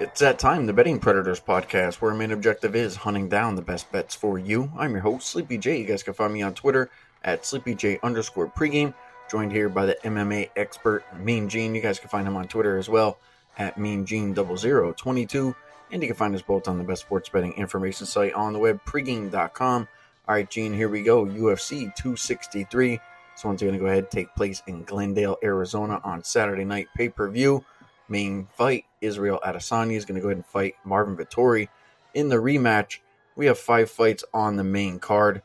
It's 0.00 0.20
that 0.20 0.38
time, 0.38 0.66
the 0.66 0.72
Betting 0.72 1.00
Predators 1.00 1.40
podcast, 1.40 1.96
where 1.96 2.12
our 2.12 2.16
main 2.16 2.30
objective 2.30 2.76
is 2.76 2.94
hunting 2.94 3.28
down 3.28 3.56
the 3.56 3.62
best 3.62 3.90
bets 3.90 4.14
for 4.14 4.38
you. 4.38 4.70
I'm 4.78 4.92
your 4.92 5.00
host, 5.00 5.26
Sleepy 5.26 5.58
J. 5.58 5.80
You 5.80 5.86
guys 5.86 6.04
can 6.04 6.14
find 6.14 6.32
me 6.32 6.40
on 6.40 6.54
Twitter 6.54 6.88
at 7.24 7.42
SleepyJ 7.42 8.00
underscore 8.04 8.46
pregame, 8.46 8.94
joined 9.28 9.50
here 9.50 9.68
by 9.68 9.86
the 9.86 9.98
MMA 10.04 10.50
expert, 10.54 11.02
Mean 11.18 11.48
Gene. 11.48 11.74
You 11.74 11.80
guys 11.80 11.98
can 11.98 12.10
find 12.10 12.28
him 12.28 12.36
on 12.36 12.46
Twitter 12.46 12.78
as 12.78 12.88
well 12.88 13.18
at 13.58 13.76
Mean 13.76 14.06
Gene 14.06 14.36
0022. 14.36 15.56
And 15.90 16.00
you 16.00 16.08
can 16.08 16.16
find 16.16 16.32
us 16.32 16.42
both 16.42 16.68
on 16.68 16.78
the 16.78 16.84
best 16.84 17.02
sports 17.02 17.28
betting 17.28 17.54
information 17.54 18.06
site 18.06 18.34
on 18.34 18.52
the 18.52 18.60
web, 18.60 18.80
pregame.com. 18.84 19.88
All 20.28 20.34
right, 20.34 20.48
Gene, 20.48 20.74
here 20.74 20.88
we 20.88 21.02
go. 21.02 21.26
UFC 21.26 21.92
263. 21.96 23.00
This 23.34 23.44
one's 23.44 23.60
going 23.60 23.72
to 23.72 23.80
go 23.80 23.86
ahead 23.86 24.04
and 24.04 24.10
take 24.12 24.32
place 24.36 24.62
in 24.68 24.84
Glendale, 24.84 25.38
Arizona 25.42 26.00
on 26.04 26.22
Saturday 26.22 26.64
night 26.64 26.86
pay 26.96 27.08
per 27.08 27.28
view 27.28 27.64
main 28.08 28.46
fight. 28.56 28.84
Israel 29.00 29.40
Adesanya 29.44 29.96
is 29.96 30.04
going 30.04 30.16
to 30.16 30.20
go 30.20 30.28
ahead 30.28 30.36
and 30.38 30.46
fight 30.46 30.74
Marvin 30.84 31.16
Vettori 31.16 31.68
in 32.14 32.28
the 32.28 32.36
rematch. 32.36 32.98
We 33.36 33.46
have 33.46 33.58
five 33.58 33.90
fights 33.90 34.24
on 34.34 34.56
the 34.56 34.64
main 34.64 34.98
card. 34.98 35.42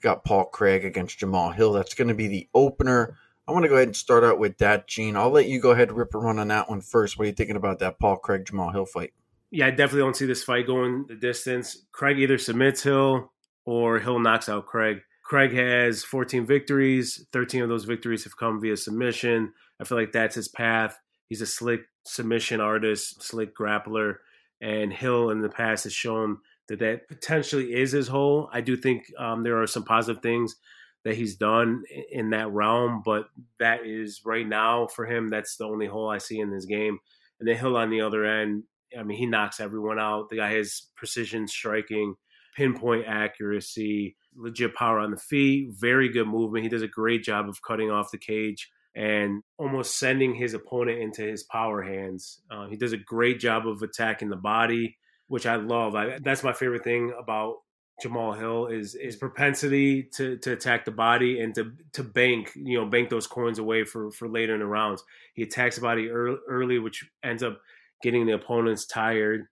got 0.00 0.24
Paul 0.24 0.44
Craig 0.46 0.84
against 0.84 1.18
Jamal 1.18 1.50
Hill. 1.50 1.72
That's 1.72 1.94
going 1.94 2.08
to 2.08 2.14
be 2.14 2.28
the 2.28 2.48
opener. 2.54 3.16
I 3.48 3.52
want 3.52 3.64
to 3.64 3.68
go 3.68 3.76
ahead 3.76 3.88
and 3.88 3.96
start 3.96 4.24
out 4.24 4.38
with 4.38 4.58
that, 4.58 4.88
Gene. 4.88 5.16
I'll 5.16 5.30
let 5.30 5.48
you 5.48 5.60
go 5.60 5.70
ahead 5.70 5.88
and 5.88 5.96
rip 5.96 6.14
a 6.14 6.18
run 6.18 6.38
on 6.38 6.48
that 6.48 6.68
one 6.68 6.80
first. 6.80 7.16
What 7.16 7.24
are 7.24 7.28
you 7.28 7.34
thinking 7.34 7.56
about 7.56 7.78
that 7.78 7.98
Paul 7.98 8.16
Craig 8.16 8.44
Jamal 8.44 8.70
Hill 8.70 8.86
fight? 8.86 9.12
Yeah, 9.50 9.66
I 9.66 9.70
definitely 9.70 10.00
don't 10.00 10.16
see 10.16 10.26
this 10.26 10.42
fight 10.42 10.66
going 10.66 11.06
the 11.06 11.14
distance. 11.14 11.86
Craig 11.92 12.18
either 12.18 12.38
submits 12.38 12.82
Hill 12.82 13.32
or 13.64 14.00
Hill 14.00 14.18
knocks 14.18 14.48
out 14.48 14.66
Craig. 14.66 15.02
Craig 15.22 15.52
has 15.52 16.04
14 16.04 16.46
victories. 16.46 17.26
13 17.32 17.62
of 17.62 17.68
those 17.68 17.84
victories 17.84 18.24
have 18.24 18.36
come 18.36 18.60
via 18.60 18.76
submission. 18.76 19.52
I 19.80 19.84
feel 19.84 19.98
like 19.98 20.12
that's 20.12 20.34
his 20.34 20.48
path. 20.48 20.98
He's 21.28 21.40
a 21.40 21.46
slick 21.46 21.82
submission 22.06 22.60
artist, 22.60 23.22
slick 23.22 23.56
grappler, 23.56 24.16
and 24.60 24.92
Hill 24.92 25.30
in 25.30 25.42
the 25.42 25.48
past 25.48 25.84
has 25.84 25.92
shown 25.92 26.38
that 26.68 26.78
that 26.80 27.08
potentially 27.08 27.74
is 27.74 27.92
his 27.92 28.08
hole. 28.08 28.48
I 28.52 28.60
do 28.60 28.76
think 28.76 29.04
um, 29.18 29.42
there 29.42 29.60
are 29.60 29.66
some 29.66 29.84
positive 29.84 30.22
things 30.22 30.56
that 31.04 31.14
he's 31.14 31.36
done 31.36 31.84
in 32.10 32.30
that 32.30 32.50
realm, 32.50 33.02
but 33.04 33.28
that 33.60 33.86
is 33.86 34.22
right 34.24 34.46
now 34.46 34.88
for 34.88 35.06
him. 35.06 35.28
That's 35.28 35.56
the 35.56 35.66
only 35.66 35.86
hole 35.86 36.10
I 36.10 36.18
see 36.18 36.40
in 36.40 36.50
this 36.50 36.64
game. 36.64 36.98
And 37.38 37.48
then 37.48 37.56
Hill 37.56 37.76
on 37.76 37.90
the 37.90 38.00
other 38.00 38.24
end, 38.24 38.64
I 38.98 39.02
mean, 39.02 39.18
he 39.18 39.26
knocks 39.26 39.60
everyone 39.60 40.00
out. 40.00 40.30
The 40.30 40.36
guy 40.36 40.52
has 40.54 40.88
precision 40.96 41.46
striking, 41.46 42.16
pinpoint 42.56 43.04
accuracy, 43.06 44.16
legit 44.34 44.74
power 44.74 44.98
on 44.98 45.10
the 45.10 45.16
feet, 45.16 45.68
very 45.72 46.08
good 46.08 46.26
movement. 46.26 46.64
He 46.64 46.68
does 46.70 46.82
a 46.82 46.88
great 46.88 47.22
job 47.22 47.48
of 47.48 47.62
cutting 47.62 47.90
off 47.90 48.10
the 48.10 48.18
cage 48.18 48.68
and 48.96 49.42
almost 49.58 49.98
sending 49.98 50.34
his 50.34 50.54
opponent 50.54 50.98
into 50.98 51.22
his 51.22 51.42
power 51.44 51.82
hands. 51.82 52.40
Uh, 52.50 52.66
he 52.66 52.76
does 52.76 52.94
a 52.94 52.98
great 52.98 53.38
job 53.38 53.68
of 53.68 53.82
attacking 53.82 54.30
the 54.30 54.36
body, 54.36 54.96
which 55.28 55.44
I 55.44 55.56
love. 55.56 55.94
I, 55.94 56.18
that's 56.24 56.42
my 56.42 56.54
favorite 56.54 56.82
thing 56.82 57.12
about 57.18 57.56
Jamal 58.00 58.32
Hill 58.32 58.66
is 58.66 58.96
his 58.98 59.16
propensity 59.16 60.04
to 60.14 60.38
to 60.38 60.52
attack 60.52 60.86
the 60.86 60.90
body 60.90 61.40
and 61.40 61.54
to 61.54 61.72
to 61.92 62.02
bank 62.02 62.52
you 62.54 62.78
know 62.78 62.86
bank 62.86 63.10
those 63.10 63.26
coins 63.26 63.58
away 63.58 63.84
for 63.84 64.10
for 64.10 64.28
later 64.28 64.54
in 64.54 64.60
the 64.60 64.66
rounds. 64.66 65.04
He 65.34 65.42
attacks 65.42 65.76
the 65.76 65.82
body 65.82 66.08
early, 66.08 66.38
early 66.48 66.78
which 66.78 67.04
ends 67.22 67.42
up 67.42 67.60
getting 68.02 68.26
the 68.26 68.34
opponents 68.34 68.86
tired 68.86 69.46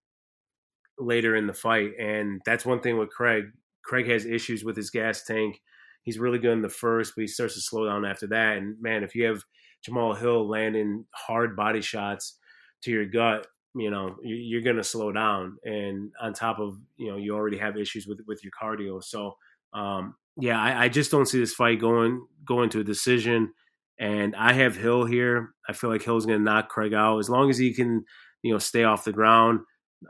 later 0.99 1.37
in 1.37 1.47
the 1.47 1.55
fight, 1.55 1.93
and 1.99 2.41
that's 2.47 2.65
one 2.65 2.81
thing 2.81 2.99
with 2.99 3.11
Craig. 3.11 3.45
Craig 3.83 4.09
has 4.09 4.25
issues 4.25 4.65
with 4.65 4.77
his 4.77 4.89
gas 4.89 5.25
tank 5.25 5.61
he's 6.05 6.19
really 6.19 6.39
good 6.39 6.53
in 6.53 6.63
the 6.63 6.69
first, 6.69 7.15
but 7.17 7.23
he 7.23 7.27
starts 7.27 7.55
to 7.55 7.61
slow 7.61 7.87
down 7.87 8.05
after 8.05 8.29
that. 8.29 8.59
And 8.59 8.81
man, 8.81 9.03
if 9.03 9.15
you 9.15 9.25
have 9.25 9.43
Jamal 9.83 10.15
Hill 10.15 10.49
landing 10.49 11.05
hard 11.13 11.57
body 11.57 11.81
shots 11.81 12.39
to 12.83 12.91
your 12.91 13.07
gut, 13.07 13.47
you 13.75 13.91
know 13.91 14.17
you're 14.23 14.63
going 14.63 14.77
to 14.77 14.85
slow 14.85 15.11
down. 15.11 15.57
And 15.65 16.13
on 16.21 16.33
top 16.33 16.61
of 16.61 16.77
you 16.97 17.11
know 17.11 17.17
you 17.17 17.35
already 17.35 17.59
have 17.59 17.77
issues 17.77 18.07
with 18.07 18.21
with 18.29 18.45
your 18.45 18.53
cardio. 18.61 19.03
So 19.03 19.35
um, 19.73 20.15
yeah, 20.37 20.61
I, 20.61 20.85
I 20.85 20.89
just 20.89 21.11
don't 21.11 21.27
see 21.27 21.41
this 21.41 21.55
fight 21.55 21.81
going 21.81 22.25
going 22.45 22.71
to 22.71 22.81
a 22.81 22.85
decision. 22.85 23.53
And 23.99 24.35
I 24.35 24.53
have 24.55 24.77
Hill 24.77 25.05
here. 25.05 25.51
I 25.69 25.73
feel 25.73 25.89
like 25.89 26.03
Hill's 26.03 26.27
going 26.27 26.39
to 26.39 26.45
knock 26.45 26.69
Craig 26.69 26.93
out 26.93 27.19
as 27.19 27.31
long 27.31 27.49
as 27.49 27.59
he 27.59 27.73
can, 27.73 28.05
you 28.43 28.53
know, 28.53 28.59
stay 28.59 28.83
off 28.83 29.05
the 29.05 29.13
ground. 29.13 29.61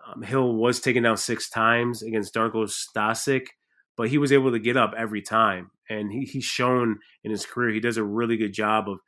Um, 0.08 0.22
Hill 0.22 0.54
was 0.54 0.80
taken 0.80 1.02
down 1.02 1.18
six 1.18 1.50
times 1.50 2.02
against 2.02 2.34
Darko 2.34 2.66
Stosic, 2.66 3.48
but 3.94 4.08
he 4.08 4.16
was 4.16 4.32
able 4.32 4.52
to 4.52 4.58
get 4.58 4.78
up 4.78 4.94
every 4.96 5.20
time 5.20 5.70
and 5.88 6.12
he, 6.12 6.24
he's 6.24 6.44
shown 6.44 6.98
in 7.22 7.30
his 7.30 7.46
career 7.46 7.70
he 7.70 7.80
does 7.80 7.96
a 7.96 8.04
really 8.04 8.36
good 8.36 8.52
job 8.52 8.88
of 8.88 8.98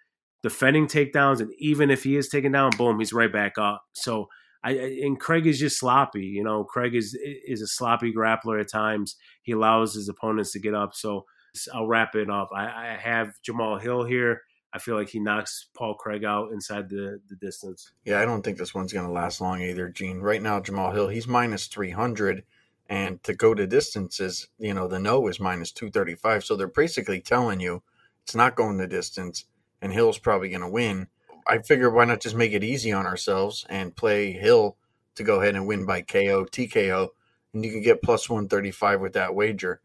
defending 0.42 0.86
takedowns, 0.86 1.40
and 1.40 1.50
even 1.58 1.90
if 1.90 2.04
he 2.04 2.16
is 2.16 2.28
taken 2.28 2.52
down, 2.52 2.70
boom, 2.76 2.98
he's 2.98 3.12
right 3.12 3.32
back 3.32 3.58
up. 3.58 3.82
So 3.92 4.28
I 4.62 4.72
and 4.72 5.18
Craig 5.18 5.46
is 5.46 5.58
just 5.58 5.78
sloppy. 5.78 6.24
You 6.24 6.44
know, 6.44 6.64
Craig 6.64 6.94
is 6.94 7.16
is 7.46 7.62
a 7.62 7.66
sloppy 7.66 8.12
grappler 8.12 8.60
at 8.60 8.70
times. 8.70 9.16
He 9.42 9.52
allows 9.52 9.94
his 9.94 10.08
opponents 10.08 10.52
to 10.52 10.60
get 10.60 10.74
up. 10.74 10.94
So 10.94 11.24
I'll 11.72 11.86
wrap 11.86 12.14
it 12.14 12.30
up. 12.30 12.48
I, 12.54 12.64
I 12.64 12.98
have 13.00 13.32
Jamal 13.42 13.78
Hill 13.78 14.04
here. 14.04 14.42
I 14.72 14.78
feel 14.78 14.96
like 14.96 15.08
he 15.08 15.20
knocks 15.20 15.68
Paul 15.74 15.94
Craig 15.94 16.24
out 16.24 16.52
inside 16.52 16.90
the, 16.90 17.18
the 17.30 17.36
distance. 17.36 17.92
Yeah, 18.04 18.20
I 18.20 18.26
don't 18.26 18.42
think 18.42 18.58
this 18.58 18.74
one's 18.74 18.92
going 18.92 19.06
to 19.06 19.12
last 19.12 19.40
long 19.40 19.62
either, 19.62 19.88
Gene. 19.88 20.18
Right 20.18 20.42
now, 20.42 20.60
Jamal 20.60 20.92
Hill, 20.92 21.08
he's 21.08 21.26
minus 21.26 21.66
300 21.66 22.44
and 22.88 23.22
to 23.24 23.34
go 23.34 23.54
to 23.54 23.66
distances, 23.66 24.48
you 24.58 24.74
know, 24.74 24.88
the 24.88 24.98
no 24.98 25.26
is 25.28 25.40
minus 25.40 25.72
235. 25.72 26.44
So 26.44 26.56
they're 26.56 26.68
basically 26.68 27.20
telling 27.20 27.60
you 27.60 27.82
it's 28.22 28.34
not 28.34 28.56
going 28.56 28.76
the 28.76 28.86
distance 28.86 29.44
and 29.82 29.92
Hill's 29.92 30.18
probably 30.18 30.48
going 30.48 30.62
to 30.62 30.68
win. 30.68 31.08
I 31.48 31.58
figure 31.58 31.90
why 31.90 32.04
not 32.04 32.20
just 32.20 32.34
make 32.34 32.52
it 32.52 32.64
easy 32.64 32.92
on 32.92 33.06
ourselves 33.06 33.64
and 33.68 33.94
play 33.94 34.32
Hill 34.32 34.76
to 35.14 35.22
go 35.22 35.40
ahead 35.40 35.54
and 35.54 35.66
win 35.66 35.86
by 35.86 36.02
KO, 36.02 36.44
TKO, 36.44 37.08
and 37.54 37.64
you 37.64 37.70
can 37.70 37.82
get 37.82 38.02
plus 38.02 38.28
135 38.28 39.00
with 39.00 39.12
that 39.14 39.34
wager. 39.34 39.80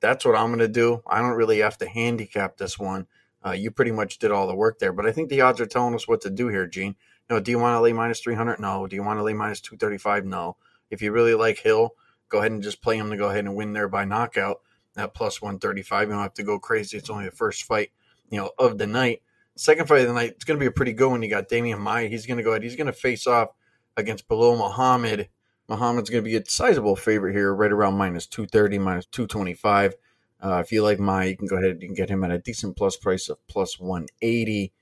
That's 0.00 0.24
what 0.24 0.36
I'm 0.36 0.48
going 0.48 0.58
to 0.58 0.68
do. 0.68 1.02
I 1.06 1.20
don't 1.20 1.36
really 1.36 1.58
have 1.60 1.78
to 1.78 1.88
handicap 1.88 2.56
this 2.56 2.78
one. 2.78 3.06
Uh, 3.44 3.52
you 3.52 3.70
pretty 3.70 3.92
much 3.92 4.18
did 4.18 4.30
all 4.30 4.46
the 4.46 4.54
work 4.54 4.78
there, 4.78 4.92
but 4.92 5.06
I 5.06 5.12
think 5.12 5.28
the 5.28 5.40
odds 5.40 5.60
are 5.60 5.66
telling 5.66 5.94
us 5.94 6.06
what 6.06 6.20
to 6.22 6.30
do 6.30 6.48
here, 6.48 6.66
Gene. 6.66 6.96
No, 7.28 7.40
do 7.40 7.50
you 7.50 7.58
want 7.58 7.76
to 7.76 7.80
lay 7.80 7.92
minus 7.92 8.20
300? 8.20 8.60
No. 8.60 8.86
Do 8.86 8.94
you 8.94 9.02
want 9.02 9.18
to 9.18 9.22
lay 9.22 9.32
minus 9.32 9.60
235? 9.60 10.24
No. 10.24 10.56
If 10.90 11.02
you 11.02 11.12
really 11.12 11.34
like 11.34 11.58
Hill, 11.58 11.90
go 12.28 12.38
ahead 12.38 12.52
and 12.52 12.62
just 12.62 12.82
play 12.82 12.96
him 12.96 13.10
to 13.10 13.16
go 13.16 13.28
ahead 13.28 13.44
and 13.44 13.56
win 13.56 13.72
there 13.72 13.88
by 13.88 14.04
knockout 14.04 14.60
at 14.96 15.14
plus 15.14 15.40
135. 15.40 16.08
You 16.08 16.14
don't 16.14 16.22
have 16.22 16.34
to 16.34 16.42
go 16.42 16.58
crazy. 16.58 16.96
It's 16.96 17.10
only 17.10 17.26
the 17.26 17.30
first 17.30 17.64
fight, 17.64 17.90
you 18.30 18.38
know, 18.38 18.50
of 18.58 18.78
the 18.78 18.86
night. 18.86 19.22
Second 19.56 19.88
fight 19.88 20.02
of 20.02 20.08
the 20.08 20.14
night, 20.14 20.32
it's 20.32 20.44
going 20.44 20.58
to 20.58 20.62
be 20.62 20.66
a 20.66 20.72
pretty 20.72 20.92
good 20.92 21.08
one. 21.08 21.22
You 21.22 21.30
got 21.30 21.48
Demian 21.48 21.78
Maia. 21.78 22.08
He's 22.08 22.26
going 22.26 22.36
to 22.36 22.42
go 22.42 22.50
ahead. 22.50 22.62
He's 22.62 22.76
going 22.76 22.88
to 22.88 22.92
face 22.92 23.26
off 23.26 23.50
against 23.96 24.28
Belal 24.28 24.58
Muhammad. 24.58 25.28
Muhammad's 25.68 26.10
going 26.10 26.22
to 26.22 26.30
be 26.30 26.36
a 26.36 26.44
sizable 26.46 26.94
favorite 26.94 27.32
here, 27.32 27.54
right 27.54 27.72
around 27.72 27.94
minus 27.94 28.26
230, 28.26 28.78
minus 28.78 29.06
225. 29.06 29.94
Uh, 30.40 30.62
if 30.64 30.70
you 30.70 30.82
like 30.82 31.00
Maia, 31.00 31.28
you 31.28 31.36
can 31.36 31.46
go 31.46 31.56
ahead. 31.56 31.80
Can 31.80 31.94
get 31.94 32.10
him 32.10 32.22
at 32.22 32.30
a 32.30 32.38
decent 32.38 32.76
plus 32.76 32.96
price 32.96 33.28
of 33.28 33.44
plus 33.48 33.80
180. 33.80 34.72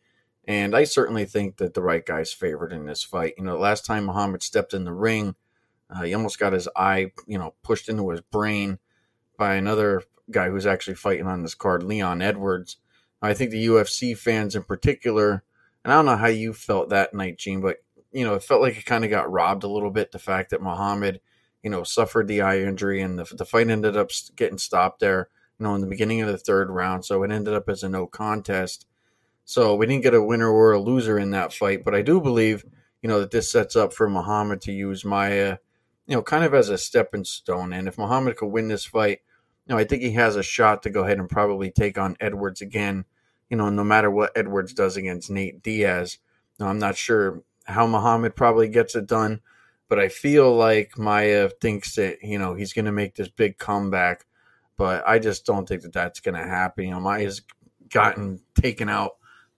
And 0.46 0.76
I 0.76 0.84
certainly 0.84 1.24
think 1.24 1.56
that 1.56 1.74
the 1.74 1.82
right 1.82 2.04
guy's 2.04 2.32
favored 2.32 2.72
in 2.72 2.84
this 2.84 3.02
fight. 3.02 3.34
You 3.38 3.44
know, 3.44 3.56
last 3.56 3.86
time 3.86 4.04
Muhammad 4.04 4.42
stepped 4.42 4.74
in 4.74 4.84
the 4.84 4.92
ring, 4.92 5.36
uh, 5.90 6.02
he 6.02 6.14
almost 6.14 6.38
got 6.38 6.52
his 6.52 6.68
eye, 6.76 7.12
you 7.26 7.38
know, 7.38 7.54
pushed 7.62 7.88
into 7.88 8.08
his 8.10 8.20
brain 8.20 8.78
by 9.36 9.54
another 9.54 10.02
guy 10.30 10.48
who's 10.48 10.66
actually 10.66 10.94
fighting 10.94 11.26
on 11.26 11.42
this 11.42 11.54
card, 11.54 11.82
Leon 11.82 12.22
Edwards. 12.22 12.78
I 13.20 13.34
think 13.34 13.50
the 13.50 13.66
UFC 13.66 14.16
fans 14.16 14.54
in 14.54 14.62
particular, 14.62 15.44
and 15.84 15.92
I 15.92 15.96
don't 15.96 16.06
know 16.06 16.16
how 16.16 16.26
you 16.26 16.52
felt 16.52 16.90
that 16.90 17.14
night, 17.14 17.38
Gene, 17.38 17.60
but 17.60 17.78
you 18.12 18.24
know, 18.24 18.34
it 18.34 18.42
felt 18.42 18.62
like 18.62 18.78
it 18.78 18.86
kind 18.86 19.04
of 19.04 19.10
got 19.10 19.30
robbed 19.30 19.64
a 19.64 19.68
little 19.68 19.90
bit. 19.90 20.12
The 20.12 20.18
fact 20.18 20.50
that 20.50 20.62
Muhammad, 20.62 21.20
you 21.62 21.70
know, 21.70 21.82
suffered 21.82 22.28
the 22.28 22.42
eye 22.42 22.60
injury 22.60 23.00
and 23.00 23.18
the, 23.18 23.24
the 23.34 23.44
fight 23.44 23.68
ended 23.68 23.96
up 23.96 24.10
getting 24.36 24.58
stopped 24.58 25.00
there, 25.00 25.28
you 25.58 25.64
know, 25.64 25.74
in 25.74 25.80
the 25.80 25.86
beginning 25.86 26.20
of 26.20 26.28
the 26.28 26.38
third 26.38 26.70
round. 26.70 27.04
So 27.04 27.22
it 27.22 27.32
ended 27.32 27.54
up 27.54 27.68
as 27.68 27.82
a 27.82 27.88
no 27.88 28.06
contest. 28.06 28.86
So 29.44 29.74
we 29.74 29.86
didn't 29.86 30.04
get 30.04 30.14
a 30.14 30.22
winner 30.22 30.48
or 30.48 30.72
a 30.72 30.80
loser 30.80 31.18
in 31.18 31.32
that 31.32 31.52
fight, 31.52 31.84
but 31.84 31.94
I 31.94 32.02
do 32.02 32.20
believe, 32.20 32.64
you 33.02 33.08
know, 33.08 33.20
that 33.20 33.30
this 33.30 33.50
sets 33.50 33.74
up 33.74 33.92
for 33.92 34.08
Muhammad 34.08 34.60
to 34.62 34.72
use 34.72 35.04
Maia 35.04 35.58
you 36.06 36.16
know, 36.16 36.22
kind 36.22 36.44
of 36.44 36.54
as 36.54 36.68
a 36.68 36.78
stepping 36.78 37.24
stone. 37.24 37.72
And 37.72 37.88
if 37.88 37.98
Muhammad 37.98 38.36
could 38.36 38.48
win 38.48 38.68
this 38.68 38.84
fight, 38.84 39.20
you 39.66 39.74
know, 39.74 39.78
I 39.78 39.84
think 39.84 40.02
he 40.02 40.12
has 40.12 40.36
a 40.36 40.42
shot 40.42 40.82
to 40.82 40.90
go 40.90 41.04
ahead 41.04 41.18
and 41.18 41.28
probably 41.28 41.70
take 41.70 41.96
on 41.96 42.16
Edwards 42.20 42.60
again. 42.60 43.04
You 43.48 43.56
know, 43.56 43.70
no 43.70 43.84
matter 43.84 44.10
what 44.10 44.32
Edwards 44.36 44.72
does 44.72 44.96
against 44.96 45.30
Nate 45.30 45.62
Diaz. 45.62 46.18
Now, 46.58 46.68
I'm 46.68 46.78
not 46.78 46.96
sure 46.96 47.42
how 47.64 47.86
Muhammad 47.86 48.36
probably 48.36 48.68
gets 48.68 48.94
it 48.94 49.06
done, 49.06 49.40
but 49.88 49.98
I 49.98 50.08
feel 50.08 50.54
like 50.54 50.98
Maia 50.98 51.48
thinks 51.48 51.94
that 51.96 52.18
you 52.22 52.38
know 52.38 52.54
he's 52.54 52.72
going 52.72 52.84
to 52.84 52.92
make 52.92 53.14
this 53.14 53.28
big 53.28 53.58
comeback. 53.58 54.26
But 54.76 55.06
I 55.06 55.18
just 55.18 55.46
don't 55.46 55.68
think 55.68 55.82
that 55.82 55.92
that's 55.92 56.20
going 56.20 56.34
to 56.34 56.44
happen. 56.44 56.84
You 56.84 56.90
know, 56.92 57.00
Maia's 57.00 57.42
gotten 57.88 58.40
taken 58.60 58.88
out 58.88 59.12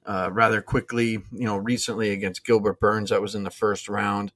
uh, 0.04 0.30
rather 0.32 0.60
quickly. 0.62 1.12
You 1.32 1.46
know, 1.46 1.56
recently 1.56 2.10
against 2.10 2.44
Gilbert 2.44 2.80
Burns, 2.80 3.10
that 3.10 3.22
was 3.22 3.34
in 3.34 3.44
the 3.44 3.50
first 3.50 3.88
round. 3.88 4.32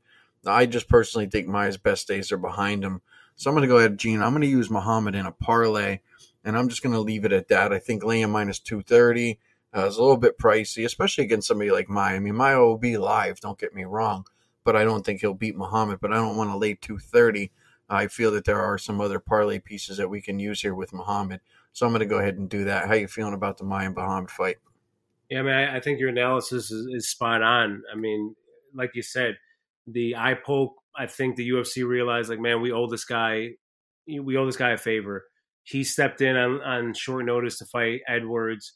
I 0.47 0.67
just 0.67 0.89
personally 0.89 1.27
think 1.27 1.47
Maia's 1.47 1.77
best 1.77 2.09
days 2.09 2.33
are 2.33 2.39
behind 2.39 2.83
him. 2.83 3.03
So 3.37 3.51
I'm 3.51 3.55
going 3.57 3.69
to 3.69 3.73
go 3.73 3.79
ahead, 3.79 3.99
Gene. 3.99 4.23
I'm 4.23 4.33
going 4.33 4.43
to 4.43 4.49
use 4.49 4.71
Muhammad 4.71 5.15
in 5.15 5.27
a 5.27 5.33
parlay, 5.33 6.01
and 6.45 6.57
I'm 6.57 6.69
just 6.69 6.83
going 6.83 6.95
to 6.95 7.01
leave 7.01 7.25
it 7.25 7.33
at 7.33 7.49
that. 7.49 7.73
I 7.73 7.79
think 7.79 8.05
laying 8.05 8.31
minus 8.31 8.59
230 8.59 9.39
uh, 9.75 9.87
is 9.87 9.97
a 9.97 10.03
little 10.03 10.17
bit 10.17 10.39
pricey, 10.39 10.85
especially 10.85 11.25
against 11.25 11.49
somebody 11.49 11.71
like 11.71 11.89
Maia. 11.89 12.17
I 12.17 12.19
mean, 12.19 12.35
Maia 12.35 12.59
will 12.59 12.79
be 12.79 12.97
live, 12.97 13.41
don't 13.41 13.59
get 13.59 13.75
me 13.75 13.85
wrong, 13.85 14.27
but 14.65 14.77
I 14.77 14.85
don't 14.85 15.05
think 15.05 15.21
he'll 15.21 15.35
beat 15.35 15.57
Muhammad. 15.57 16.01
But 16.01 16.13
I 16.13 16.17
don't 16.17 16.37
want 16.37 16.51
to 16.51 16.57
lay 16.57 16.75
230. 16.75 17.51
I 17.89 18.07
feel 18.07 18.31
that 18.33 18.45
there 18.45 18.61
are 18.61 18.79
some 18.79 19.01
other 19.01 19.19
parlay 19.19 19.59
pieces 19.59 19.97
that 19.97 20.09
we 20.09 20.21
can 20.21 20.39
use 20.39 20.61
here 20.61 20.75
with 20.75 20.93
Muhammad. 20.93 21.41
So 21.73 21.87
I'm 21.87 21.93
going 21.93 22.01
to 22.01 22.07
go 22.07 22.19
ahead 22.19 22.37
and 22.37 22.49
do 22.49 22.65
that. 22.65 22.89
How 22.89 22.95
you 22.95 23.09
feeling 23.09 23.35
about 23.35 23.59
the 23.59 23.65
Maia 23.65 23.87
and 23.87 23.97
Muhammad 23.97 24.31
fight? 24.31 24.57
Yeah, 25.29 25.41
I 25.41 25.43
mean, 25.43 25.55
I, 25.55 25.77
I 25.77 25.81
think 25.81 26.01
your 26.01 26.09
analysis 26.09 26.71
is, 26.71 26.87
is, 26.87 27.09
spot 27.09 27.43
on. 27.43 27.83
I 27.93 27.97
mean, 27.97 28.35
like 28.75 28.91
you 28.95 29.03
said, 29.03 29.39
the 29.93 30.17
eye 30.17 30.35
poke. 30.35 30.75
I 30.97 31.07
think 31.07 31.37
the 31.37 31.49
UFC 31.49 31.87
realized, 31.87 32.31
like, 32.31 32.41
man, 32.41 32.61
we 32.61 32.73
owe 32.73 32.89
this 32.89 33.05
guy, 33.05 33.51
we 34.07 34.37
owe 34.37 34.47
this 34.47 34.57
guy 34.57 34.71
a 34.71 34.79
favor. 34.79 35.25
He 35.63 35.85
stepped 35.85 36.21
in 36.21 36.37
on, 36.37 36.61
on 36.63 36.95
short 36.95 37.25
notice 37.25 37.59
to 37.59 37.67
fight 37.67 38.01
Edwards, 38.09 38.75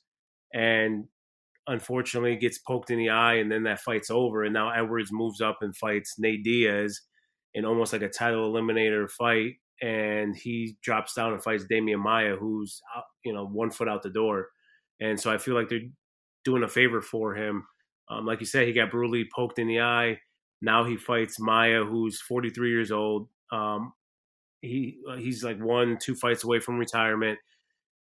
and 0.52 1.04
unfortunately 1.66 2.36
gets 2.36 2.58
poked 2.58 2.90
in 2.90 2.98
the 2.98 3.10
eye, 3.10 3.34
and 3.34 3.50
then 3.50 3.64
that 3.64 3.80
fight's 3.80 4.10
over. 4.10 4.44
And 4.44 4.54
now 4.54 4.70
Edwards 4.70 5.10
moves 5.12 5.40
up 5.40 5.58
and 5.60 5.76
fights 5.76 6.14
Nate 6.18 6.44
Diaz 6.44 7.00
in 7.54 7.64
almost 7.64 7.92
like 7.92 8.02
a 8.02 8.08
title 8.08 8.52
eliminator 8.52 9.10
fight, 9.10 9.54
and 9.82 10.36
he 10.36 10.76
drops 10.82 11.14
down 11.14 11.32
and 11.32 11.42
fights 11.42 11.64
Demian 11.70 12.00
Maia, 12.02 12.36
who's 12.36 12.80
out, 12.96 13.04
you 13.24 13.32
know 13.32 13.46
one 13.46 13.70
foot 13.70 13.88
out 13.88 14.02
the 14.02 14.10
door. 14.10 14.48
And 15.00 15.18
so 15.18 15.32
I 15.32 15.38
feel 15.38 15.54
like 15.54 15.68
they're 15.68 15.80
doing 16.44 16.62
a 16.62 16.68
favor 16.68 17.00
for 17.00 17.34
him. 17.34 17.66
Um, 18.08 18.26
like 18.26 18.40
you 18.40 18.46
said, 18.46 18.66
he 18.66 18.72
got 18.72 18.90
brutally 18.90 19.28
poked 19.34 19.58
in 19.58 19.66
the 19.66 19.80
eye. 19.80 20.18
Now 20.64 20.84
he 20.84 20.96
fights 20.96 21.38
Maia, 21.38 21.84
who's 21.84 22.20
43 22.20 22.70
years 22.70 22.90
old. 22.90 23.28
Um, 23.52 23.92
he 24.60 24.98
he's 25.18 25.44
like 25.44 25.58
one, 25.58 25.98
two 26.00 26.14
fights 26.14 26.44
away 26.44 26.58
from 26.58 26.78
retirement. 26.78 27.38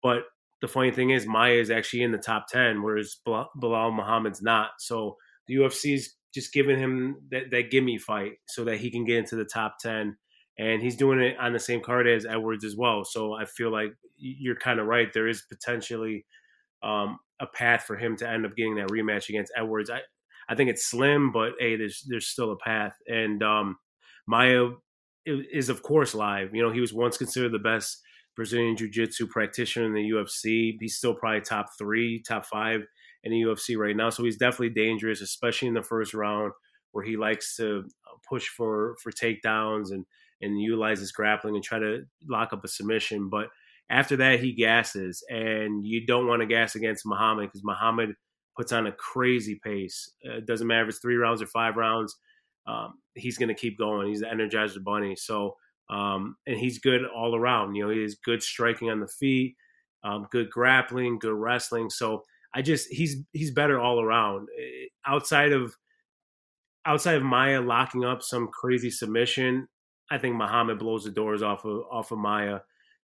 But 0.02 0.24
the 0.60 0.68
funny 0.68 0.90
thing 0.90 1.10
is, 1.10 1.26
Maia 1.26 1.54
is 1.54 1.70
actually 1.70 2.02
in 2.02 2.12
the 2.12 2.18
top 2.18 2.46
10, 2.48 2.82
whereas 2.82 3.16
Belal 3.26 3.94
Muhammad's 3.94 4.42
not. 4.42 4.70
So 4.78 5.16
the 5.46 5.56
UFC's 5.56 6.16
just 6.34 6.52
giving 6.52 6.78
him 6.78 7.16
that, 7.30 7.50
that 7.50 7.70
gimme 7.70 7.98
fight 7.98 8.32
so 8.48 8.64
that 8.64 8.78
he 8.78 8.90
can 8.90 9.04
get 9.04 9.18
into 9.18 9.36
the 9.36 9.44
top 9.44 9.76
10. 9.80 10.16
And 10.58 10.82
he's 10.82 10.96
doing 10.96 11.20
it 11.20 11.38
on 11.38 11.52
the 11.52 11.60
same 11.60 11.80
card 11.80 12.08
as 12.08 12.26
Edwards 12.26 12.64
as 12.64 12.76
well. 12.76 13.04
So 13.04 13.34
I 13.34 13.44
feel 13.44 13.70
like 13.70 13.92
you're 14.16 14.56
kind 14.56 14.80
of 14.80 14.86
right. 14.86 15.12
There 15.12 15.28
is 15.28 15.42
potentially 15.42 16.26
um, 16.82 17.18
a 17.40 17.46
path 17.46 17.84
for 17.84 17.96
him 17.96 18.16
to 18.16 18.28
end 18.28 18.44
up 18.44 18.56
getting 18.56 18.74
that 18.76 18.88
rematch 18.88 19.28
against 19.28 19.52
Edwards. 19.56 19.90
I, 19.90 20.00
I 20.48 20.54
think 20.54 20.70
it's 20.70 20.86
slim, 20.86 21.32
but 21.32 21.52
hey, 21.58 21.76
there's 21.76 22.04
there's 22.08 22.26
still 22.26 22.52
a 22.52 22.56
path. 22.56 22.94
And 23.06 23.42
um, 23.42 23.76
Maia 24.26 24.70
is 25.26 25.68
of 25.68 25.82
course 25.82 26.14
live. 26.14 26.54
You 26.54 26.62
know, 26.62 26.72
he 26.72 26.80
was 26.80 26.92
once 26.92 27.18
considered 27.18 27.52
the 27.52 27.58
best 27.58 28.00
Brazilian 28.34 28.76
Jiu-Jitsu 28.76 29.26
practitioner 29.26 29.86
in 29.86 29.94
the 29.94 30.10
UFC. 30.10 30.76
He's 30.80 30.96
still 30.96 31.14
probably 31.14 31.40
top 31.40 31.66
three, 31.76 32.22
top 32.22 32.46
five 32.46 32.82
in 33.24 33.32
the 33.32 33.42
UFC 33.42 33.76
right 33.76 33.96
now. 33.96 34.10
So 34.10 34.22
he's 34.24 34.36
definitely 34.36 34.70
dangerous, 34.70 35.20
especially 35.20 35.68
in 35.68 35.74
the 35.74 35.82
first 35.82 36.14
round 36.14 36.52
where 36.92 37.04
he 37.04 37.16
likes 37.16 37.56
to 37.56 37.80
uh, 37.80 38.16
push 38.28 38.48
for 38.48 38.96
for 39.02 39.12
takedowns 39.12 39.90
and 39.90 40.04
and 40.40 40.60
utilize 40.60 41.00
his 41.00 41.12
grappling 41.12 41.56
and 41.56 41.64
try 41.64 41.78
to 41.78 42.04
lock 42.28 42.52
up 42.52 42.64
a 42.64 42.68
submission. 42.68 43.28
But 43.28 43.48
after 43.90 44.16
that, 44.16 44.40
he 44.40 44.52
gasses, 44.52 45.24
and 45.28 45.84
you 45.84 46.06
don't 46.06 46.26
want 46.26 46.40
to 46.40 46.46
gas 46.46 46.74
against 46.74 47.06
Muhammad 47.06 47.46
because 47.46 47.64
Muhammad 47.64 48.10
puts 48.58 48.72
on 48.72 48.88
a 48.88 48.92
crazy 48.92 49.60
pace. 49.62 50.10
It 50.20 50.46
doesn't 50.46 50.66
matter 50.66 50.82
if 50.82 50.88
it's 50.88 50.98
three 50.98 51.16
rounds 51.16 51.40
or 51.40 51.46
five 51.46 51.76
rounds. 51.76 52.16
Um, 52.66 52.94
he's 53.14 53.38
going 53.38 53.48
to 53.48 53.54
keep 53.54 53.78
going. 53.78 54.08
He's 54.08 54.20
the 54.20 54.26
Energizer 54.26 54.82
Bunny. 54.82 55.14
So, 55.14 55.54
um, 55.88 56.36
and 56.46 56.58
he's 56.58 56.80
good 56.80 57.02
all 57.06 57.36
around. 57.36 57.76
You 57.76 57.84
know, 57.84 57.90
he 57.90 58.02
has 58.02 58.16
good 58.16 58.42
striking 58.42 58.90
on 58.90 58.98
the 59.00 59.06
feet, 59.06 59.54
um, 60.02 60.26
good 60.32 60.50
grappling, 60.50 61.20
good 61.20 61.34
wrestling. 61.34 61.88
So, 61.88 62.24
I 62.54 62.62
just 62.62 62.88
he's 62.88 63.18
he's 63.32 63.52
better 63.52 63.78
all 63.78 64.00
around. 64.02 64.48
Eh, 64.58 64.86
outside 65.06 65.52
of 65.52 65.74
outside 66.86 67.16
of 67.16 67.22
Maia 67.22 67.60
locking 67.60 68.04
up 68.04 68.22
some 68.22 68.48
crazy 68.48 68.90
submission, 68.90 69.68
I 70.10 70.18
think 70.18 70.34
Muhammad 70.34 70.78
blows 70.78 71.04
the 71.04 71.10
doors 71.10 71.42
off 71.42 71.64
of 71.64 71.82
off 71.90 72.10
of 72.10 72.18
Maia 72.18 72.60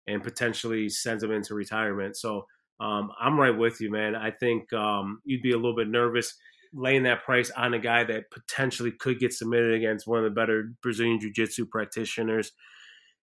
and 0.08 0.24
potentially 0.24 0.90
sends 0.90 1.24
him 1.24 1.32
into 1.32 1.54
retirement. 1.54 2.18
So 2.18 2.46
um, 2.80 3.12
I'm 3.20 3.40
right 3.40 3.56
with 3.56 3.80
you, 3.82 3.92
man. 3.92 4.16
I 4.16 4.32
think 4.32 4.72
um, 4.74 5.22
you'd 5.26 5.42
be 5.42 5.52
a 5.52 5.58
little 5.58 5.76
bit 5.76 5.88
nervous 5.88 6.36
laying 6.74 7.04
that 7.04 7.24
price 7.24 7.52
on 7.52 7.74
a 7.74 7.80
guy 7.80 8.04
that 8.04 8.32
potentially 8.32 8.92
could 8.92 9.20
get 9.20 9.34
submitted 9.34 9.74
against 9.74 10.08
one 10.08 10.20
of 10.20 10.26
the 10.26 10.32
better 10.32 10.74
Brazilian 10.82 11.20
Jiu 11.20 11.32
Jitsu 11.32 11.68
practitioners 11.68 12.52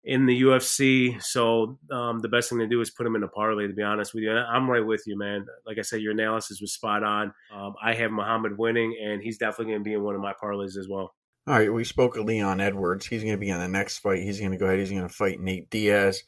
in 0.04 0.26
the 0.26 0.42
UFC. 0.42 1.22
So 1.22 1.78
um, 1.92 2.20
the 2.20 2.28
best 2.28 2.50
thing 2.50 2.60
to 2.60 2.68
do 2.68 2.82
is 2.82 2.90
put 2.90 3.06
him 3.06 3.16
in 3.16 3.24
a 3.24 3.28
parlay. 3.28 3.68
To 3.68 3.74
be 3.74 3.84
honest 3.84 4.14
with 4.14 4.24
you, 4.24 4.32
and 4.32 4.40
I'm 4.40 4.70
right 4.70 4.86
with 4.86 5.04
you, 5.06 5.18
man. 5.18 5.46
Like 5.66 5.78
I 5.78 5.82
said, 5.82 6.02
your 6.02 6.14
analysis 6.14 6.62
was 6.62 6.74
spot 6.74 7.04
on. 7.04 7.34
Um, 7.54 7.76
I 7.82 7.94
have 7.94 8.12
Muhammad 8.12 8.58
winning, 8.58 8.98
and 9.04 9.22
he's 9.22 9.38
definitely 9.38 9.74
going 9.74 9.84
to 9.84 9.88
be 9.88 9.94
in 9.94 10.04
one 10.04 10.16
of 10.16 10.22
my 10.22 10.34
parlays 10.42 10.78
as 10.78 10.88
well. 10.90 11.14
All 11.48 11.54
right, 11.54 11.72
we 11.72 11.84
spoke 11.84 12.18
of 12.18 12.26
Leon 12.26 12.60
Edwards. 12.60 13.06
He's 13.06 13.22
going 13.22 13.36
to 13.36 13.40
be 13.40 13.50
in 13.50 13.60
the 13.60 13.68
next 13.68 14.00
fight. 14.00 14.24
He's 14.24 14.40
going 14.40 14.52
to 14.52 14.58
go 14.58 14.66
ahead. 14.66 14.80
He's 14.80 14.90
going 14.90 15.04
to 15.04 15.10
fight 15.10 15.40
Nate 15.40 15.70
Diaz. 15.70 16.24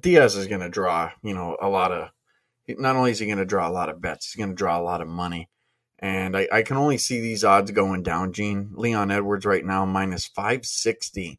Diaz 0.00 0.36
is 0.36 0.46
going 0.46 0.60
to 0.60 0.68
draw, 0.68 1.10
you 1.22 1.34
know, 1.34 1.56
a 1.60 1.68
lot 1.68 1.92
of. 1.92 2.10
Not 2.68 2.96
only 2.96 3.12
is 3.12 3.20
he 3.20 3.26
going 3.26 3.38
to 3.38 3.44
draw 3.44 3.68
a 3.68 3.70
lot 3.70 3.88
of 3.88 4.00
bets, 4.00 4.32
he's 4.32 4.38
going 4.38 4.50
to 4.50 4.56
draw 4.56 4.78
a 4.78 4.82
lot 4.82 5.00
of 5.00 5.06
money. 5.06 5.48
And 6.00 6.36
I, 6.36 6.48
I 6.52 6.62
can 6.62 6.76
only 6.76 6.98
see 6.98 7.20
these 7.20 7.44
odds 7.44 7.70
going 7.70 8.02
down, 8.02 8.32
Gene. 8.32 8.72
Leon 8.74 9.10
Edwards 9.10 9.46
right 9.46 9.64
now 9.64 9.84
minus 9.86 10.26
560 10.26 11.38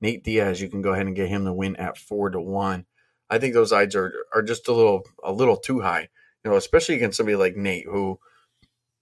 Nate 0.00 0.22
Diaz, 0.22 0.60
you 0.60 0.68
can 0.68 0.82
go 0.82 0.92
ahead 0.92 1.06
and 1.06 1.16
get 1.16 1.28
him 1.28 1.44
to 1.44 1.52
win 1.52 1.76
at 1.76 1.98
four 1.98 2.30
to 2.30 2.40
one. 2.40 2.86
I 3.30 3.38
think 3.38 3.54
those 3.54 3.72
odds 3.72 3.96
are 3.96 4.12
are 4.34 4.42
just 4.42 4.68
a 4.68 4.72
little 4.72 5.02
a 5.24 5.32
little 5.32 5.56
too 5.56 5.80
high. 5.80 6.08
You 6.44 6.50
know, 6.50 6.56
especially 6.56 6.96
against 6.96 7.16
somebody 7.16 7.36
like 7.36 7.56
Nate, 7.56 7.86
who 7.86 8.18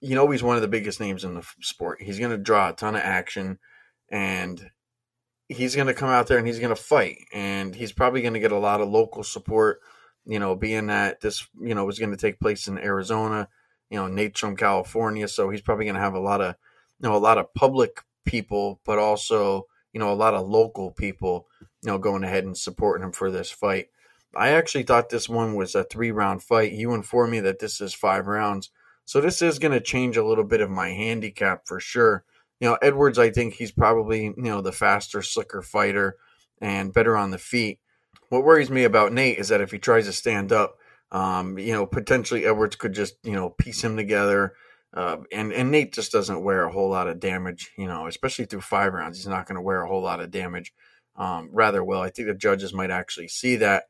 you 0.01 0.15
know 0.15 0.29
he's 0.31 0.43
one 0.43 0.55
of 0.55 0.61
the 0.61 0.67
biggest 0.67 0.99
names 0.99 1.23
in 1.23 1.35
the 1.35 1.45
sport. 1.61 2.01
He's 2.01 2.19
going 2.19 2.31
to 2.31 2.37
draw 2.37 2.69
a 2.69 2.73
ton 2.73 2.95
of 2.95 3.01
action, 3.01 3.59
and 4.09 4.71
he's 5.49 5.75
going 5.75 5.87
to 5.87 5.93
come 5.93 6.09
out 6.09 6.27
there 6.27 6.37
and 6.37 6.47
he's 6.47 6.59
going 6.59 6.75
to 6.75 6.81
fight, 6.81 7.19
and 7.33 7.75
he's 7.75 7.91
probably 7.91 8.21
going 8.21 8.33
to 8.33 8.39
get 8.39 8.51
a 8.51 8.59
lot 8.59 8.81
of 8.81 8.89
local 8.89 9.23
support. 9.23 9.81
You 10.25 10.39
know, 10.39 10.55
being 10.55 10.87
that 10.87 11.21
this 11.21 11.47
you 11.59 11.75
know 11.75 11.85
was 11.85 11.99
going 11.99 12.11
to 12.11 12.17
take 12.17 12.39
place 12.39 12.67
in 12.67 12.77
Arizona. 12.77 13.47
You 13.89 13.97
know, 13.97 14.07
Nate's 14.07 14.39
from 14.39 14.55
California, 14.55 15.27
so 15.27 15.49
he's 15.49 15.61
probably 15.61 15.85
going 15.85 15.95
to 15.95 16.01
have 16.01 16.15
a 16.15 16.19
lot 16.19 16.41
of 16.41 16.55
you 16.99 17.07
know 17.07 17.15
a 17.15 17.17
lot 17.17 17.37
of 17.37 17.53
public 17.53 18.01
people, 18.25 18.79
but 18.85 18.97
also 18.97 19.67
you 19.95 19.99
know, 19.99 20.11
a 20.11 20.13
lot 20.13 20.33
of 20.33 20.45
local 20.45 20.91
people, 20.91 21.47
you 21.81 21.89
know, 21.89 21.97
going 21.97 22.25
ahead 22.25 22.43
and 22.43 22.57
supporting 22.57 23.05
him 23.05 23.13
for 23.13 23.31
this 23.31 23.49
fight. 23.49 23.87
I 24.35 24.49
actually 24.49 24.83
thought 24.83 25.09
this 25.09 25.29
one 25.29 25.55
was 25.55 25.73
a 25.73 25.85
three 25.85 26.11
round 26.11 26.43
fight. 26.43 26.73
You 26.73 26.93
informed 26.93 27.31
me 27.31 27.39
that 27.39 27.59
this 27.59 27.79
is 27.79 27.93
five 27.93 28.27
rounds. 28.27 28.71
So 29.05 29.21
this 29.21 29.41
is 29.41 29.57
going 29.57 29.71
to 29.71 29.79
change 29.79 30.17
a 30.17 30.25
little 30.25 30.43
bit 30.43 30.59
of 30.59 30.69
my 30.69 30.89
handicap 30.89 31.65
for 31.65 31.79
sure. 31.79 32.25
You 32.59 32.69
know, 32.69 32.77
Edwards, 32.81 33.19
I 33.19 33.31
think 33.31 33.53
he's 33.53 33.71
probably, 33.71 34.23
you 34.23 34.33
know, 34.37 34.61
the 34.61 34.71
faster, 34.71 35.21
slicker 35.21 35.61
fighter 35.61 36.17
and 36.61 36.93
better 36.93 37.17
on 37.17 37.31
the 37.31 37.37
feet. 37.37 37.79
What 38.29 38.43
worries 38.43 38.69
me 38.69 38.83
about 38.85 39.13
Nate 39.13 39.37
is 39.37 39.49
that 39.49 39.61
if 39.61 39.71
he 39.71 39.79
tries 39.79 40.05
to 40.05 40.13
stand 40.13 40.51
up, 40.51 40.77
um, 41.11 41.57
you 41.59 41.73
know, 41.73 41.85
potentially 41.85 42.45
Edwards 42.45 42.75
could 42.75 42.93
just, 42.93 43.15
you 43.23 43.33
know, 43.33 43.49
piece 43.49 43.83
him 43.83 43.97
together 43.97 44.53
uh, 44.95 45.17
and 45.31 45.51
and 45.51 45.71
Nate 45.71 45.93
just 45.93 46.13
doesn't 46.13 46.43
wear 46.43 46.63
a 46.63 46.71
whole 46.71 46.89
lot 46.89 47.09
of 47.09 47.19
damage, 47.19 47.71
you 47.77 47.85
know, 47.85 48.07
especially 48.07 48.45
through 48.45 48.61
five 48.61 48.93
rounds. 48.93 49.17
He's 49.17 49.27
not 49.27 49.45
going 49.45 49.57
to 49.57 49.61
wear 49.61 49.83
a 49.83 49.87
whole 49.87 50.01
lot 50.01 50.21
of 50.21 50.31
damage 50.31 50.73
um, 51.17 51.49
rather 51.51 51.83
well. 51.83 52.01
I 52.01 52.09
think 52.09 52.29
the 52.29 52.33
judges 52.33 52.73
might 52.73 52.91
actually 52.91 53.27
see 53.27 53.57
that, 53.57 53.83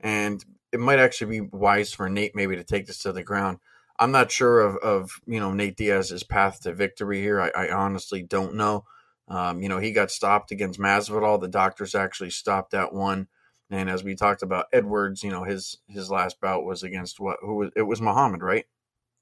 and 0.00 0.44
it 0.70 0.78
might 0.78 0.98
actually 0.98 1.40
be 1.40 1.48
wise 1.50 1.94
for 1.94 2.10
Nate 2.10 2.36
maybe 2.36 2.56
to 2.56 2.64
take 2.64 2.86
this 2.86 2.98
to 3.00 3.12
the 3.12 3.22
ground. 3.22 3.58
I'm 4.00 4.12
not 4.12 4.32
sure 4.32 4.60
of, 4.60 4.76
of 4.78 5.20
you 5.26 5.38
know 5.38 5.52
Nate 5.52 5.76
Diaz's 5.76 6.24
path 6.24 6.62
to 6.62 6.74
victory 6.74 7.20
here. 7.20 7.40
I, 7.40 7.50
I 7.50 7.72
honestly 7.72 8.22
don't 8.22 8.54
know. 8.54 8.84
Um, 9.28 9.62
you 9.62 9.68
know, 9.68 9.78
he 9.78 9.92
got 9.92 10.10
stopped 10.10 10.50
against 10.50 10.80
Masvidal. 10.80 11.40
The 11.40 11.48
doctors 11.48 11.94
actually 11.94 12.30
stopped 12.30 12.72
that 12.72 12.92
one. 12.92 13.28
And 13.70 13.88
as 13.88 14.02
we 14.02 14.16
talked 14.16 14.42
about 14.42 14.66
Edwards, 14.72 15.22
you 15.22 15.30
know, 15.30 15.44
his 15.44 15.78
his 15.86 16.10
last 16.10 16.40
bout 16.40 16.64
was 16.64 16.82
against 16.82 17.20
what? 17.20 17.36
Who 17.40 17.54
was 17.56 17.70
it? 17.76 17.82
Was 17.82 18.00
Muhammad, 18.00 18.42
right? 18.42 18.64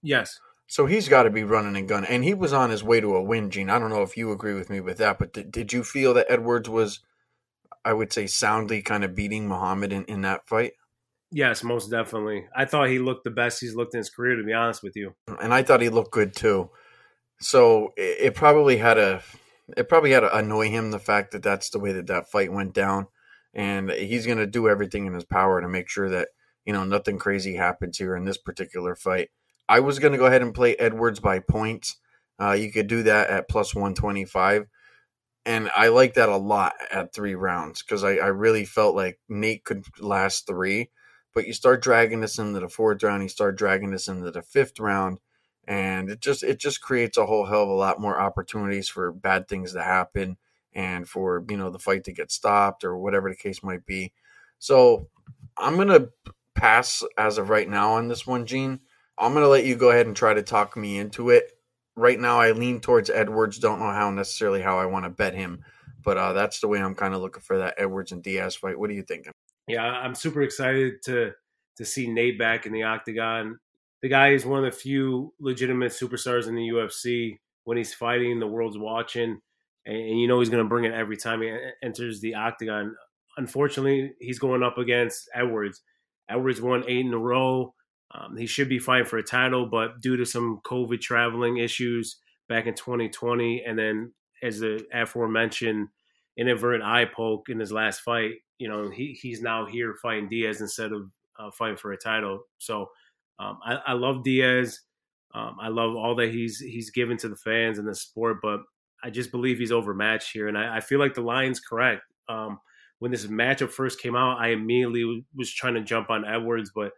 Yes. 0.00 0.40
So 0.66 0.86
he's 0.86 1.08
got 1.08 1.24
to 1.24 1.30
be 1.30 1.44
running 1.44 1.76
and 1.76 1.88
gunning, 1.88 2.10
and 2.10 2.24
he 2.24 2.34
was 2.34 2.52
on 2.52 2.70
his 2.70 2.84
way 2.84 3.00
to 3.00 3.16
a 3.16 3.22
win, 3.22 3.50
Gene. 3.50 3.70
I 3.70 3.78
don't 3.78 3.90
know 3.90 4.02
if 4.02 4.16
you 4.16 4.32
agree 4.32 4.54
with 4.54 4.70
me 4.70 4.80
with 4.80 4.98
that, 4.98 5.18
but 5.18 5.32
did, 5.32 5.50
did 5.50 5.72
you 5.72 5.82
feel 5.82 6.12
that 6.14 6.30
Edwards 6.30 6.68
was, 6.68 7.00
I 7.86 7.94
would 7.94 8.12
say, 8.12 8.26
soundly 8.26 8.82
kind 8.82 9.02
of 9.02 9.14
beating 9.14 9.48
Muhammad 9.48 9.94
in, 9.94 10.04
in 10.04 10.20
that 10.22 10.46
fight? 10.46 10.72
Yes, 11.30 11.62
most 11.62 11.90
definitely. 11.90 12.46
I 12.56 12.64
thought 12.64 12.88
he 12.88 12.98
looked 12.98 13.24
the 13.24 13.30
best 13.30 13.60
he's 13.60 13.74
looked 13.74 13.94
in 13.94 13.98
his 13.98 14.10
career, 14.10 14.36
to 14.36 14.42
be 14.42 14.52
honest 14.52 14.82
with 14.82 14.96
you. 14.96 15.14
And 15.40 15.52
I 15.52 15.62
thought 15.62 15.82
he 15.82 15.90
looked 15.90 16.12
good 16.12 16.34
too. 16.34 16.70
So 17.40 17.92
it, 17.96 18.16
it 18.20 18.34
probably 18.34 18.78
had 18.78 18.98
a 18.98 19.22
it 19.76 19.88
probably 19.88 20.12
had 20.12 20.20
to 20.20 20.34
annoy 20.34 20.70
him 20.70 20.90
the 20.90 20.98
fact 20.98 21.32
that 21.32 21.42
that's 21.42 21.70
the 21.70 21.78
way 21.78 21.92
that 21.92 22.06
that 22.06 22.30
fight 22.30 22.52
went 22.52 22.72
down, 22.72 23.06
and 23.52 23.90
he's 23.90 24.26
going 24.26 24.38
to 24.38 24.46
do 24.46 24.68
everything 24.68 25.06
in 25.06 25.12
his 25.12 25.26
power 25.26 25.60
to 25.60 25.68
make 25.68 25.90
sure 25.90 26.08
that 26.08 26.28
you 26.64 26.72
know 26.72 26.84
nothing 26.84 27.18
crazy 27.18 27.54
happens 27.56 27.98
here 27.98 28.16
in 28.16 28.24
this 28.24 28.38
particular 28.38 28.96
fight. 28.96 29.28
I 29.68 29.80
was 29.80 29.98
going 29.98 30.12
to 30.12 30.18
go 30.18 30.26
ahead 30.26 30.42
and 30.42 30.54
play 30.54 30.76
Edwards 30.76 31.20
by 31.20 31.40
points. 31.40 31.96
Uh, 32.40 32.52
you 32.52 32.72
could 32.72 32.86
do 32.86 33.02
that 33.02 33.28
at 33.28 33.48
plus 33.48 33.74
125. 33.74 34.66
And 35.44 35.70
I 35.74 35.88
like 35.88 36.14
that 36.14 36.28
a 36.28 36.36
lot 36.36 36.74
at 36.90 37.14
three 37.14 37.34
rounds 37.34 37.82
because 37.82 38.04
I, 38.04 38.16
I 38.16 38.26
really 38.28 38.64
felt 38.64 38.94
like 38.94 39.18
Nate 39.28 39.64
could 39.64 39.84
last 39.98 40.46
three. 40.46 40.90
But 41.34 41.46
you 41.46 41.52
start 41.52 41.82
dragging 41.82 42.20
this 42.20 42.38
into 42.38 42.60
the 42.60 42.68
fourth 42.68 43.02
round, 43.02 43.22
you 43.22 43.28
start 43.28 43.56
dragging 43.56 43.90
this 43.90 44.08
into 44.08 44.30
the 44.30 44.42
fifth 44.42 44.80
round, 44.80 45.18
and 45.66 46.10
it 46.10 46.20
just 46.20 46.42
it 46.42 46.58
just 46.58 46.80
creates 46.80 47.18
a 47.18 47.26
whole 47.26 47.46
hell 47.46 47.62
of 47.64 47.68
a 47.68 47.72
lot 47.72 48.00
more 48.00 48.18
opportunities 48.20 48.88
for 48.88 49.12
bad 49.12 49.48
things 49.48 49.72
to 49.74 49.82
happen 49.82 50.36
and 50.74 51.08
for 51.08 51.44
you 51.48 51.56
know 51.56 51.70
the 51.70 51.78
fight 51.78 52.04
to 52.04 52.12
get 52.12 52.32
stopped 52.32 52.84
or 52.84 52.96
whatever 52.96 53.28
the 53.28 53.36
case 53.36 53.62
might 53.62 53.84
be. 53.86 54.12
So 54.58 55.08
I'm 55.56 55.76
gonna 55.76 56.08
pass 56.54 57.02
as 57.16 57.38
of 57.38 57.50
right 57.50 57.68
now 57.68 57.94
on 57.94 58.08
this 58.08 58.26
one, 58.26 58.46
Gene. 58.46 58.80
I'm 59.18 59.34
gonna 59.34 59.48
let 59.48 59.64
you 59.64 59.76
go 59.76 59.90
ahead 59.90 60.06
and 60.06 60.16
try 60.16 60.34
to 60.34 60.42
talk 60.42 60.76
me 60.76 60.98
into 60.98 61.30
it. 61.30 61.52
Right 61.96 62.18
now, 62.18 62.40
I 62.40 62.52
lean 62.52 62.80
towards 62.80 63.10
Edwards. 63.10 63.58
Don't 63.58 63.80
know 63.80 63.90
how 63.90 64.10
necessarily 64.10 64.62
how 64.62 64.78
I 64.78 64.86
want 64.86 65.04
to 65.04 65.10
bet 65.10 65.34
him, 65.34 65.64
but 66.04 66.16
uh, 66.16 66.32
that's 66.32 66.60
the 66.60 66.68
way 66.68 66.80
I'm 66.80 66.94
kind 66.94 67.14
of 67.14 67.20
looking 67.20 67.42
for 67.42 67.58
that 67.58 67.74
Edwards 67.76 68.12
and 68.12 68.22
Diaz 68.22 68.54
fight. 68.54 68.78
What 68.78 68.90
are 68.90 68.94
you 68.94 69.02
thinking? 69.02 69.32
Yeah, 69.68 69.84
I'm 69.84 70.14
super 70.14 70.42
excited 70.42 71.02
to 71.04 71.32
to 71.76 71.84
see 71.84 72.08
Nate 72.08 72.38
back 72.38 72.66
in 72.66 72.72
the 72.72 72.82
octagon 72.82 73.58
the 74.02 74.08
guy 74.08 74.30
is 74.30 74.46
one 74.46 74.64
of 74.64 74.72
the 74.72 74.78
few 74.78 75.34
legitimate 75.40 75.92
superstars 75.92 76.46
in 76.46 76.54
the 76.54 76.68
UFC. 76.68 77.38
When 77.64 77.76
he's 77.76 77.92
fighting, 77.92 78.38
the 78.38 78.46
world's 78.46 78.78
watching, 78.78 79.40
and, 79.84 79.96
and 79.96 80.20
you 80.20 80.26
know 80.26 80.40
he's 80.40 80.48
going 80.48 80.62
to 80.62 80.68
bring 80.68 80.84
it 80.84 80.94
every 80.94 81.16
time 81.16 81.42
he 81.42 81.54
enters 81.82 82.20
the 82.20 82.34
octagon. 82.34 82.94
Unfortunately, 83.36 84.14
he's 84.20 84.38
going 84.38 84.62
up 84.62 84.78
against 84.78 85.28
Edwards. 85.34 85.82
Edwards 86.30 86.60
won 86.60 86.84
eight 86.86 87.06
in 87.06 87.12
a 87.12 87.18
row. 87.18 87.74
Um, 88.14 88.36
he 88.36 88.46
should 88.46 88.68
be 88.68 88.78
fighting 88.78 89.06
for 89.06 89.18
a 89.18 89.22
title, 89.22 89.66
but 89.66 90.00
due 90.00 90.16
to 90.16 90.24
some 90.24 90.60
COVID 90.64 91.00
traveling 91.00 91.58
issues 91.58 92.16
back 92.48 92.66
in 92.66 92.74
2020, 92.74 93.64
and 93.66 93.78
then 93.78 94.12
as 94.42 94.60
the 94.60 94.86
aforementioned 94.94 95.88
inadvertent 96.38 96.84
eye 96.84 97.04
poke 97.04 97.48
in 97.50 97.58
his 97.58 97.72
last 97.72 98.00
fight, 98.00 98.36
you 98.58 98.68
know 98.68 98.90
he 98.90 99.18
he's 99.20 99.40
now 99.40 99.66
here 99.66 99.94
fighting 100.02 100.28
Diaz 100.28 100.60
instead 100.60 100.92
of 100.92 101.10
uh, 101.38 101.50
fighting 101.50 101.76
for 101.76 101.92
a 101.92 101.96
title. 101.96 102.40
So 102.58 102.90
um, 103.38 103.58
I, 103.64 103.78
I, 103.86 103.92
love 103.92 104.24
Diaz. 104.24 104.80
Um, 105.34 105.56
I 105.60 105.68
love 105.68 105.94
all 105.94 106.16
that 106.16 106.30
he's 106.30 106.58
he's 106.58 106.90
given 106.90 107.16
to 107.18 107.28
the 107.28 107.36
fans 107.36 107.78
and 107.78 107.86
the 107.86 107.94
sport, 107.94 108.38
but 108.42 108.60
I 109.02 109.10
just 109.10 109.30
believe 109.30 109.58
he's 109.58 109.72
overmatched 109.72 110.32
here, 110.32 110.48
and 110.48 110.58
I, 110.58 110.78
I 110.78 110.80
feel 110.80 110.98
like 110.98 111.14
the 111.14 111.20
line's 111.20 111.60
correct. 111.60 112.02
Um, 112.28 112.58
when 112.98 113.12
this 113.12 113.26
matchup 113.26 113.70
first 113.70 114.00
came 114.00 114.16
out, 114.16 114.38
I 114.38 114.48
immediately 114.48 115.24
was 115.34 115.52
trying 115.52 115.74
to 115.74 115.82
jump 115.82 116.10
on 116.10 116.24
Edwards, 116.24 116.72
but 116.74 116.90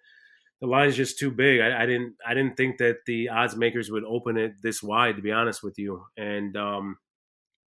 the 0.60 0.66
line's 0.66 0.96
just 0.96 1.18
too 1.18 1.30
big. 1.30 1.60
I, 1.60 1.82
I 1.82 1.86
didn't 1.86 2.14
I 2.26 2.34
didn't 2.34 2.56
think 2.56 2.78
that 2.78 2.98
the 3.06 3.28
odds 3.28 3.56
makers 3.56 3.90
would 3.90 4.04
open 4.04 4.36
it 4.38 4.52
this 4.62 4.82
wide, 4.82 5.16
to 5.16 5.22
be 5.22 5.32
honest 5.32 5.62
with 5.62 5.78
you. 5.78 6.04
And 6.16 6.56
um, 6.56 6.96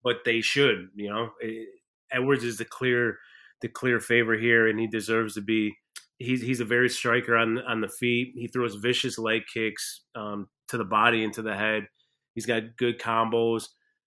but 0.04 0.18
they 0.26 0.42
should, 0.42 0.90
you 0.96 1.10
know. 1.10 1.30
It, 1.40 1.68
Edwards 2.12 2.44
is 2.44 2.58
the 2.58 2.66
clear 2.66 3.18
the 3.64 3.70
clear 3.70 4.00
favor 4.00 4.38
here, 4.38 4.68
and 4.68 4.78
he 4.78 4.86
deserves 4.86 5.34
to 5.34 5.42
be 5.42 5.74
he's 6.20 6.42
he's 6.42 6.60
a 6.60 6.66
very 6.66 6.90
striker 6.90 7.36
on 7.36 7.58
on 7.60 7.82
the 7.82 7.88
feet. 7.88 8.34
He 8.36 8.48
throws 8.48 8.76
vicious 8.76 9.18
leg 9.18 9.44
kicks 9.52 10.02
um, 10.16 10.48
to 10.68 10.78
the 10.78 10.84
body 10.84 11.24
and 11.24 11.34
to 11.34 11.42
the 11.42 11.56
head. 11.56 11.88
He's 12.36 12.46
got 12.46 12.78
good 12.78 13.00
combos. 13.00 13.70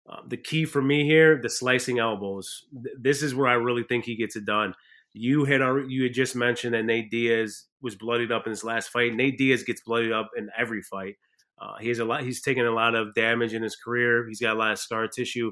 Uh, 0.10 0.22
the 0.28 0.38
key 0.38 0.66
for 0.66 0.82
me 0.82 1.06
here, 1.06 1.40
the 1.42 1.50
slicing 1.50 2.00
elbows. 2.00 2.66
This 3.00 3.22
is 3.22 3.34
where 3.34 3.48
I 3.48 3.54
really 3.54 3.84
think 3.84 4.06
he 4.06 4.16
gets 4.16 4.36
it 4.36 4.46
done. 4.46 4.74
You 5.14 5.46
had 5.46 5.62
you 5.88 6.04
had 6.04 6.14
just 6.14 6.36
mentioned 6.36 6.74
that 6.74 6.86
Nate 6.86 7.12
Diaz 7.12 7.66
was 7.82 7.96
bloodied 7.96 8.32
up 8.32 8.48
in 8.48 8.50
his 8.50 8.64
last 8.64 8.90
fight. 8.90 9.14
Nate 9.14 9.38
Diaz 9.38 9.64
gets 9.64 9.82
bloodied 9.82 10.12
up 10.12 10.32
in 10.36 10.50
every 10.58 10.82
fight. 10.82 11.16
Uh, 11.62 11.76
he 11.80 11.88
has 11.90 12.00
a 12.00 12.06
lot. 12.06 12.24
He's 12.24 12.42
taken 12.42 12.66
a 12.66 12.72
lot 12.72 12.96
of 12.96 13.14
damage 13.14 13.54
in 13.54 13.62
his 13.62 13.76
career. 13.76 14.28
He's 14.28 14.42
got 14.42 14.56
a 14.56 14.60
lot 14.60 14.72
of 14.72 14.80
scar 14.80 15.08
tissue, 15.08 15.52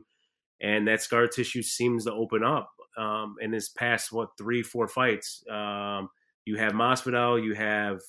and 0.60 0.88
that 0.88 1.02
scar 1.02 1.28
tissue 1.28 1.62
seems 1.62 2.06
to 2.06 2.12
open 2.12 2.44
up 2.44 2.72
um, 2.98 3.36
in 3.42 3.52
his 3.52 3.70
past 3.70 4.12
what 4.12 4.30
three, 4.38 4.64
four 4.64 4.88
fights. 4.88 5.44
Um, 5.50 6.10
you 6.46 6.58
have 6.58 6.74
Masvidal, 6.74 7.44
you 7.44 7.54
have 7.54 8.00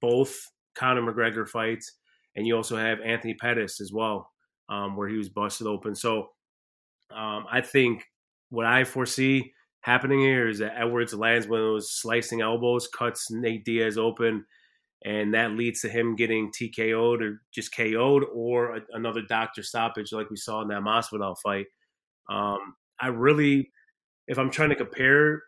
both 0.00 0.36
Conor 0.74 1.02
McGregor 1.02 1.48
fights, 1.48 1.92
and 2.36 2.46
you 2.46 2.56
also 2.56 2.76
have 2.76 3.00
Anthony 3.00 3.34
Pettis 3.34 3.80
as 3.80 3.92
well, 3.92 4.30
um, 4.68 4.96
where 4.96 5.08
he 5.08 5.16
was 5.16 5.28
busted 5.28 5.66
open. 5.66 5.94
So 5.94 6.30
um, 7.10 7.46
I 7.50 7.60
think 7.60 8.04
what 8.50 8.66
I 8.66 8.84
foresee 8.84 9.52
happening 9.80 10.20
here 10.20 10.48
is 10.48 10.58
that 10.58 10.76
Edwards 10.76 11.14
lands 11.14 11.46
one 11.46 11.60
of 11.60 11.66
those 11.66 11.92
slicing 11.92 12.40
elbows, 12.40 12.88
cuts 12.88 13.30
Nate 13.30 13.64
Diaz 13.64 13.96
open, 13.96 14.44
and 15.04 15.32
that 15.34 15.52
leads 15.52 15.80
to 15.80 15.88
him 15.88 16.16
getting 16.16 16.50
TKO'd 16.50 17.22
or 17.22 17.40
just 17.54 17.74
KO'd 17.74 18.24
or 18.32 18.76
a, 18.76 18.80
another 18.92 19.22
doctor 19.22 19.62
stoppage 19.62 20.12
like 20.12 20.30
we 20.30 20.36
saw 20.36 20.60
in 20.62 20.68
that 20.68 20.82
Masvidal 20.82 21.36
fight. 21.42 21.66
Um, 22.28 22.74
I 23.00 23.08
really, 23.08 23.70
if 24.28 24.38
I'm 24.38 24.50
trying 24.50 24.68
to 24.68 24.76
compare 24.76 25.42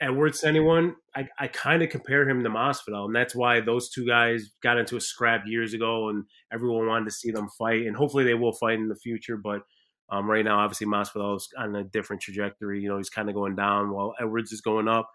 Edwards 0.00 0.40
to 0.40 0.48
anyone, 0.48 0.96
I, 1.14 1.26
I 1.38 1.46
kind 1.46 1.82
of 1.82 1.88
compare 1.88 2.28
him 2.28 2.42
to 2.42 2.50
Masvidal, 2.50 3.06
and 3.06 3.16
that's 3.16 3.34
why 3.34 3.60
those 3.60 3.88
two 3.88 4.06
guys 4.06 4.50
got 4.62 4.76
into 4.76 4.96
a 4.96 5.00
scrap 5.00 5.44
years 5.46 5.72
ago, 5.72 6.10
and 6.10 6.24
everyone 6.52 6.86
wanted 6.86 7.06
to 7.06 7.12
see 7.12 7.30
them 7.30 7.48
fight, 7.56 7.86
and 7.86 7.96
hopefully 7.96 8.24
they 8.24 8.34
will 8.34 8.52
fight 8.52 8.78
in 8.78 8.88
the 8.88 8.96
future. 8.96 9.38
But 9.38 9.62
um, 10.10 10.28
right 10.28 10.44
now, 10.44 10.58
obviously, 10.58 10.86
Masvidal 10.86 11.36
is 11.36 11.48
on 11.56 11.74
a 11.74 11.84
different 11.84 12.20
trajectory. 12.20 12.82
You 12.82 12.90
know, 12.90 12.98
he's 12.98 13.08
kind 13.08 13.30
of 13.30 13.34
going 13.34 13.56
down 13.56 13.90
while 13.90 14.12
Edwards 14.20 14.52
is 14.52 14.60
going 14.60 14.88
up. 14.88 15.08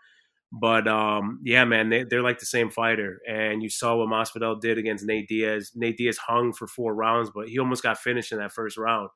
But 0.51 0.88
um, 0.88 1.39
yeah, 1.44 1.63
man, 1.63 1.89
they, 1.89 2.15
are 2.15 2.22
like 2.22 2.39
the 2.39 2.46
same 2.46 2.72
fighter, 2.72 3.20
and 3.30 3.62
you 3.62 3.70
saw 3.70 3.96
what 3.98 4.10
Masvidal 4.10 4.60
did 4.60 4.77
against 4.77 5.06
Nate 5.06 5.30
Diaz. 5.30 5.72
Nate 5.75 5.98
Diaz 5.98 6.18
hung 6.18 6.53
for 6.53 6.68
four 6.68 6.96
rounds, 6.96 7.30
but 7.34 7.48
he 7.48 7.60
almost 7.60 7.84
got 7.84 8.00
finished 8.00 8.32
in 8.32 8.39
that 8.39 8.51
first 8.51 8.77
round. 8.77 9.10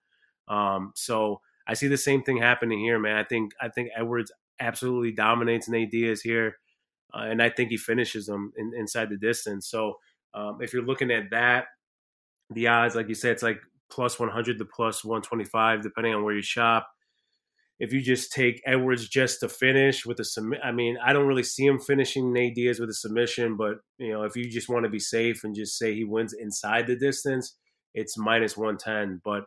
Um, 0.47 0.91
so 0.95 1.41
I 1.67 1.73
see 1.73 1.87
the 1.87 1.97
same 1.97 2.23
thing 2.23 2.37
happening 2.37 2.79
here, 2.79 2.99
man. 2.99 3.17
I 3.17 3.23
think 3.23 3.53
I 3.61 3.69
think 3.69 3.89
Edwards 3.97 4.31
absolutely 4.59 5.11
dominates 5.11 5.67
Nate 5.67 5.91
Diaz 5.91 6.21
here, 6.21 6.57
uh, 7.13 7.23
and 7.23 7.41
I 7.41 7.49
think 7.49 7.69
he 7.69 7.77
finishes 7.77 8.29
him 8.29 8.53
in, 8.57 8.71
inside 8.77 9.09
the 9.09 9.17
distance. 9.17 9.69
So 9.69 9.95
um, 10.33 10.59
if 10.61 10.73
you're 10.73 10.85
looking 10.85 11.11
at 11.11 11.31
that, 11.31 11.65
the 12.49 12.67
odds, 12.67 12.95
like 12.95 13.09
you 13.09 13.15
said, 13.15 13.31
it's 13.31 13.43
like 13.43 13.59
plus 13.89 14.19
100 14.19 14.57
to 14.57 14.65
plus 14.65 15.03
125, 15.03 15.81
depending 15.81 16.13
on 16.13 16.23
where 16.23 16.35
you 16.35 16.41
shop. 16.41 16.87
If 17.77 17.91
you 17.91 18.01
just 18.01 18.31
take 18.31 18.61
Edwards 18.65 19.09
just 19.09 19.41
to 19.41 19.49
finish 19.49 20.05
with 20.05 20.19
a 20.21 20.23
submit, 20.23 20.61
I 20.63 20.71
mean, 20.71 20.97
I 21.03 21.11
don't 21.11 21.27
really 21.27 21.43
see 21.43 21.65
him 21.65 21.79
finishing 21.79 22.31
Nate 22.31 22.55
Diaz 22.55 22.79
with 22.79 22.89
a 22.89 22.93
submission, 22.93 23.57
but 23.57 23.79
you 23.97 24.13
know, 24.13 24.23
if 24.23 24.37
you 24.37 24.49
just 24.49 24.69
want 24.69 24.85
to 24.85 24.89
be 24.89 24.99
safe 24.99 25.43
and 25.43 25.53
just 25.53 25.77
say 25.77 25.93
he 25.93 26.05
wins 26.05 26.33
inside 26.33 26.87
the 26.87 26.95
distance, 26.95 27.57
it's 27.93 28.17
minus 28.17 28.55
110. 28.55 29.21
But 29.25 29.45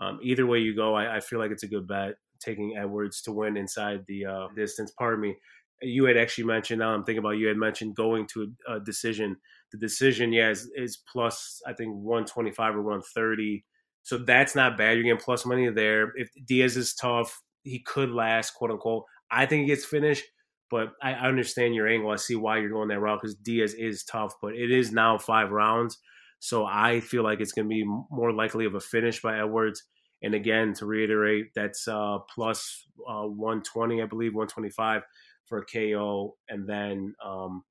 um, 0.00 0.18
either 0.22 0.46
way 0.46 0.58
you 0.58 0.74
go, 0.74 0.94
I, 0.94 1.16
I, 1.16 1.20
feel 1.20 1.38
like 1.38 1.50
it's 1.50 1.62
a 1.62 1.68
good 1.68 1.86
bet 1.86 2.14
taking 2.40 2.76
Edwards 2.76 3.20
to 3.22 3.32
win 3.32 3.56
inside 3.56 4.00
the 4.08 4.24
uh, 4.24 4.48
distance. 4.56 4.92
Pardon 4.98 5.20
me. 5.20 5.36
You 5.82 6.04
had 6.04 6.16
actually 6.16 6.44
mentioned. 6.44 6.80
Now 6.80 6.94
I'm 6.94 7.04
thinking 7.04 7.20
about. 7.20 7.38
You 7.38 7.48
had 7.48 7.56
mentioned 7.56 7.96
going 7.96 8.26
to 8.28 8.52
a, 8.68 8.76
a 8.76 8.80
decision. 8.80 9.36
The 9.72 9.78
decision, 9.78 10.32
yeah, 10.32 10.50
is, 10.50 10.70
is 10.74 11.02
plus 11.10 11.60
I 11.66 11.72
think 11.74 11.94
125 11.94 12.76
or 12.76 12.82
130. 12.82 13.64
So 14.02 14.18
that's 14.18 14.54
not 14.54 14.78
bad. 14.78 14.94
You're 14.94 15.04
getting 15.04 15.18
plus 15.18 15.46
money 15.46 15.68
there. 15.70 16.12
If 16.16 16.30
Diaz 16.46 16.76
is 16.76 16.94
tough, 16.94 17.40
he 17.62 17.80
could 17.80 18.10
last, 18.10 18.52
quote 18.52 18.70
unquote. 18.70 19.04
I 19.30 19.46
think 19.46 19.62
he 19.62 19.66
gets 19.66 19.84
finished, 19.84 20.24
but 20.70 20.92
I 21.02 21.12
understand 21.12 21.74
your 21.74 21.86
angle. 21.86 22.10
I 22.10 22.16
see 22.16 22.36
why 22.36 22.58
you're 22.58 22.70
going 22.70 22.88
that 22.88 23.00
route 23.00 23.20
because 23.20 23.36
Diaz 23.36 23.74
is 23.74 24.04
tough, 24.04 24.34
but 24.40 24.54
it 24.54 24.70
is 24.70 24.92
now 24.92 25.18
five 25.18 25.50
rounds. 25.50 25.98
So 26.40 26.66
I 26.66 27.00
feel 27.00 27.22
like 27.22 27.40
it's 27.40 27.52
going 27.52 27.68
to 27.68 27.74
be 27.74 27.84
more 27.84 28.32
likely 28.32 28.64
of 28.64 28.74
a 28.74 28.80
finish 28.80 29.22
by 29.22 29.38
Edwards. 29.38 29.84
And 30.22 30.34
again, 30.34 30.74
to 30.74 30.86
reiterate, 30.86 31.46
that's 31.54 31.86
uh, 31.86 32.18
plus, 32.34 32.86
uh, 33.08 33.26
120, 33.26 34.02
I 34.02 34.06
believe, 34.06 34.34
125 34.34 35.02
for 35.46 35.58
a 35.58 35.64
KO. 35.64 36.36
And 36.48 36.68
then 36.68 37.14
um, 37.24 37.62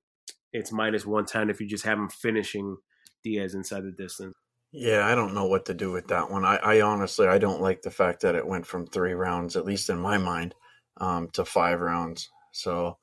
it's 0.54 0.72
minus 0.72 1.06
110 1.06 1.50
if 1.50 1.60
you 1.60 1.68
just 1.68 1.86
have 1.86 1.98
him 1.98 2.10
finishing 2.10 2.78
Diaz 3.24 3.56
inside 3.56 3.84
the 3.84 3.92
distance. 3.92 4.36
Yeah, 4.72 5.06
I 5.06 5.16
don't 5.16 5.34
know 5.34 5.46
what 5.46 5.66
to 5.66 5.74
do 5.74 5.92
with 5.92 6.08
that 6.10 6.30
one. 6.30 6.46
I, 6.46 6.58
I 6.58 6.82
honestly, 6.82 7.28
I 7.28 7.40
don't 7.40 7.62
like 7.62 7.82
the 7.82 7.90
fact 7.90 8.22
that 8.22 8.36
it 8.36 8.46
went 8.46 8.68
from 8.68 8.86
three 8.86 9.14
rounds, 9.14 9.56
at 9.56 9.66
least 9.66 9.90
in 9.90 9.98
my 9.98 10.18
mind, 10.18 10.54
um, 10.98 11.30
to 11.34 11.44
five 11.44 11.80
rounds. 11.82 12.30
So 12.52 12.98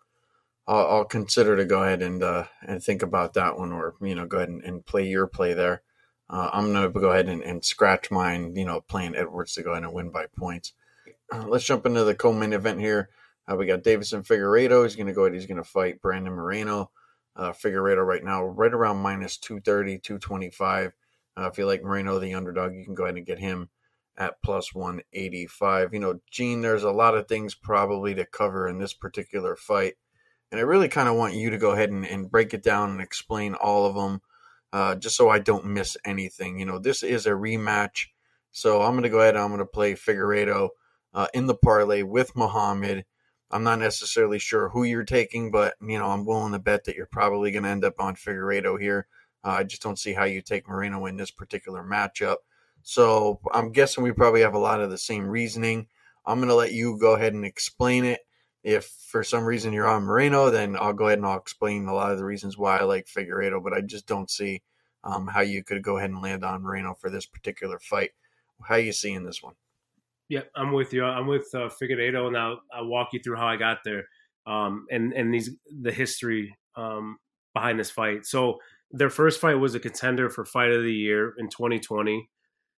I'll, 0.66 0.87
I'll, 0.87 1.04
consider 1.04 1.56
to 1.56 1.64
go 1.64 1.82
ahead 1.82 2.02
and 2.02 2.23
uh, 2.23 2.44
and 2.66 2.82
think 2.82 3.02
about 3.02 3.35
that 3.35 3.56
one, 3.56 3.73
or 3.73 3.94
you 4.00 4.14
know, 4.14 4.26
go 4.26 4.38
ahead 4.38 4.49
and, 4.49 4.62
and 4.64 4.85
play 4.85 5.06
your 5.06 5.26
play 5.26 5.54
there. 5.54 5.82
Uh, 6.28 6.50
I'm 6.52 6.73
going 6.73 6.92
to 6.92 7.00
go 7.00 7.11
ahead 7.11 7.28
and, 7.28 7.40
and, 7.42 7.64
scratch 7.64 8.11
mine, 8.11 8.56
you 8.56 8.64
know, 8.64 8.80
playing 8.80 9.14
Edwards 9.14 9.54
to 9.54 9.62
go 9.62 9.73
ahead 9.73 9.85
and 9.85 9.92
win 9.92 10.11
by 10.11 10.26
points. 10.37 10.73
Uh, 11.32 11.44
let's 11.46 11.64
jump 11.64 11.87
into 11.87 12.02
the 12.02 12.16
co-main 12.16 12.52
event 12.52 12.80
here. 12.80 13.11
Uh, 13.46 13.54
we 13.54 13.64
got 13.64 13.85
Deiveson 13.85 14.26
Figueiredo. 14.26 14.82
He's 14.82 14.96
going 14.96 15.06
to 15.06 15.12
go 15.12 15.23
ahead. 15.23 15.35
He's 15.35 15.46
going 15.46 15.62
to 15.62 15.68
fight 15.68 16.02
Brandon 16.02 16.32
Moreno. 16.32 16.90
Uh, 17.37 17.52
Figueiredo 17.52 18.04
right 18.04 18.25
now 18.25 18.44
right 18.44 18.73
around 18.73 18.96
minus 18.96 19.37
230, 19.37 19.99
225. 19.99 20.92
Uh, 21.37 21.49
if 21.52 21.58
you 21.58 21.66
like 21.66 21.82
Moreno, 21.82 22.18
the 22.18 22.35
underdog, 22.35 22.75
you 22.75 22.85
can 22.85 22.94
go 22.94 23.04
ahead 23.04 23.16
and 23.16 23.26
get 23.26 23.38
him 23.38 23.68
at 24.16 24.40
plus 24.42 24.75
185. 24.75 25.92
You 25.92 26.00
know, 26.00 26.20
Gene, 26.30 26.62
there's 26.62 26.85
a 26.85 26.90
lot 26.90 27.16
of 27.16 27.28
things 27.28 27.54
probably 27.54 28.14
to 28.14 28.25
cover 28.25 28.68
in 28.68 28.78
this 28.78 28.94
particular 28.94 29.54
fight. 29.54 29.94
And 30.56 30.62
I 30.62 30.68
really 30.68 30.88
kind 30.88 31.06
of 31.06 31.16
want 31.16 31.34
you 31.34 31.50
to 31.50 31.58
go 31.58 31.72
ahead 31.72 31.90
and, 31.90 32.06
and 32.06 32.30
break 32.30 32.54
it 32.54 32.62
down 32.62 32.88
and 32.88 33.02
explain 33.02 33.52
all 33.52 33.84
of 33.84 33.94
them 33.94 34.22
uh, 34.72 34.94
just 34.94 35.14
so 35.14 35.28
I 35.28 35.38
don't 35.38 35.66
miss 35.66 35.98
anything. 36.02 36.58
You 36.58 36.64
know, 36.64 36.78
this 36.78 37.02
is 37.02 37.26
a 37.26 37.32
rematch. 37.32 38.06
So 38.52 38.80
I'm 38.80 38.92
going 38.92 39.02
to 39.02 39.10
go 39.10 39.20
ahead 39.20 39.34
and 39.34 39.44
I'm 39.44 39.50
going 39.50 39.58
to 39.58 39.66
play 39.66 39.92
Figueiredo 39.92 40.70
uh, 41.12 41.26
in 41.34 41.46
the 41.46 41.54
parlay 41.54 42.00
with 42.04 42.34
Muhammad. 42.34 43.04
I'm 43.50 43.64
not 43.64 43.80
necessarily 43.80 44.38
sure 44.38 44.70
who 44.70 44.84
you're 44.84 45.04
taking, 45.04 45.50
but, 45.50 45.75
you 45.82 45.98
know, 45.98 46.06
I'm 46.06 46.25
willing 46.25 46.54
to 46.54 46.58
bet 46.58 46.84
that 46.84 46.96
you're 46.96 47.04
probably 47.04 47.50
going 47.50 47.64
to 47.64 47.68
end 47.68 47.84
up 47.84 47.96
on 47.98 48.16
Figueiredo 48.16 48.80
here. 48.80 49.08
Uh, 49.44 49.56
I 49.58 49.64
just 49.64 49.82
don't 49.82 49.98
see 49.98 50.14
how 50.14 50.25
you 50.25 50.40
take 50.40 50.66
Moreno 50.66 51.04
in 51.04 51.18
this 51.18 51.30
particular 51.30 51.84
matchup. 51.84 52.36
So 52.82 53.40
I'm 53.52 53.72
guessing 53.72 54.02
we 54.02 54.12
probably 54.12 54.40
have 54.40 54.54
a 54.54 54.58
lot 54.58 54.80
of 54.80 54.88
the 54.88 54.96
same 54.96 55.26
reasoning. 55.26 55.88
I'm 56.25 56.38
going 56.38 56.48
to 56.48 56.54
let 56.54 56.72
you 56.72 56.98
go 56.98 57.14
ahead 57.14 57.34
and 57.34 57.44
explain 57.44 58.06
it. 58.06 58.20
If 58.66 58.87
for 58.87 59.23
some 59.23 59.44
reason 59.44 59.73
you're 59.73 59.88
on 59.88 60.02
Moreno, 60.02 60.50
then 60.50 60.76
I'll 60.78 60.92
go 60.92 61.06
ahead 61.06 61.18
and 61.18 61.26
I'll 61.26 61.38
explain 61.38 61.87
a 61.87 61.94
lot 61.94 62.11
of 62.11 62.18
the 62.18 62.25
reasons 62.25 62.58
why 62.58 62.78
I 62.78 62.82
like 62.82 63.06
Figueiredo, 63.06 63.62
but 63.62 63.73
I 63.73 63.80
just 63.80 64.06
don't 64.06 64.28
see 64.28 64.62
um, 65.04 65.28
how 65.28 65.40
you 65.40 65.62
could 65.62 65.82
go 65.82 65.99
ahead 65.99 66.11
and 66.11 66.20
land 66.20 66.44
on 66.44 66.62
Moreno 66.62 66.94
for 66.94 67.08
this 67.08 67.26
particular 67.26 67.78
fight. 67.78 68.11
How 68.62 68.76
you 68.76 68.92
seeing 68.92 69.25
this 69.25 69.42
one? 69.42 69.54
Yeah, 70.28 70.42
I'm 70.56 70.73
with 70.73 70.92
you. 70.92 71.04
I'm 71.04 71.28
with 71.28 71.46
uh, 71.54 71.68
Figueiredo, 71.80 72.26
and 72.26 72.37
I'll, 72.37 72.61
I'll 72.73 72.87
walk 72.87 73.11
you 73.12 73.20
through 73.20 73.37
how 73.37 73.46
I 73.46 73.56
got 73.56 73.78
there 73.85 74.06
um, 74.46 74.87
and 74.90 75.12
and 75.12 75.35
these 75.35 75.50
the 75.82 75.92
history 75.92 76.56
um, 76.76 77.18
behind 77.52 77.78
this 77.78 77.90
fight. 77.90 78.25
So 78.26 78.58
their 78.90 79.11
first 79.11 79.40
fight 79.40 79.54
was 79.54 79.75
a 79.75 79.80
contender 79.80 80.30
for 80.30 80.44
fight 80.44 80.70
of 80.70 80.82
the 80.82 80.92
year 80.92 81.35
in 81.38 81.49
2020, 81.49 82.28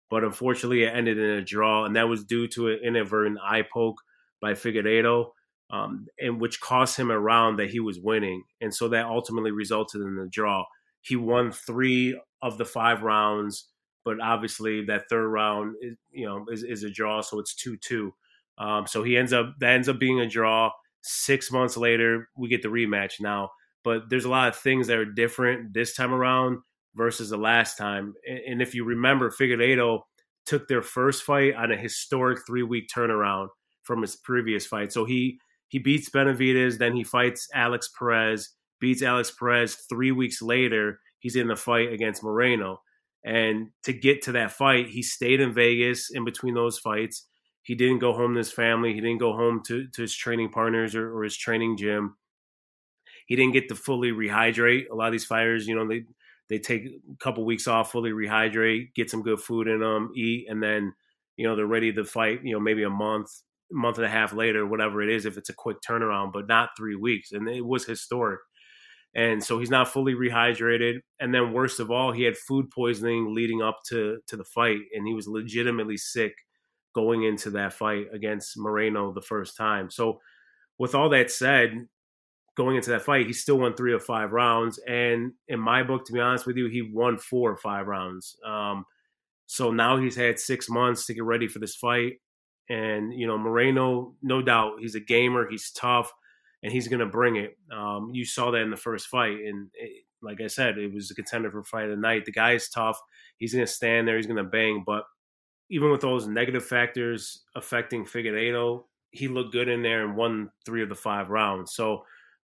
but 0.09 0.23
unfortunately 0.23 0.83
it 0.83 0.95
ended 0.95 1.17
in 1.17 1.29
a 1.31 1.43
draw, 1.43 1.85
and 1.85 1.95
that 1.95 2.07
was 2.07 2.23
due 2.23 2.47
to 2.49 2.69
an 2.69 2.79
inadvertent 2.83 3.39
eye 3.43 3.63
poke 3.71 4.01
by 4.41 4.53
Figueiredo, 4.53 5.31
um, 5.69 6.07
and 6.19 6.39
which 6.39 6.59
cost 6.59 6.97
him 6.97 7.11
a 7.11 7.19
round 7.19 7.59
that 7.59 7.69
he 7.69 7.79
was 7.79 7.99
winning, 7.99 8.43
and 8.61 8.73
so 8.73 8.87
that 8.89 9.05
ultimately 9.05 9.51
resulted 9.51 10.01
in 10.01 10.15
the 10.15 10.27
draw. 10.27 10.63
He 11.01 11.15
won 11.15 11.51
three 11.51 12.19
of 12.41 12.57
the 12.57 12.65
five 12.65 13.01
rounds, 13.01 13.69
but 14.05 14.19
obviously 14.21 14.85
that 14.85 15.09
third 15.09 15.27
round, 15.27 15.75
is, 15.81 15.95
you 16.11 16.25
know, 16.25 16.45
is, 16.51 16.63
is 16.63 16.83
a 16.83 16.89
draw, 16.89 17.21
so 17.21 17.39
it's 17.39 17.55
two 17.55 17.77
two. 17.77 18.13
Um, 18.57 18.87
so 18.87 19.03
he 19.03 19.17
ends 19.17 19.33
up 19.33 19.53
that 19.59 19.73
ends 19.73 19.89
up 19.89 19.99
being 19.99 20.19
a 20.19 20.27
draw. 20.27 20.71
Six 21.01 21.51
months 21.51 21.77
later, 21.77 22.27
we 22.37 22.49
get 22.49 22.61
the 22.61 22.69
rematch 22.69 23.19
now. 23.19 23.51
But 23.83 24.09
there's 24.09 24.25
a 24.25 24.29
lot 24.29 24.49
of 24.49 24.55
things 24.55 24.87
that 24.87 24.97
are 24.97 25.05
different 25.05 25.73
this 25.73 25.95
time 25.95 26.13
around 26.13 26.59
versus 26.95 27.29
the 27.29 27.37
last 27.37 27.77
time. 27.77 28.15
And 28.47 28.61
if 28.61 28.75
you 28.75 28.83
remember, 28.83 29.29
Figueiredo 29.29 30.01
took 30.45 30.67
their 30.67 30.81
first 30.81 31.23
fight 31.23 31.55
on 31.55 31.71
a 31.71 31.77
historic 31.77 32.39
three 32.45 32.63
week 32.63 32.89
turnaround 32.93 33.49
from 33.83 34.01
his 34.01 34.15
previous 34.15 34.65
fight. 34.65 34.91
So 34.91 35.05
he 35.05 35.39
he 35.67 35.79
beats 35.79 36.09
Benavides, 36.09 36.77
then 36.77 36.95
he 36.95 37.03
fights 37.03 37.47
Alex 37.53 37.89
Perez, 37.97 38.49
beats 38.79 39.01
Alex 39.01 39.31
Perez. 39.31 39.75
Three 39.89 40.11
weeks 40.11 40.41
later, 40.41 40.99
he's 41.19 41.35
in 41.35 41.47
the 41.47 41.55
fight 41.55 41.91
against 41.91 42.23
Moreno. 42.23 42.81
And 43.25 43.69
to 43.83 43.93
get 43.93 44.21
to 44.23 44.31
that 44.33 44.53
fight, 44.53 44.87
he 44.87 45.03
stayed 45.03 45.41
in 45.41 45.53
Vegas 45.53 46.09
in 46.11 46.23
between 46.23 46.53
those 46.53 46.79
fights. 46.79 47.25
He 47.63 47.75
didn't 47.75 47.99
go 47.99 48.13
home 48.13 48.33
to 48.33 48.37
his 48.37 48.51
family. 48.51 48.93
He 48.93 49.01
didn't 49.01 49.17
go 49.17 49.33
home 49.33 49.61
to, 49.67 49.87
to 49.87 50.01
his 50.01 50.15
training 50.15 50.49
partners 50.49 50.95
or, 50.95 51.13
or 51.13 51.23
his 51.23 51.35
training 51.35 51.75
gym. 51.75 52.15
He 53.25 53.35
didn't 53.35 53.51
get 53.51 53.67
to 53.67 53.75
fully 53.75 54.11
rehydrate. 54.11 54.85
A 54.89 54.95
lot 54.95 55.07
of 55.07 55.11
these 55.11 55.25
fighters, 55.25 55.67
you 55.67 55.75
know, 55.75 55.85
they 55.85 56.03
they 56.49 56.59
take 56.59 56.85
a 56.85 57.17
couple 57.19 57.43
weeks 57.43 57.67
off, 57.67 57.91
fully 57.91 58.11
rehydrate, 58.11 58.93
get 58.95 59.09
some 59.09 59.21
good 59.21 59.41
food 59.41 59.67
in 59.67 59.81
them, 59.81 59.89
um, 59.89 60.11
eat, 60.15 60.47
and 60.49 60.63
then 60.63 60.93
you 61.35 61.45
know 61.45 61.57
they're 61.57 61.67
ready 61.67 61.91
to 61.91 62.05
fight. 62.05 62.39
You 62.43 62.53
know, 62.53 62.59
maybe 62.61 62.83
a 62.83 62.89
month, 62.89 63.29
month 63.71 63.97
and 63.97 64.05
a 64.05 64.09
half 64.09 64.33
later, 64.33 64.65
whatever 64.65 65.01
it 65.01 65.09
is, 65.09 65.25
if 65.25 65.37
it's 65.37 65.49
a 65.49 65.55
quick 65.55 65.77
turnaround, 65.87 66.33
but 66.33 66.47
not 66.47 66.69
three 66.77 66.95
weeks. 66.95 67.31
And 67.31 67.47
it 67.47 67.65
was 67.65 67.85
historic. 67.85 68.39
And 69.15 69.43
so 69.43 69.59
he's 69.59 69.69
not 69.69 69.87
fully 69.87 70.13
rehydrated. 70.13 70.99
And 71.19 71.33
then 71.33 71.53
worst 71.53 71.79
of 71.79 71.89
all, 71.89 72.11
he 72.11 72.23
had 72.23 72.37
food 72.37 72.69
poisoning 72.69 73.33
leading 73.33 73.61
up 73.61 73.79
to 73.89 74.19
to 74.27 74.37
the 74.37 74.43
fight, 74.43 74.79
and 74.93 75.07
he 75.07 75.13
was 75.13 75.27
legitimately 75.27 75.97
sick 75.97 76.33
going 76.93 77.23
into 77.23 77.51
that 77.51 77.73
fight 77.73 78.07
against 78.13 78.57
Moreno 78.57 79.13
the 79.13 79.21
first 79.21 79.57
time. 79.57 79.89
So, 79.89 80.19
with 80.77 80.93
all 80.93 81.09
that 81.09 81.31
said, 81.31 81.87
going 82.57 82.75
into 82.75 82.89
that 82.89 83.03
fight, 83.03 83.27
he 83.27 83.33
still 83.33 83.59
won 83.59 83.75
three 83.75 83.93
of 83.93 84.03
five 84.03 84.31
rounds. 84.31 84.79
And 84.87 85.33
in 85.47 85.59
my 85.59 85.83
book, 85.83 86.05
to 86.05 86.13
be 86.13 86.19
honest 86.19 86.45
with 86.45 86.57
you, 86.57 86.67
he 86.67 86.81
won 86.81 87.17
four 87.17 87.51
or 87.51 87.57
five 87.57 87.87
rounds. 87.87 88.35
Um, 88.45 88.83
so 89.45 89.71
now 89.71 89.97
he's 89.97 90.15
had 90.15 90.39
six 90.39 90.67
months 90.67 91.05
to 91.05 91.13
get 91.13 91.23
ready 91.23 91.47
for 91.47 91.59
this 91.59 91.75
fight. 91.75 92.13
And, 92.69 93.13
you 93.13 93.27
know, 93.27 93.37
Moreno, 93.37 94.15
no 94.21 94.41
doubt, 94.41 94.79
he's 94.79 94.95
a 94.95 94.99
gamer, 94.99 95.47
he's 95.49 95.71
tough, 95.71 96.11
and 96.63 96.71
he's 96.71 96.87
going 96.87 96.99
to 96.99 97.05
bring 97.05 97.37
it. 97.37 97.57
Um, 97.71 98.11
you 98.13 98.25
saw 98.25 98.51
that 98.51 98.61
in 98.61 98.71
the 98.71 98.77
first 98.77 99.07
fight. 99.07 99.39
And 99.45 99.69
it, 99.73 100.03
like 100.21 100.41
I 100.41 100.47
said, 100.47 100.77
it 100.77 100.93
was 100.93 101.11
a 101.11 101.15
contender 101.15 101.51
for 101.51 101.63
fight 101.63 101.85
of 101.85 101.91
the 101.91 101.97
night. 101.97 102.25
The 102.25 102.31
guy 102.31 102.53
is 102.53 102.69
tough. 102.69 102.99
He's 103.37 103.53
going 103.53 103.65
to 103.65 103.71
stand 103.71 104.07
there, 104.07 104.17
he's 104.17 104.27
going 104.27 104.37
to 104.37 104.43
bang. 104.43 104.83
But 104.85 105.05
even 105.69 105.91
with 105.91 106.01
those 106.01 106.27
negative 106.27 106.65
factors 106.65 107.43
affecting 107.55 108.05
Figueiredo, 108.05 108.83
he 109.11 109.27
looked 109.27 109.51
good 109.51 109.69
in 109.69 109.81
there 109.81 110.03
and 110.05 110.15
won 110.15 110.49
three 110.65 110.83
of 110.83 110.89
the 110.89 110.95
five 110.95 111.29
rounds. 111.29 111.73
So, 111.73 112.03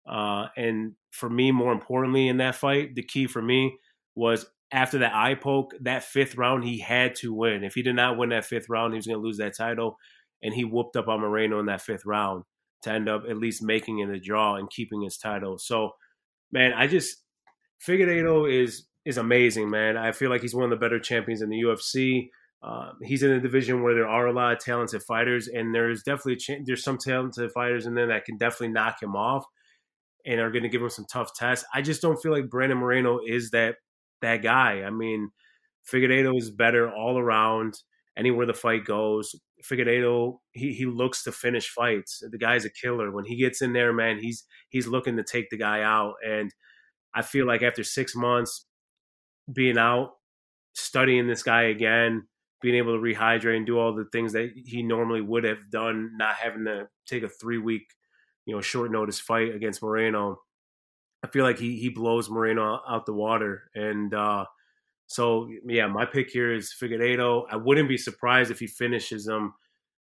uh, 0.08 0.48
and 0.58 0.94
for 1.12 1.30
me, 1.30 1.52
more 1.52 1.72
importantly, 1.72 2.28
in 2.28 2.38
that 2.38 2.56
fight, 2.56 2.96
the 2.96 3.04
key 3.04 3.28
for 3.28 3.42
me 3.42 3.78
was 4.16 4.46
after 4.72 5.00
that 5.00 5.14
eye 5.14 5.36
poke, 5.36 5.74
that 5.82 6.04
fifth 6.04 6.36
round, 6.36 6.64
he 6.64 6.80
had 6.80 7.16
to 7.16 7.34
win. 7.34 7.64
If 7.64 7.74
he 7.74 7.82
did 7.82 7.96
not 7.96 8.18
win 8.18 8.30
that 8.30 8.46
fifth 8.46 8.70
round, 8.70 8.94
he 8.94 8.98
was 8.98 9.08
going 9.08 9.20
to 9.20 9.26
lose 9.26 9.38
that 9.38 9.56
title. 9.56 9.98
And 10.42 10.54
he 10.54 10.66
whooped 10.66 10.96
up 10.96 11.08
on 11.08 11.20
Moreno 11.20 11.60
in 11.60 11.68
that 11.68 11.82
fifth 11.82 12.06
round 12.06 12.44
to 12.84 12.92
end 12.92 13.10
up 13.10 13.24
at 13.30 13.38
least 13.38 13.62
making 13.62 14.00
it 14.00 14.10
a 14.10 14.20
draw 14.20 14.56
and 14.56 14.70
keeping 14.70 15.02
his 15.02 15.18
title. 15.18 15.58
So, 15.58 15.92
man, 16.52 16.74
I 16.74 16.88
just 16.88 17.18
Figueiredo 17.86 18.52
is 18.52 18.88
is 19.06 19.18
amazing, 19.18 19.70
man. 19.70 19.98
I 19.98 20.12
feel 20.12 20.30
like 20.30 20.42
he's 20.42 20.56
one 20.56 20.64
of 20.64 20.70
the 20.70 20.84
better 20.84 21.00
champions 21.00 21.42
in 21.42 21.50
the 21.50 21.62
UFC. 21.62 22.30
Um, 22.64 23.00
he's 23.02 23.24
in 23.24 23.32
a 23.32 23.40
division 23.40 23.82
where 23.82 23.96
there 23.96 24.08
are 24.08 24.28
a 24.28 24.34
lot 24.34 24.54
of 24.54 24.60
talented 24.60 25.02
fighters, 25.04 25.48
and 25.48 25.74
there's 25.74 26.04
definitely 26.04 26.36
ch- 26.36 26.62
there's 26.66 26.84
some 26.84 26.98
talented 26.98 27.52
fighters 27.52 27.88
in 27.88 27.96
there 27.96 28.08
that 28.08 28.26
can 28.26 28.38
definitely 28.38 28.70
knock 28.70 29.02
him 29.02 29.16
off 29.16 29.44
and 30.26 30.40
are 30.40 30.52
going 30.52 30.64
to 30.64 30.70
give 30.70 30.82
him 30.82 30.90
some 30.90 31.06
tough 31.12 31.34
tests. 31.34 31.66
I 31.74 31.82
just 31.82 32.02
don't 32.02 32.22
feel 32.22 32.32
like 32.32 32.50
Brandon 32.50 32.78
Moreno 32.78 33.20
is 33.26 33.50
that 33.52 33.76
that 34.22 34.44
guy. 34.44 34.84
I 34.84 34.90
mean, 34.90 35.32
Figueiredo 35.90 36.38
is 36.38 36.52
better 36.52 36.92
all 36.92 37.18
around. 37.18 37.76
Anywhere 38.18 38.46
the 38.46 38.54
fight 38.54 38.86
goes, 38.86 39.34
Figueiredo 39.64 40.40
he 40.52 40.74
he 40.74 40.86
looks 40.86 41.24
to 41.24 41.32
finish 41.32 41.70
fights. 41.70 42.22
The 42.30 42.38
guy's 42.38 42.66
a 42.66 42.70
killer. 42.70 43.12
When 43.12 43.26
he 43.26 43.38
gets 43.38 43.62
in 43.62 43.74
there, 43.74 43.94
man, 43.94 44.20
he's 44.20 44.44
he's 44.70 44.88
looking 44.88 45.18
to 45.18 45.24
take 45.24 45.50
the 45.50 45.58
guy 45.58 45.82
out. 45.82 46.16
And 46.26 46.52
I 47.14 47.22
feel 47.22 47.46
like 47.48 47.62
after 47.62 47.84
six 47.84 48.16
months 48.16 48.66
being 49.52 49.78
out, 49.78 50.12
studying 50.74 51.28
this 51.28 51.44
guy 51.44 51.64
again, 51.64 52.28
being 52.62 52.76
able 52.76 52.96
to 52.96 53.02
rehydrate 53.02 53.58
and 53.58 53.66
do 53.66 53.80
all 53.80 53.94
the 53.94 54.06
things 54.12 54.34
that 54.34 54.52
he 54.66 54.84
normally 54.84 55.22
would 55.22 55.44
have 55.44 55.70
done, 55.72 56.12
not 56.18 56.36
having 56.36 56.66
to 56.66 56.88
take 57.08 57.24
a 57.24 57.30
three 57.30 57.58
week, 57.58 57.86
you 58.46 58.56
know, 58.56 58.62
short 58.62 58.92
notice 58.92 59.20
fight 59.20 59.54
against 59.54 59.82
Moreno. 59.82 60.38
I 61.24 61.28
feel 61.28 61.44
like 61.44 61.60
he 61.60 61.78
he 61.78 61.90
blows 61.90 62.30
Moreno 62.30 62.82
out 62.88 63.06
the 63.06 63.14
water, 63.14 63.70
and 63.76 64.14
uh, 64.14 64.46
so 65.08 65.50
yeah, 65.66 65.88
my 65.88 66.06
pick 66.06 66.30
here 66.30 66.54
is 66.54 66.74
Figueiredo. 66.82 67.46
I 67.52 67.58
wouldn't 67.58 67.90
be 67.90 67.98
surprised 67.98 68.52
if 68.52 68.60
he 68.60 68.68
finishes 68.68 69.28
him. 69.28 69.54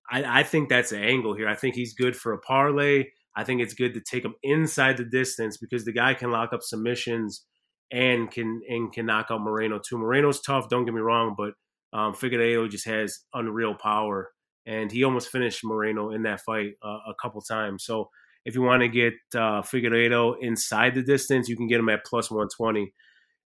I, 0.10 0.40
I 0.40 0.44
think 0.44 0.70
that's 0.70 0.92
the 0.92 1.00
angle 1.00 1.36
here. 1.36 1.48
I 1.48 1.56
think 1.56 1.76
he's 1.76 1.94
good 1.94 2.16
for 2.16 2.34
a 2.34 2.40
parlay. 2.40 3.06
I 3.36 3.44
think 3.44 3.62
it's 3.62 3.74
good 3.74 3.94
to 3.96 4.02
take 4.02 4.24
him 4.24 4.36
inside 4.44 4.98
the 4.98 5.04
distance 5.04 5.58
because 5.58 5.84
the 5.84 5.92
guy 5.92 6.14
can 6.14 6.32
lock 6.32 6.54
up 6.54 6.64
submissions 6.64 7.46
and 7.92 8.32
can 8.32 8.62
and 8.68 8.92
can 8.92 9.06
knock 9.06 9.28
out 9.30 9.42
Moreno 9.42 9.80
too. 9.80 9.98
Moreno's 9.98 10.42
tough, 10.42 10.70
don't 10.70 10.86
get 10.86 10.94
me 10.94 11.02
wrong, 11.02 11.36
but 11.38 11.54
um, 11.94 12.14
Figueiredo 12.14 12.70
just 12.70 12.86
has 12.86 13.20
unreal 13.34 13.76
power, 13.76 14.32
and 14.66 14.92
he 14.92 15.04
almost 15.04 15.30
finished 15.30 15.64
Moreno 15.64 16.12
in 16.12 16.24
that 16.24 16.42
fight 16.42 16.74
uh, 16.84 17.00
a 17.08 17.14
couple 17.22 17.42
times. 17.42 17.84
So 17.84 18.10
if 18.46 18.56
you 18.56 18.62
want 18.62 18.82
to 18.82 18.88
get 18.88 19.14
uh, 19.34 19.62
Figueiredo 19.62 20.36
inside 20.40 20.96
the 20.96 21.04
distance, 21.04 21.50
you 21.50 21.58
can 21.58 21.68
get 21.68 21.80
him 21.80 21.90
at 21.90 22.06
plus 22.06 22.30
120 22.30 22.94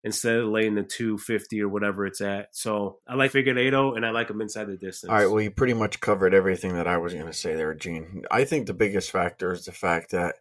instead 0.03 0.37
of 0.37 0.47
laying 0.47 0.75
the 0.75 0.83
250 0.83 1.61
or 1.61 1.69
whatever 1.69 2.05
it's 2.05 2.21
at. 2.21 2.47
So 2.51 2.99
I 3.07 3.15
like 3.15 3.31
Figueiredo, 3.31 3.95
and 3.95 4.05
I 4.05 4.11
like 4.11 4.29
him 4.29 4.41
inside 4.41 4.67
the 4.67 4.77
distance. 4.77 5.09
All 5.09 5.15
right, 5.15 5.27
well, 5.27 5.41
you 5.41 5.51
pretty 5.51 5.73
much 5.73 5.99
covered 5.99 6.33
everything 6.33 6.75
that 6.75 6.87
I 6.87 6.97
was 6.97 7.13
going 7.13 7.25
to 7.25 7.33
say 7.33 7.55
there, 7.55 7.73
Gene. 7.73 8.23
I 8.29 8.43
think 8.43 8.67
the 8.67 8.73
biggest 8.73 9.11
factor 9.11 9.53
is 9.53 9.65
the 9.65 9.71
fact 9.71 10.11
that 10.11 10.35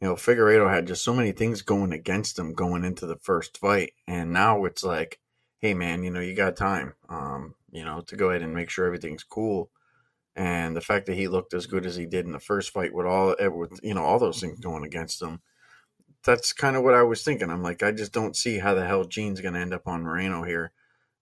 you 0.00 0.08
know 0.08 0.14
Figueiredo 0.14 0.70
had 0.70 0.86
just 0.86 1.04
so 1.04 1.14
many 1.14 1.32
things 1.32 1.62
going 1.62 1.92
against 1.92 2.38
him 2.38 2.54
going 2.54 2.84
into 2.84 3.06
the 3.06 3.18
first 3.22 3.58
fight, 3.58 3.92
and 4.06 4.32
now 4.32 4.64
it's 4.64 4.82
like 4.82 5.20
hey 5.60 5.74
man, 5.74 6.02
you 6.02 6.10
know, 6.10 6.20
you 6.20 6.34
got 6.34 6.56
time, 6.56 6.94
um, 7.08 7.54
you 7.70 7.84
know, 7.84 8.00
to 8.00 8.16
go 8.16 8.30
ahead 8.30 8.42
and 8.42 8.54
make 8.54 8.70
sure 8.70 8.86
everything's 8.86 9.22
cool. 9.22 9.70
And 10.40 10.74
the 10.74 10.80
fact 10.80 11.04
that 11.04 11.16
he 11.16 11.28
looked 11.28 11.52
as 11.52 11.66
good 11.66 11.84
as 11.84 11.96
he 11.96 12.06
did 12.06 12.24
in 12.24 12.32
the 12.32 12.40
first 12.40 12.72
fight 12.72 12.94
with 12.94 13.04
all 13.04 13.36
eh, 13.38 13.48
with 13.48 13.78
you 13.82 13.92
know 13.92 14.02
all 14.02 14.18
those 14.18 14.40
things 14.40 14.58
going 14.58 14.84
against 14.84 15.20
him, 15.20 15.42
that's 16.24 16.54
kind 16.54 16.76
of 16.76 16.82
what 16.82 16.94
I 16.94 17.02
was 17.02 17.22
thinking. 17.22 17.50
I'm 17.50 17.62
like, 17.62 17.82
I 17.82 17.92
just 17.92 18.14
don't 18.14 18.34
see 18.34 18.58
how 18.58 18.72
the 18.72 18.86
hell 18.86 19.04
Gene's 19.04 19.42
going 19.42 19.52
to 19.52 19.60
end 19.60 19.74
up 19.74 19.86
on 19.86 20.02
Moreno 20.02 20.42
here. 20.42 20.72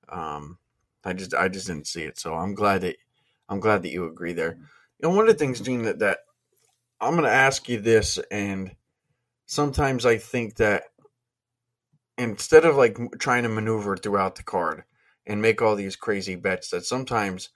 Um, 0.09 0.59
I 1.05 1.15
just 1.15 1.35
I 1.35 1.49
just 1.49 1.67
didn't 1.67 1.89
see 1.89 2.03
it. 2.03 2.17
So 2.17 2.33
I'm 2.33 2.55
glad 2.55 2.83
that 2.83 2.95
I'm 3.49 3.59
glad 3.59 3.83
that 3.83 3.91
you 3.91 4.07
agree 4.07 4.35
there. 4.35 4.57
You 5.01 5.09
know, 5.09 5.17
one 5.17 5.29
of 5.29 5.33
the 5.33 5.35
things, 5.35 5.61
Gene, 5.61 5.83
that, 5.83 5.99
that 5.99 6.21
I'm 7.01 7.15
going 7.15 7.25
to 7.25 7.29
ask 7.31 7.69
you 7.69 7.81
this, 7.81 8.21
and 8.31 8.77
sometimes 9.47 10.07
I 10.07 10.19
think 10.19 10.59
that 10.59 10.85
instead 12.17 12.65
of 12.65 12.77
like 12.77 12.97
trying 13.19 13.43
to 13.43 13.49
maneuver 13.49 13.97
throughout 13.97 14.37
the 14.37 14.45
card 14.45 14.85
and 15.27 15.43
make 15.43 15.61
all 15.61 15.75
these 15.75 15.97
crazy 15.97 16.37
bets 16.37 16.71
that 16.71 16.85
sometimes 16.85 17.49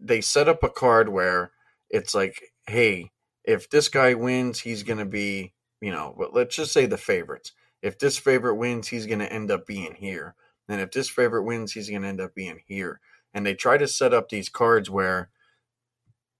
they 0.00 0.20
set 0.20 0.48
up 0.48 0.62
a 0.62 0.68
card 0.68 1.08
where 1.08 1.50
it's 1.90 2.14
like 2.14 2.40
hey 2.66 3.10
if 3.44 3.68
this 3.70 3.88
guy 3.88 4.14
wins 4.14 4.60
he's 4.60 4.82
going 4.82 4.98
to 4.98 5.04
be 5.04 5.52
you 5.80 5.90
know 5.90 6.14
but 6.18 6.34
let's 6.34 6.56
just 6.56 6.72
say 6.72 6.86
the 6.86 6.98
favorites 6.98 7.52
if 7.82 7.98
this 7.98 8.18
favorite 8.18 8.56
wins, 8.56 8.88
he's 8.88 9.06
going 9.06 9.20
to 9.20 9.32
end 9.32 9.50
up 9.50 9.66
being 9.66 9.94
here. 9.94 10.34
And 10.68 10.80
if 10.80 10.90
this 10.90 11.08
favorite 11.08 11.44
wins, 11.44 11.72
he's 11.72 11.88
going 11.88 12.02
to 12.02 12.08
end 12.08 12.20
up 12.20 12.34
being 12.34 12.60
here. 12.66 13.00
And 13.32 13.46
they 13.46 13.54
try 13.54 13.78
to 13.78 13.86
set 13.86 14.12
up 14.12 14.28
these 14.28 14.48
cards 14.48 14.90
where 14.90 15.30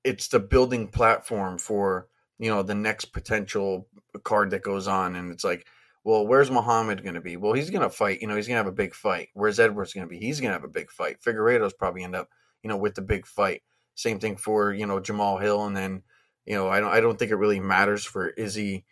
it's 0.05 0.29
the 0.29 0.41
building 0.41 0.89
platform 0.89 1.59
for, 1.59 2.09
you 2.39 2.51
know, 2.51 2.63
the 2.63 2.75
next 2.75 3.07
potential 3.07 3.89
card 4.25 4.51
that 4.51 4.63
goes 4.63 4.89
on. 4.89 5.17
And 5.17 5.31
it's 5.31 5.45
like, 5.45 5.67
well, 6.05 6.27
where's 6.27 6.51
Muhammad 6.51 7.03
going 7.03 7.15
to 7.15 7.21
be? 7.21 7.37
Well, 7.37 7.53
he's 7.53 7.71
going 7.71 7.83
to 7.83 7.91
fight. 7.91 8.21
You 8.21 8.27
know, 8.27 8.37
he's 8.37 8.49
going 8.49 8.57
to 8.57 8.65
have 8.65 8.73
a 8.73 8.73
big 8.73 8.95
fight. 8.95 9.29
Where's 9.35 9.61
Edwards 9.61 9.93
going 9.93 10.07
to 10.07 10.11
be? 10.11 10.19
He's 10.19 10.41
going 10.41 10.51
to 10.51 10.55
have 10.55 10.65
a 10.65 10.69
big 10.69 10.91
fight. 10.91 11.21
Figueiredo's 11.23 11.75
probably 11.75 12.03
end 12.03 12.17
up, 12.17 12.29
you 12.63 12.69
know, 12.69 12.77
with 12.77 12.95
the 12.95 13.03
big 13.03 13.27
fight. 13.27 13.63
Same 13.95 14.19
thing 14.19 14.37
for 14.37 14.73
you 14.73 14.87
know 14.87 15.01
Jamal 15.01 15.39
Hill, 15.39 15.65
and 15.65 15.77
then 15.77 16.03
you 16.47 16.55
know 16.55 16.69
I 16.69 16.81
don't 16.81 16.93
I 16.93 17.01
don't 17.01 17.19
think 17.19 17.31
it 17.31 17.37
really 17.37 17.61
matters 17.61 18.05
for 18.05 18.29
Izzy, 18.29 18.85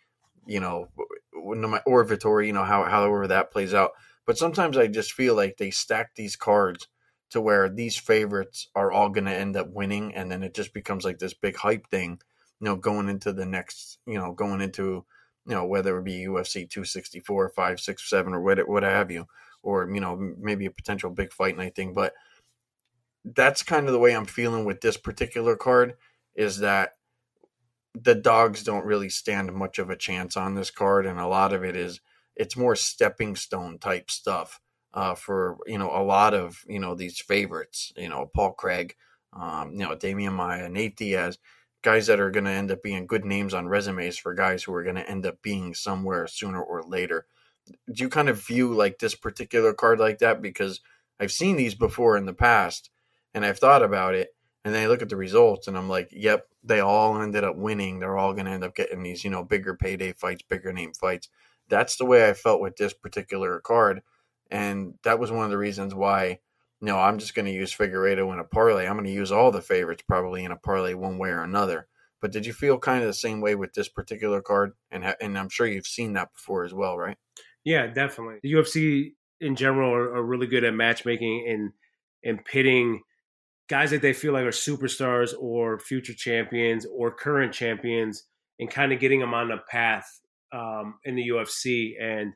you 0.45 0.59
know, 0.59 0.89
or 1.85 2.05
Vettori, 2.05 2.47
you 2.47 2.53
know 2.53 2.63
how 2.63 2.83
however 2.83 3.27
that 3.27 3.51
plays 3.51 3.73
out. 3.73 3.91
But 4.25 4.37
sometimes 4.37 4.77
I 4.77 4.87
just 4.87 5.13
feel 5.13 5.35
like 5.35 5.57
they 5.57 5.71
stack 5.71 6.15
these 6.15 6.35
cards 6.35 6.87
to 7.29 7.41
where 7.41 7.69
these 7.69 7.97
favorites 7.97 8.67
are 8.75 8.91
all 8.91 9.09
going 9.09 9.25
to 9.25 9.35
end 9.35 9.55
up 9.55 9.69
winning, 9.71 10.13
and 10.15 10.31
then 10.31 10.43
it 10.43 10.53
just 10.53 10.73
becomes 10.73 11.05
like 11.05 11.19
this 11.19 11.33
big 11.33 11.55
hype 11.57 11.87
thing, 11.87 12.19
you 12.59 12.65
know, 12.65 12.75
going 12.75 13.09
into 13.09 13.33
the 13.33 13.45
next, 13.45 13.99
you 14.05 14.17
know, 14.17 14.33
going 14.33 14.61
into 14.61 15.05
you 15.47 15.55
know, 15.55 15.65
whether 15.65 15.97
it 15.97 16.03
be 16.03 16.25
UFC 16.25 16.69
264, 16.69 17.49
5, 17.49 17.79
6, 17.79 18.09
7, 18.09 18.33
or 18.33 18.41
what, 18.41 18.67
what 18.67 18.83
have 18.83 19.09
you, 19.09 19.25
or, 19.63 19.89
you 19.89 20.01
know, 20.01 20.17
maybe 20.37 20.65
a 20.65 20.71
potential 20.71 21.09
big 21.09 21.31
fight 21.31 21.55
night 21.55 21.73
thing. 21.73 21.93
But 21.93 22.13
that's 23.35 23.63
kind 23.63 23.87
of 23.87 23.93
the 23.93 23.99
way 23.99 24.15
I'm 24.15 24.25
feeling 24.25 24.65
with 24.65 24.81
this 24.81 24.97
particular 24.97 25.55
card 25.55 25.95
is 26.35 26.59
that 26.59 26.91
the 27.93 28.15
dogs 28.15 28.63
don't 28.63 28.85
really 28.85 29.09
stand 29.09 29.53
much 29.53 29.79
of 29.79 29.89
a 29.89 29.95
chance 29.95 30.37
on 30.37 30.55
this 30.55 30.69
card. 30.69 31.05
And 31.05 31.19
a 31.19 31.27
lot 31.27 31.53
of 31.53 31.63
it 31.63 31.75
is, 31.75 31.99
it's 32.35 32.55
more 32.55 32.75
stepping 32.75 33.35
stone 33.35 33.79
type 33.79 34.11
stuff 34.11 34.59
uh, 34.93 35.15
for, 35.15 35.57
you 35.65 35.77
know, 35.77 35.89
a 35.89 36.03
lot 36.03 36.33
of, 36.33 36.63
you 36.67 36.79
know, 36.79 36.93
these 36.95 37.19
favorites, 37.19 37.91
you 37.97 38.09
know, 38.09 38.29
Paul 38.33 38.53
Craig, 38.53 38.95
um, 39.33 39.71
you 39.73 39.79
know, 39.79 39.95
Demian 39.95 40.33
Maia, 40.33 40.69
Nate 40.69 40.95
Diaz 40.95 41.39
guys 41.87 42.07
that 42.07 42.19
are 42.19 42.31
going 42.31 42.43
to 42.45 42.51
end 42.51 42.71
up 42.71 42.83
being 42.83 43.07
good 43.07 43.23
names 43.23 43.53
on 43.53 43.67
resumes 43.67 44.17
for 44.17 44.33
guys 44.33 44.63
who 44.63 44.73
are 44.73 44.83
going 44.83 44.95
to 44.95 45.09
end 45.09 45.25
up 45.25 45.41
being 45.41 45.73
somewhere 45.73 46.27
sooner 46.27 46.61
or 46.61 46.83
later. 46.83 47.25
Do 47.67 48.03
you 48.03 48.09
kind 48.09 48.29
of 48.29 48.45
view 48.45 48.73
like 48.73 48.99
this 48.99 49.15
particular 49.15 49.73
card 49.73 49.99
like 49.99 50.19
that? 50.19 50.41
Because 50.41 50.81
I've 51.19 51.31
seen 51.31 51.55
these 51.55 51.75
before 51.75 52.17
in 52.17 52.25
the 52.25 52.33
past 52.33 52.89
and 53.33 53.45
I've 53.45 53.59
thought 53.59 53.83
about 53.83 54.15
it 54.15 54.29
and 54.67 54.75
then 54.75 54.83
I 54.83 54.87
look 54.87 55.01
at 55.01 55.07
the 55.07 55.15
results 55.15 55.69
and 55.69 55.77
I'm 55.77 55.87
like, 55.87 56.09
yep, 56.11 56.45
they 56.61 56.81
all 56.81 57.21
ended 57.21 57.45
up 57.45 57.55
winning. 57.55 57.99
They're 57.99 58.17
all 58.17 58.33
going 58.33 58.47
to 58.47 58.51
end 58.51 58.65
up 58.65 58.75
getting 58.75 59.01
these, 59.01 59.23
you 59.23 59.29
know, 59.29 59.41
bigger 59.41 59.75
payday 59.75 60.11
fights, 60.11 60.41
bigger 60.41 60.73
name 60.73 60.91
fights. 60.93 61.29
That's 61.69 61.95
the 61.95 62.03
way 62.03 62.27
I 62.27 62.33
felt 62.33 62.59
with 62.59 62.75
this 62.75 62.93
particular 62.93 63.61
card. 63.61 64.01
And 64.51 64.95
that 65.03 65.19
was 65.19 65.31
one 65.31 65.45
of 65.45 65.51
the 65.51 65.57
reasons 65.57 65.95
why 65.95 66.39
no, 66.81 66.99
I'm 66.99 67.17
just 67.17 67.33
going 67.33 67.45
to 67.45 67.51
use 67.51 67.73
Figueiredo 67.73 68.31
in 68.33 68.39
a 68.39 68.43
parlay. 68.43 68.85
I'm 68.85 68.97
going 68.97 69.05
to 69.05 69.11
use 69.11 69.31
all 69.31 69.51
the 69.51 69.61
favorites 69.61 70.03
probably 70.05 70.43
in 70.43 70.51
a 70.51 70.57
parlay 70.57 70.93
one 70.93 71.17
way 71.17 71.29
or 71.29 71.43
another. 71.43 71.87
But 72.21 72.33
did 72.33 72.45
you 72.45 72.51
feel 72.51 72.77
kind 72.77 73.01
of 73.01 73.07
the 73.07 73.13
same 73.13 73.39
way 73.39 73.55
with 73.55 73.73
this 73.73 73.87
particular 73.87 74.41
card? 74.41 74.73
And 74.91 75.15
and 75.21 75.39
I'm 75.39 75.49
sure 75.49 75.65
you've 75.65 75.87
seen 75.87 76.11
that 76.13 76.33
before 76.33 76.65
as 76.65 76.73
well, 76.73 76.97
right? 76.97 77.17
Yeah, 77.63 77.87
definitely. 77.87 78.39
The 78.43 78.51
UFC 78.51 79.13
in 79.39 79.55
general 79.55 79.93
are, 79.93 80.15
are 80.17 80.23
really 80.23 80.47
good 80.47 80.65
at 80.65 80.73
matchmaking 80.73 81.47
and 81.47 81.71
and 82.23 82.43
pitting 82.43 83.03
guys 83.67 83.91
that 83.91 84.01
they 84.01 84.13
feel 84.13 84.33
like 84.33 84.45
are 84.45 84.49
superstars 84.49 85.33
or 85.39 85.79
future 85.79 86.13
champions 86.13 86.85
or 86.85 87.11
current 87.11 87.53
champions 87.53 88.23
and 88.59 88.69
kind 88.69 88.93
of 88.93 88.99
getting 88.99 89.19
them 89.19 89.33
on 89.33 89.51
a 89.51 89.57
path 89.69 90.21
um, 90.53 90.95
in 91.03 91.15
the 91.15 91.29
UFC. 91.29 92.01
And 92.01 92.33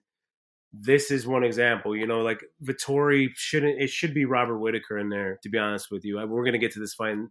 this 0.74 1.12
is 1.12 1.26
one 1.26 1.44
example. 1.44 1.96
You 1.96 2.08
know, 2.08 2.22
like 2.22 2.44
Vettori 2.64 3.30
shouldn't. 3.36 3.82
It 3.82 3.90
should 3.90 4.14
be 4.14 4.26
Robert 4.26 4.60
Whitaker 4.60 4.98
in 4.98 5.10
there. 5.10 5.40
To 5.44 5.50
be 5.50 5.58
honest 5.58 5.92
with 5.92 6.06
you, 6.06 6.18
we're 6.18 6.44
going 6.44 6.54
to 6.54 6.60
get 6.60 6.72
to 6.74 6.80
this 6.80 6.94
fight 6.94 7.14
in, 7.14 7.30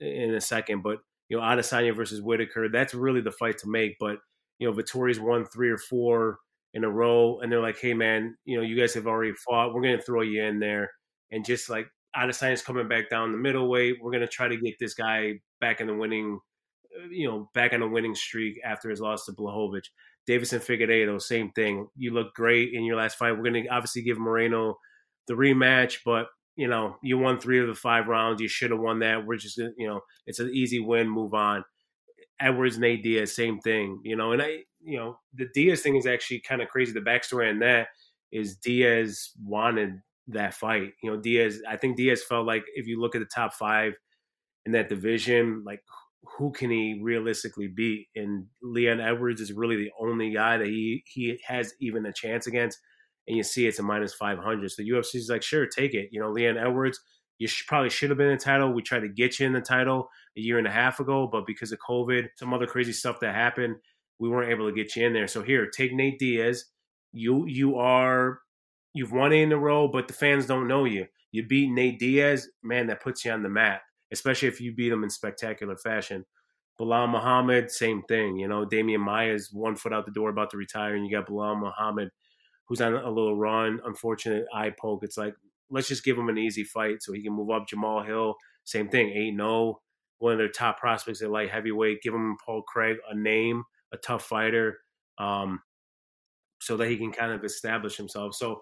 in, 0.00 0.34
a 0.34 0.40
second, 0.40 0.82
but 0.82 0.98
you 1.28 1.36
know, 1.36 1.42
Adesanya 1.42 1.94
versus 1.94 2.22
Whitaker. 2.22 2.68
That's 2.68 2.94
really 2.94 3.20
the 3.20 3.32
fight 3.32 3.58
to 3.58 3.68
make. 3.68 3.96
But 3.98 4.18
you 4.58 4.68
know, 4.68 4.76
Vettori's 4.76 5.20
won 5.20 5.44
three 5.46 5.70
or 5.70 5.78
four 5.78 6.38
in 6.74 6.84
a 6.84 6.90
row, 6.90 7.40
and 7.40 7.50
they're 7.50 7.62
like, 7.62 7.78
"Hey, 7.78 7.94
man, 7.94 8.36
you 8.44 8.56
know, 8.56 8.62
you 8.62 8.78
guys 8.78 8.94
have 8.94 9.06
already 9.06 9.32
fought. 9.32 9.74
We're 9.74 9.82
going 9.82 9.96
to 9.96 10.02
throw 10.02 10.22
you 10.22 10.42
in 10.42 10.58
there." 10.58 10.90
And 11.32 11.44
just 11.44 11.68
like 11.68 11.88
Adesanya's 12.16 12.62
coming 12.62 12.88
back 12.88 13.10
down 13.10 13.32
the 13.32 13.38
middleweight, 13.38 13.98
we're 14.00 14.12
to 14.12 14.26
try 14.26 14.48
to 14.48 14.56
get 14.56 14.78
this 14.78 14.94
guy 14.94 15.34
back 15.60 15.80
in 15.80 15.86
the 15.86 15.94
winning, 15.94 16.40
uh, 16.98 17.08
you 17.10 17.28
know, 17.28 17.50
back 17.54 17.72
on 17.72 17.82
a 17.82 17.88
winning 17.88 18.14
streak 18.14 18.58
after 18.64 18.88
his 18.88 19.00
loss 19.00 19.26
to 19.26 19.32
Blachowicz. 19.32 19.88
Deiveson 20.28 20.60
Figueiredo, 20.60 21.20
same 21.22 21.50
thing. 21.52 21.88
You 21.96 22.12
look 22.12 22.34
great 22.34 22.72
in 22.74 22.84
your 22.84 22.96
last 22.96 23.16
fight. 23.16 23.32
We're 23.32 23.50
to 23.50 23.68
obviously 23.68 24.02
give 24.02 24.18
Moreno 24.18 24.76
the 25.28 25.34
rematch, 25.34 25.98
but 26.04 26.26
you 26.56 26.68
know 26.68 26.96
you 27.02 27.18
won 27.18 27.38
three 27.38 27.60
of 27.60 27.68
the 27.68 27.74
five 27.74 28.08
rounds. 28.08 28.40
You 28.40 28.48
should 28.48 28.70
have 28.70 28.80
won 28.80 28.98
that. 29.00 29.24
We're 29.24 29.36
just 29.36 29.58
you 29.58 29.86
know 29.86 30.00
it's 30.26 30.40
an 30.40 30.50
easy 30.52 30.80
win. 30.80 31.08
Move 31.08 31.34
on. 31.34 31.64
Edwards, 32.40 32.78
Nate 32.78 33.02
Diaz, 33.02 33.34
same 33.34 33.60
thing. 33.60 34.00
You 34.02 34.16
know, 34.16 34.32
and 34.32 34.42
I 34.42 34.64
you 34.82 34.98
know 34.98 35.18
the 35.34 35.48
Diaz 35.54 35.82
thing 35.82 35.96
is 35.96 36.06
actually 36.06 36.40
kind 36.40 36.62
of 36.62 36.68
crazy. 36.68 36.92
The 36.92 37.00
backstory 37.00 37.50
on 37.50 37.60
that 37.60 37.88
is 38.32 38.56
Diaz 38.56 39.30
wanted 39.44 40.00
that 40.28 40.54
fight. 40.54 40.92
You 41.02 41.10
know, 41.10 41.16
Diaz. 41.16 41.60
I 41.68 41.76
think 41.76 41.96
Diaz 41.96 42.22
felt 42.22 42.46
like 42.46 42.64
if 42.74 42.86
you 42.86 43.00
look 43.00 43.14
at 43.14 43.20
the 43.20 43.28
top 43.32 43.54
five 43.54 43.94
in 44.64 44.72
that 44.72 44.88
division, 44.88 45.62
like 45.64 45.80
who 46.38 46.50
can 46.52 46.70
he 46.70 47.00
realistically 47.02 47.68
beat? 47.68 48.08
And 48.16 48.46
Leon 48.62 49.00
Edwards 49.00 49.40
is 49.40 49.52
really 49.52 49.76
the 49.76 49.90
only 50.00 50.32
guy 50.32 50.58
that 50.58 50.66
he 50.66 51.04
he 51.06 51.38
has 51.46 51.72
even 51.80 52.06
a 52.06 52.12
chance 52.12 52.46
against. 52.46 52.78
And 53.28 53.36
you 53.36 53.42
see 53.42 53.66
it's 53.66 53.78
a 53.78 53.82
minus 53.82 54.14
five 54.14 54.38
hundred. 54.38 54.70
So 54.70 54.82
the 54.82 54.90
UFC 54.90 55.16
is 55.16 55.28
like, 55.28 55.42
sure, 55.42 55.66
take 55.66 55.94
it. 55.94 56.08
You 56.12 56.20
know, 56.20 56.30
Leon 56.30 56.58
Edwards, 56.58 57.00
you 57.38 57.48
probably 57.66 57.90
should 57.90 58.10
have 58.10 58.18
been 58.18 58.28
in 58.28 58.38
the 58.38 58.44
title. 58.44 58.72
We 58.72 58.82
tried 58.82 59.00
to 59.00 59.08
get 59.08 59.38
you 59.38 59.46
in 59.46 59.52
the 59.52 59.60
title 59.60 60.08
a 60.36 60.40
year 60.40 60.58
and 60.58 60.66
a 60.66 60.70
half 60.70 61.00
ago, 61.00 61.28
but 61.30 61.46
because 61.46 61.72
of 61.72 61.78
COVID, 61.88 62.28
some 62.36 62.52
other 62.52 62.66
crazy 62.66 62.92
stuff 62.92 63.20
that 63.20 63.34
happened, 63.34 63.76
we 64.18 64.28
weren't 64.28 64.50
able 64.50 64.68
to 64.68 64.74
get 64.74 64.94
you 64.96 65.06
in 65.06 65.12
there. 65.12 65.28
So 65.28 65.42
here, 65.42 65.68
take 65.68 65.92
Nate 65.92 66.18
Diaz. 66.18 66.64
You 67.12 67.46
you 67.46 67.76
are 67.76 68.40
you've 68.96 69.12
won 69.12 69.32
in 69.32 69.52
a 69.52 69.58
row, 69.58 69.88
but 69.88 70.08
the 70.08 70.14
fans 70.14 70.46
don't 70.46 70.68
know 70.68 70.84
you. 70.84 71.06
You 71.32 71.46
beat 71.46 71.70
Nate 71.70 71.98
Diaz, 71.98 72.48
man, 72.62 72.86
that 72.88 73.02
puts 73.02 73.24
you 73.24 73.30
on 73.30 73.42
the 73.42 73.48
map 73.48 73.82
especially 74.12 74.48
if 74.48 74.60
you 74.60 74.74
beat 74.74 74.92
him 74.92 75.04
in 75.04 75.10
spectacular 75.10 75.76
fashion. 75.76 76.24
Belal 76.80 77.10
Muhammad, 77.10 77.70
same 77.70 78.02
thing. 78.02 78.36
You 78.36 78.48
know, 78.48 78.66
Demian 78.66 79.00
Maia 79.00 79.32
is 79.32 79.52
one 79.52 79.76
foot 79.76 79.92
out 79.92 80.04
the 80.04 80.12
door 80.12 80.30
about 80.30 80.50
to 80.50 80.56
retire, 80.56 80.94
and 80.94 81.06
you 81.06 81.10
got 81.10 81.26
Belal 81.26 81.58
Muhammad, 81.58 82.10
who's 82.66 82.80
on 82.80 82.94
a 82.94 83.08
little 83.08 83.36
run. 83.36 83.80
Unfortunate 83.84 84.44
eye 84.54 84.72
poke. 84.78 85.02
It's 85.02 85.16
like, 85.16 85.34
let's 85.70 85.88
just 85.88 86.04
give 86.04 86.18
him 86.18 86.28
an 86.28 86.38
easy 86.38 86.64
fight 86.64 87.02
so 87.02 87.12
he 87.12 87.22
can 87.22 87.32
move 87.32 87.50
up. 87.50 87.66
Jamal 87.66 88.02
Hill, 88.02 88.34
same 88.64 88.88
thing. 88.88 89.10
8 89.10 89.36
0, 89.36 89.80
one 90.18 90.32
of 90.32 90.38
their 90.38 90.48
top 90.48 90.78
prospects 90.78 91.22
at 91.22 91.30
light 91.30 91.50
heavyweight. 91.50 92.02
Give 92.02 92.14
him 92.14 92.36
Paul 92.44 92.62
Craig 92.62 92.98
a 93.10 93.16
name, 93.16 93.64
a 93.92 93.96
tough 93.96 94.24
fighter, 94.24 94.78
um, 95.18 95.60
so 96.60 96.76
that 96.76 96.90
he 96.90 96.98
can 96.98 97.12
kind 97.12 97.32
of 97.32 97.42
establish 97.42 97.96
himself. 97.96 98.34
So, 98.34 98.60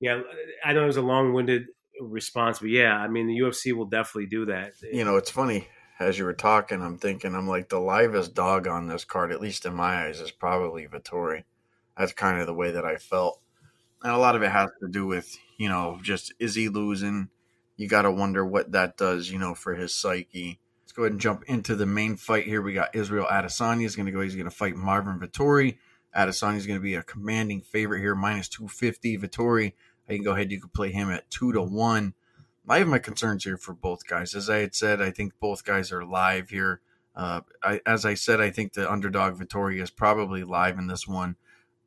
yeah, 0.00 0.20
I 0.64 0.72
know 0.72 0.84
it 0.84 0.86
was 0.86 0.96
a 0.96 1.02
long 1.02 1.32
winded 1.32 1.66
response. 2.00 2.58
But 2.58 2.70
yeah, 2.70 2.96
I 2.96 3.08
mean, 3.08 3.26
the 3.26 3.38
UFC 3.38 3.72
will 3.72 3.86
definitely 3.86 4.26
do 4.26 4.46
that. 4.46 4.72
You 4.92 5.04
know, 5.04 5.16
it's 5.16 5.30
funny 5.30 5.68
as 5.98 6.18
you 6.18 6.24
were 6.24 6.34
talking. 6.34 6.82
I'm 6.82 6.98
thinking, 6.98 7.34
I'm 7.34 7.48
like 7.48 7.68
the 7.68 7.80
livest 7.80 8.34
dog 8.34 8.66
on 8.66 8.86
this 8.86 9.04
card, 9.04 9.32
at 9.32 9.40
least 9.40 9.66
in 9.66 9.74
my 9.74 10.06
eyes, 10.06 10.20
is 10.20 10.30
probably 10.30 10.86
Vettori. 10.86 11.44
That's 11.96 12.12
kind 12.12 12.40
of 12.40 12.46
the 12.46 12.54
way 12.54 12.72
that 12.72 12.84
I 12.84 12.96
felt, 12.96 13.40
and 14.02 14.12
a 14.12 14.18
lot 14.18 14.36
of 14.36 14.42
it 14.42 14.50
has 14.50 14.68
to 14.82 14.88
do 14.88 15.06
with 15.06 15.34
you 15.56 15.68
know 15.68 15.98
just 16.02 16.32
is 16.38 16.54
he 16.54 16.68
losing? 16.68 17.30
You 17.76 17.88
got 17.88 18.02
to 18.02 18.10
wonder 18.10 18.44
what 18.44 18.72
that 18.72 18.96
does, 18.96 19.30
you 19.30 19.38
know, 19.38 19.54
for 19.54 19.74
his 19.74 19.94
psyche. 19.94 20.60
Let's 20.82 20.92
go 20.92 21.02
ahead 21.02 21.12
and 21.12 21.20
jump 21.20 21.44
into 21.46 21.74
the 21.74 21.84
main 21.84 22.16
fight 22.16 22.44
here. 22.44 22.62
We 22.62 22.72
got 22.72 22.94
Israel 22.94 23.26
Adesanya 23.30 23.84
is 23.84 23.96
going 23.96 24.06
to 24.06 24.12
go. 24.12 24.20
He's 24.20 24.34
going 24.34 24.48
to 24.48 24.54
fight 24.54 24.76
Marvin 24.76 25.18
Vettori. 25.18 25.76
Adesanya 26.16 26.56
is 26.56 26.66
going 26.66 26.78
to 26.78 26.82
be 26.82 26.94
a 26.94 27.02
commanding 27.02 27.60
favorite 27.60 28.00
here, 28.00 28.14
minus 28.14 28.48
250. 28.48 29.18
Vettori, 29.18 29.72
I 30.08 30.14
can 30.14 30.22
go 30.22 30.32
ahead. 30.32 30.50
You 30.50 30.60
could 30.60 30.72
play 30.72 30.90
him 30.90 31.10
at 31.10 31.30
two 31.30 31.52
to 31.52 31.62
one. 31.62 32.14
I 32.68 32.78
have 32.78 32.88
my 32.88 32.98
concerns 32.98 33.44
here 33.44 33.56
for 33.56 33.74
both 33.74 34.06
guys. 34.06 34.34
As 34.34 34.50
I 34.50 34.58
had 34.58 34.74
said, 34.74 35.00
I 35.00 35.10
think 35.10 35.34
both 35.38 35.64
guys 35.64 35.92
are 35.92 36.04
live 36.04 36.50
here. 36.50 36.80
Uh, 37.14 37.42
I, 37.62 37.80
as 37.86 38.04
I 38.04 38.14
said, 38.14 38.40
I 38.40 38.50
think 38.50 38.72
the 38.72 38.90
underdog 38.90 39.38
Vettori 39.38 39.80
is 39.80 39.90
probably 39.90 40.42
live 40.42 40.78
in 40.78 40.86
this 40.86 41.06
one. 41.06 41.36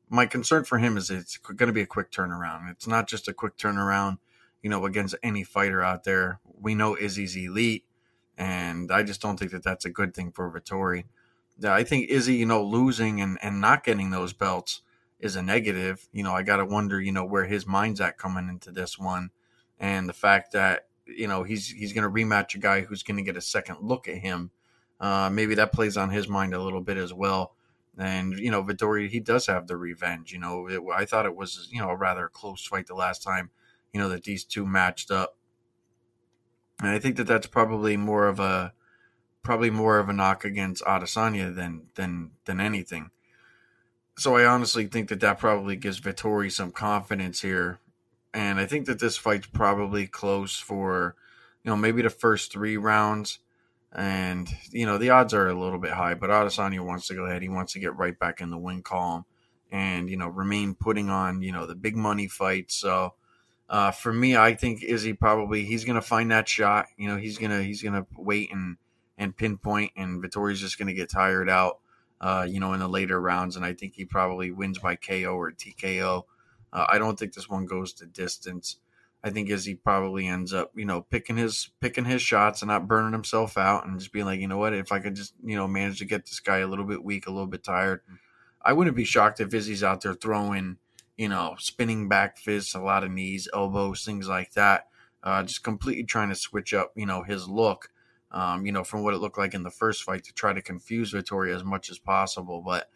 My 0.09 0.25
concern 0.25 0.63
for 0.63 0.79
him 0.79 0.97
is 0.97 1.09
it's 1.09 1.37
going 1.37 1.67
to 1.67 1.73
be 1.73 1.81
a 1.81 1.87
quick 1.87 2.11
turnaround. 2.11 2.71
It's 2.71 2.87
not 2.87 3.07
just 3.07 3.27
a 3.27 3.33
quick 3.33 3.57
turnaround, 3.57 4.17
you 4.63 4.69
know, 4.69 4.85
against 4.85 5.15
any 5.21 5.43
fighter 5.43 5.83
out 5.83 6.03
there. 6.03 6.39
We 6.59 6.75
know 6.75 6.97
Izzy's 6.97 7.35
elite, 7.35 7.85
and 8.37 8.91
I 8.91 9.03
just 9.03 9.21
don't 9.21 9.37
think 9.37 9.51
that 9.51 9.63
that's 9.63 9.85
a 9.85 9.91
good 9.91 10.15
thing 10.15 10.31
for 10.31 10.49
Vettori. 10.49 11.03
I 11.65 11.83
think 11.83 12.09
Izzy, 12.09 12.35
you 12.35 12.45
know, 12.45 12.63
losing 12.63 13.21
and, 13.21 13.37
and 13.41 13.61
not 13.61 13.83
getting 13.83 14.11
those 14.11 14.33
belts 14.33 14.81
is 15.19 15.35
a 15.35 15.41
negative. 15.41 16.07
You 16.11 16.23
know, 16.23 16.33
I 16.33 16.43
got 16.43 16.57
to 16.57 16.65
wonder, 16.65 17.01
you 17.01 17.11
know, 17.11 17.25
where 17.25 17.45
his 17.45 17.67
mind's 17.67 18.01
at 18.01 18.17
coming 18.17 18.47
into 18.47 18.71
this 18.71 18.97
one, 18.97 19.31
and 19.79 20.07
the 20.07 20.13
fact 20.13 20.53
that 20.53 20.87
you 21.05 21.27
know 21.27 21.43
he's 21.43 21.67
he's 21.67 21.93
going 21.93 22.03
to 22.03 22.09
rematch 22.09 22.55
a 22.55 22.59
guy 22.59 22.81
who's 22.81 23.03
going 23.03 23.17
to 23.17 23.23
get 23.23 23.37
a 23.37 23.41
second 23.41 23.77
look 23.81 24.07
at 24.07 24.17
him. 24.17 24.51
Uh, 24.99 25.29
maybe 25.31 25.55
that 25.55 25.71
plays 25.71 25.97
on 25.97 26.09
his 26.09 26.27
mind 26.27 26.53
a 26.53 26.61
little 26.61 26.81
bit 26.81 26.97
as 26.97 27.13
well. 27.13 27.55
And 27.97 28.37
you 28.37 28.51
know, 28.51 28.63
Vettori 28.63 29.09
he 29.09 29.19
does 29.19 29.47
have 29.47 29.67
the 29.67 29.77
revenge. 29.77 30.31
You 30.31 30.39
know, 30.39 30.67
it, 30.67 30.81
I 30.93 31.05
thought 31.05 31.25
it 31.25 31.35
was 31.35 31.67
you 31.71 31.81
know 31.81 31.89
a 31.89 31.95
rather 31.95 32.29
close 32.29 32.65
fight 32.65 32.87
the 32.87 32.95
last 32.95 33.23
time. 33.23 33.49
You 33.93 33.99
know 33.99 34.09
that 34.09 34.23
these 34.23 34.43
two 34.43 34.65
matched 34.65 35.11
up, 35.11 35.35
and 36.79 36.89
I 36.89 36.99
think 36.99 37.17
that 37.17 37.27
that's 37.27 37.47
probably 37.47 37.97
more 37.97 38.27
of 38.27 38.39
a 38.39 38.73
probably 39.43 39.69
more 39.69 39.99
of 39.99 40.09
a 40.09 40.13
knock 40.13 40.45
against 40.45 40.83
Adesanya 40.83 41.53
than 41.53 41.87
than 41.95 42.31
than 42.45 42.59
anything. 42.59 43.11
So 44.17 44.35
I 44.35 44.45
honestly 44.45 44.85
think 44.87 45.09
that 45.09 45.21
that 45.21 45.39
probably 45.39 45.75
gives 45.75 46.01
Vettori 46.01 46.51
some 46.51 46.71
confidence 46.71 47.41
here, 47.41 47.79
and 48.33 48.59
I 48.59 48.65
think 48.65 48.85
that 48.87 48.99
this 48.99 49.17
fight's 49.17 49.47
probably 49.47 50.07
close 50.07 50.59
for 50.59 51.15
you 51.63 51.69
know 51.69 51.77
maybe 51.77 52.01
the 52.01 52.09
first 52.09 52.51
three 52.51 52.77
rounds 52.77 53.39
and, 53.91 54.47
you 54.71 54.85
know, 54.85 54.97
the 54.97 55.09
odds 55.09 55.33
are 55.33 55.47
a 55.47 55.59
little 55.59 55.79
bit 55.79 55.91
high, 55.91 56.13
but 56.13 56.29
Adesanya 56.29 56.85
wants 56.85 57.07
to 57.07 57.15
go 57.15 57.25
ahead. 57.25 57.41
He 57.41 57.49
wants 57.49 57.73
to 57.73 57.79
get 57.79 57.95
right 57.95 58.17
back 58.17 58.39
in 58.39 58.51
the 58.51 58.57
win 58.57 58.83
column 58.83 59.25
and, 59.71 60.09
you 60.09 60.17
know, 60.17 60.27
remain 60.27 60.75
putting 60.75 61.09
on, 61.09 61.41
you 61.41 61.51
know, 61.51 61.65
the 61.65 61.75
big 61.75 61.95
money 61.95 62.27
fight. 62.27 62.71
So, 62.71 63.15
uh, 63.67 63.91
for 63.91 64.13
me, 64.13 64.35
I 64.35 64.53
think 64.53 64.83
Izzy 64.83 65.13
probably 65.13 65.63
he's 65.63 65.85
gonna 65.85 66.01
find 66.01 66.31
that 66.31 66.47
shot. 66.47 66.87
You 66.97 67.07
know, 67.07 67.17
he's 67.17 67.37
gonna 67.37 67.61
he's 67.61 67.81
gonna 67.81 68.05
wait 68.15 68.51
and 68.51 68.77
and 69.19 69.37
pinpoint, 69.37 69.91
and 69.95 70.23
Vettori's 70.23 70.59
just 70.59 70.79
gonna 70.79 70.93
get 70.93 71.11
tired 71.11 71.49
out. 71.49 71.79
Uh, 72.21 72.45
you 72.49 72.59
know, 72.59 72.73
in 72.73 72.79
the 72.79 72.87
later 72.87 73.21
rounds, 73.21 73.55
and 73.55 73.63
I 73.63 73.73
think 73.73 73.93
he 73.93 74.03
probably 74.03 74.51
wins 74.51 74.79
by 74.79 74.95
KO 74.95 75.35
or 75.35 75.51
TKO. 75.51 76.23
Uh, 76.73 76.85
I 76.89 76.97
don't 76.97 77.17
think 77.17 77.33
this 77.33 77.47
one 77.47 77.65
goes 77.65 77.93
to 77.93 78.05
distance. 78.05 78.77
I 79.23 79.29
think 79.29 79.49
Izzy 79.49 79.75
probably 79.75 80.27
ends 80.27 80.53
up, 80.53 80.71
you 80.75 80.85
know, 80.85 81.01
picking 81.01 81.37
his 81.37 81.71
picking 81.81 82.05
his 82.05 82.21
shots 82.21 82.61
and 82.61 82.69
not 82.69 82.87
burning 82.87 83.11
himself 83.11 83.57
out 83.57 83.85
and 83.85 83.99
just 83.99 84.13
being 84.13 84.25
like, 84.25 84.39
you 84.39 84.47
know 84.47 84.57
what, 84.57 84.73
if 84.73 84.91
I 84.91 84.99
could 84.99 85.15
just, 85.15 85.33
you 85.43 85.57
know, 85.57 85.67
manage 85.67 85.99
to 85.99 86.05
get 86.05 86.25
this 86.25 86.39
guy 86.39 86.59
a 86.59 86.67
little 86.67 86.85
bit 86.85 87.03
weak, 87.03 87.27
a 87.27 87.31
little 87.31 87.47
bit 87.47 87.63
tired, 87.63 88.01
I 88.61 88.73
wouldn't 88.73 88.95
be 88.95 89.03
shocked 89.03 89.41
if 89.41 89.53
Izzy's 89.53 89.83
out 89.83 90.01
there 90.01 90.13
throwing, 90.13 90.77
you 91.17 91.27
know, 91.27 91.55
spinning 91.59 92.07
back 92.07 92.37
fists, 92.37 92.75
a 92.75 92.79
lot 92.79 93.03
of 93.03 93.11
knees, 93.11 93.49
elbows, 93.53 94.05
things 94.05 94.29
like 94.29 94.53
that. 94.53 94.87
Uh, 95.21 95.43
just 95.43 95.63
completely 95.63 96.05
trying 96.05 96.29
to 96.29 96.35
switch 96.35 96.73
up, 96.73 96.93
you 96.95 97.05
know, 97.05 97.23
his 97.23 97.49
look, 97.49 97.89
um, 98.31 98.65
you 98.65 98.71
know, 98.71 98.83
from 98.83 99.03
what 99.03 99.13
it 99.13 99.17
looked 99.17 99.37
like 99.37 99.53
in 99.53 99.63
the 99.63 99.71
first 99.71 100.03
fight 100.03 100.23
to 100.25 100.33
try 100.33 100.53
to 100.53 100.61
confuse 100.61 101.13
Vettori 101.13 101.55
as 101.55 101.63
much 101.63 101.89
as 101.89 101.99
possible. 101.99 102.61
But 102.65 102.89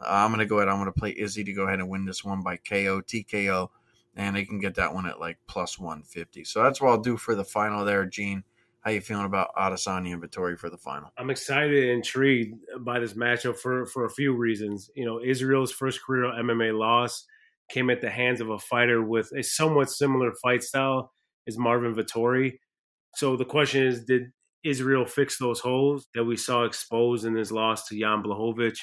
uh, 0.00 0.06
I'm 0.08 0.30
going 0.30 0.40
to 0.40 0.46
go 0.46 0.56
ahead. 0.56 0.68
I'm 0.68 0.76
going 0.76 0.92
to 0.92 0.98
play 0.98 1.14
Izzy 1.16 1.44
to 1.44 1.52
go 1.52 1.66
ahead 1.66 1.78
and 1.78 1.88
win 1.88 2.04
this 2.04 2.24
one 2.24 2.42
by 2.42 2.56
KO, 2.56 3.00
TKO 3.00 3.68
and 4.16 4.36
they 4.36 4.44
can 4.44 4.58
get 4.58 4.74
that 4.74 4.94
one 4.94 5.06
at 5.06 5.20
like 5.20 5.38
plus 5.46 5.78
150. 5.78 6.44
So 6.44 6.62
that's 6.62 6.80
what 6.80 6.90
I'll 6.90 7.00
do 7.00 7.16
for 7.16 7.34
the 7.34 7.44
final 7.44 7.84
there, 7.84 8.04
Gene. 8.06 8.44
How 8.80 8.90
you 8.90 9.02
feeling 9.02 9.26
about 9.26 9.54
Adesanya 9.56 10.14
and 10.14 10.22
Vettori 10.22 10.58
for 10.58 10.70
the 10.70 10.78
final? 10.78 11.12
I'm 11.18 11.28
excited 11.28 11.82
and 11.82 11.92
intrigued 11.98 12.64
by 12.80 12.98
this 12.98 13.12
matchup 13.12 13.58
for 13.58 13.84
for 13.84 14.06
a 14.06 14.10
few 14.10 14.34
reasons. 14.34 14.90
You 14.94 15.04
know, 15.04 15.20
Israel's 15.22 15.70
first 15.70 16.02
career 16.02 16.32
MMA 16.32 16.76
loss 16.78 17.26
came 17.68 17.90
at 17.90 18.00
the 18.00 18.08
hands 18.08 18.40
of 18.40 18.48
a 18.48 18.58
fighter 18.58 19.02
with 19.02 19.32
a 19.32 19.42
somewhat 19.42 19.90
similar 19.90 20.32
fight 20.42 20.62
style 20.62 21.12
as 21.46 21.58
Marvin 21.58 21.94
Vettori. 21.94 22.58
So 23.16 23.36
the 23.36 23.44
question 23.44 23.86
is, 23.86 24.04
did 24.04 24.32
Israel 24.64 25.06
fix 25.06 25.38
those 25.38 25.60
holes 25.60 26.08
that 26.14 26.24
we 26.24 26.36
saw 26.36 26.64
exposed 26.64 27.24
in 27.24 27.34
his 27.34 27.52
loss 27.52 27.86
to 27.88 27.98
Jan 27.98 28.22
Blachowicz? 28.22 28.78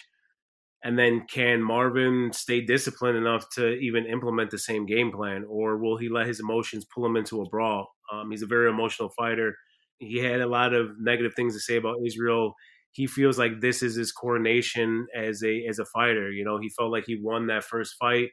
And 0.84 0.98
then 0.98 1.26
can 1.30 1.62
Marvin 1.64 2.32
stay 2.34 2.62
disciplined 2.62 3.18
enough 3.18 3.50
to 3.56 3.74
even 3.74 4.06
implement 4.06 4.52
the 4.52 4.60
same 4.60 4.86
game 4.86 5.12
plan, 5.12 5.44
or 5.50 5.78
will 5.78 5.98
he 5.98 6.08
let 6.08 6.28
his 6.28 6.40
emotions 6.40 6.86
pull 6.86 7.06
him 7.06 7.16
into 7.18 7.42
a 7.42 7.50
brawl? 7.50 7.88
Um, 8.12 8.30
he's 8.32 8.44
a 8.44 8.48
very 8.48 8.70
emotional 8.70 9.10
fighter. 9.18 9.56
He 9.98 10.20
had 10.20 10.40
a 10.40 10.48
lot 10.48 10.74
of 10.74 10.92
negative 11.00 11.34
things 11.36 11.56
to 11.56 11.60
say 11.60 11.78
about 11.78 11.98
Israel. 12.06 12.54
He 12.92 13.08
feels 13.08 13.38
like 13.40 13.60
this 13.60 13.82
is 13.82 13.96
his 13.96 14.12
coronation 14.12 15.08
as 15.16 15.44
a 15.44 15.66
as 15.68 15.80
a 15.80 15.86
fighter. 15.86 16.32
You 16.32 16.46
know, 16.46 16.60
he 16.60 16.70
felt 16.70 16.92
like 16.92 17.06
he 17.08 17.20
won 17.22 17.48
that 17.48 17.64
first 17.64 17.96
fight, 18.00 18.30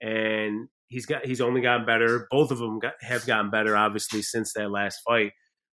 and 0.00 0.68
he's 0.88 1.06
got 1.06 1.26
he's 1.26 1.40
only 1.40 1.60
gotten 1.60 1.84
better. 1.84 2.26
Both 2.30 2.52
of 2.52 2.58
them 2.58 2.78
got, 2.78 2.94
have 3.00 3.26
gotten 3.26 3.50
better, 3.50 3.76
obviously, 3.76 4.22
since 4.22 4.52
that 4.54 4.70
last 4.70 5.00
fight. 5.06 5.32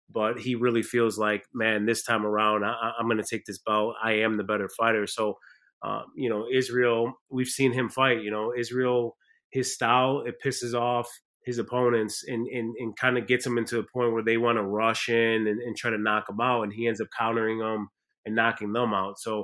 But 0.10 0.40
he 0.40 0.56
really 0.56 0.84
feels 0.84 1.18
like, 1.18 1.44
man, 1.54 1.86
this 1.86 2.04
time 2.04 2.26
around, 2.26 2.64
I, 2.64 2.92
I'm 2.98 3.08
going 3.08 3.18
to 3.18 3.26
take 3.30 3.46
this 3.46 3.60
belt. 3.60 3.96
I 4.02 4.14
am 4.14 4.38
the 4.38 4.44
better 4.44 4.70
fighter. 4.78 5.06
So 5.06 5.38
um, 5.84 6.06
you 6.16 6.30
know, 6.30 6.46
Israel, 6.52 7.14
we've 7.30 7.48
seen 7.48 7.72
him 7.72 7.90
fight. 7.90 8.22
You 8.22 8.32
know, 8.32 8.54
Israel, 8.58 9.16
his 9.52 9.74
style, 9.74 10.24
it 10.26 10.36
pisses 10.44 10.74
off 10.74 11.08
his 11.46 11.60
opponents 11.60 12.24
and, 12.28 12.48
and, 12.48 12.76
and 12.78 12.98
kind 12.98 13.18
of 13.18 13.28
gets 13.28 13.44
them 13.44 13.58
into 13.58 13.80
a 13.80 13.84
point 13.94 14.12
where 14.12 14.24
they 14.24 14.38
want 14.38 14.58
to 14.58 14.64
rush 14.64 15.08
in 15.08 15.48
and, 15.48 15.62
and, 15.62 15.78
try 15.78 15.90
to 15.90 15.98
knock 15.98 16.26
him 16.30 16.42
out. 16.42 16.64
And 16.64 16.74
he 16.74 16.88
ends 16.88 17.00
up 17.00 17.08
countering 17.18 17.60
them 17.60 17.88
and 18.26 18.36
knocking 18.36 18.74
them 18.74 18.94
out. 18.94 19.18
So 19.20 19.42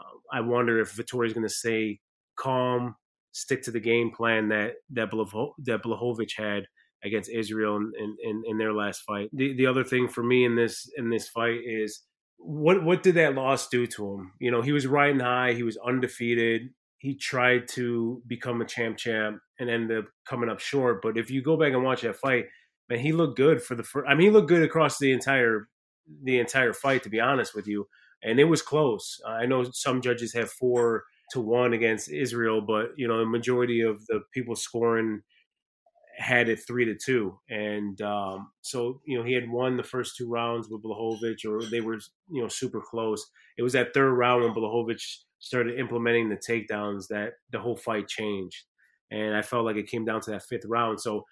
uh, 0.00 0.36
I 0.36 0.40
wonder 0.40 0.80
if 0.80 0.96
Vettori 0.96 1.26
is 1.26 1.34
going 1.34 1.46
to 1.46 1.52
stay 1.52 2.00
calm, 2.36 2.96
stick 3.30 3.62
to 3.62 3.70
the 3.70 3.80
game 3.80 4.10
plan 4.10 4.48
that 4.48 4.72
that, 4.90 5.10
Blaho- 5.12 5.52
that 5.64 5.82
had 6.36 6.66
against 7.04 7.30
Israel 7.30 7.76
in, 7.76 8.16
in, 8.22 8.42
in, 8.46 8.58
their 8.58 8.72
last 8.72 9.02
fight. 9.02 9.28
The, 9.32 9.54
the 9.54 9.66
other 9.66 9.84
thing 9.84 10.08
for 10.08 10.22
me 10.22 10.44
in 10.44 10.56
this 10.56 10.90
in 10.96 11.10
this 11.10 11.28
fight 11.28 11.60
is 11.64 12.02
what 12.38 12.82
what 12.84 13.02
did 13.02 13.16
that 13.16 13.34
loss 13.34 13.68
do 13.68 13.86
to 13.86 14.14
him? 14.14 14.32
You 14.40 14.50
know, 14.50 14.62
he 14.62 14.72
was 14.72 14.86
riding 14.86 15.20
high, 15.20 15.52
he 15.52 15.62
was 15.62 15.78
undefeated. 15.78 16.70
He 16.98 17.14
tried 17.14 17.68
to 17.68 18.22
become 18.26 18.60
a 18.60 18.64
champ 18.64 18.96
champ 18.96 19.40
and 19.60 19.70
ended 19.70 19.98
up 19.98 20.04
coming 20.26 20.48
up 20.48 20.60
short. 20.60 21.02
But 21.02 21.18
if 21.18 21.30
you 21.30 21.42
go 21.42 21.56
back 21.56 21.72
and 21.72 21.84
watch 21.84 22.02
that 22.02 22.16
fight, 22.16 22.46
man, 22.88 22.98
he 22.98 23.12
looked 23.12 23.36
good 23.36 23.62
for 23.62 23.74
the 23.74 23.82
first. 23.82 24.08
I 24.08 24.14
mean, 24.14 24.28
he 24.28 24.30
looked 24.30 24.48
good 24.48 24.62
across 24.62 24.98
the 24.98 25.12
entire 25.12 25.68
the 26.22 26.38
entire 26.38 26.72
fight. 26.72 27.02
To 27.02 27.10
be 27.10 27.20
honest 27.20 27.54
with 27.54 27.66
you, 27.66 27.86
and 28.22 28.40
it 28.40 28.44
was 28.44 28.62
close. 28.62 29.20
I 29.26 29.46
know 29.46 29.64
some 29.72 30.00
judges 30.00 30.32
have 30.34 30.50
four 30.50 31.04
to 31.32 31.40
one 31.40 31.72
against 31.72 32.10
Israel, 32.10 32.60
but 32.60 32.90
you 32.96 33.06
know 33.06 33.18
the 33.18 33.26
majority 33.26 33.82
of 33.82 34.04
the 34.06 34.20
people 34.32 34.56
scoring 34.56 35.22
had 36.16 36.48
it 36.48 36.60
three 36.66 36.84
to 36.86 36.94
two, 36.94 37.38
and 37.48 38.00
um, 38.02 38.50
so 38.62 39.00
you 39.06 39.18
know 39.18 39.24
he 39.24 39.32
had 39.32 39.50
won 39.50 39.76
the 39.76 39.82
first 39.82 40.16
two 40.16 40.28
rounds 40.28 40.68
with 40.68 40.82
Blachowicz, 40.82 41.44
or 41.44 41.62
they 41.64 41.80
were 41.80 41.98
you 42.30 42.42
know 42.42 42.48
super 42.48 42.80
close. 42.80 43.24
It 43.58 43.62
was 43.62 43.74
that 43.74 43.94
third 43.94 44.12
round 44.12 44.42
when 44.42 44.54
Blachowicz 44.54 45.18
started 45.38 45.78
implementing 45.78 46.28
the 46.28 46.36
takedowns 46.36 47.08
that 47.08 47.34
the 47.50 47.58
whole 47.58 47.76
fight 47.76 48.08
changed, 48.08 48.64
and 49.10 49.36
I 49.36 49.42
felt 49.42 49.64
like 49.64 49.76
it 49.76 49.88
came 49.88 50.04
down 50.04 50.20
to 50.22 50.30
that 50.32 50.44
fifth 50.44 50.64
round. 50.66 51.00
So 51.00 51.24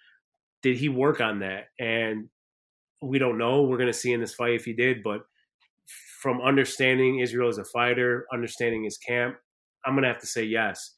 did 0.62 0.77
he 0.77 0.88
work 0.88 1.20
on 1.20 1.40
that? 1.40 1.64
And 1.79 2.29
we 3.03 3.18
don't 3.18 3.38
know. 3.38 3.62
We're 3.62 3.79
going 3.79 3.92
to 3.92 3.92
see 3.92 4.12
in 4.12 4.20
this 4.20 4.35
fight 4.35 4.55
if 4.55 4.64
he 4.64 4.73
did, 4.73 5.03
but 5.03 5.23
from 6.20 6.40
understanding 6.40 7.20
Israel 7.20 7.49
as 7.49 7.59
a 7.59 7.64
fighter, 7.64 8.27
understanding 8.33 8.85
his 8.85 8.97
camp, 8.97 9.37
I'm 9.85 9.92
going 9.92 10.05
to 10.05 10.09
have 10.09 10.20
to 10.20 10.27
say 10.27 10.44
yes. 10.44 10.94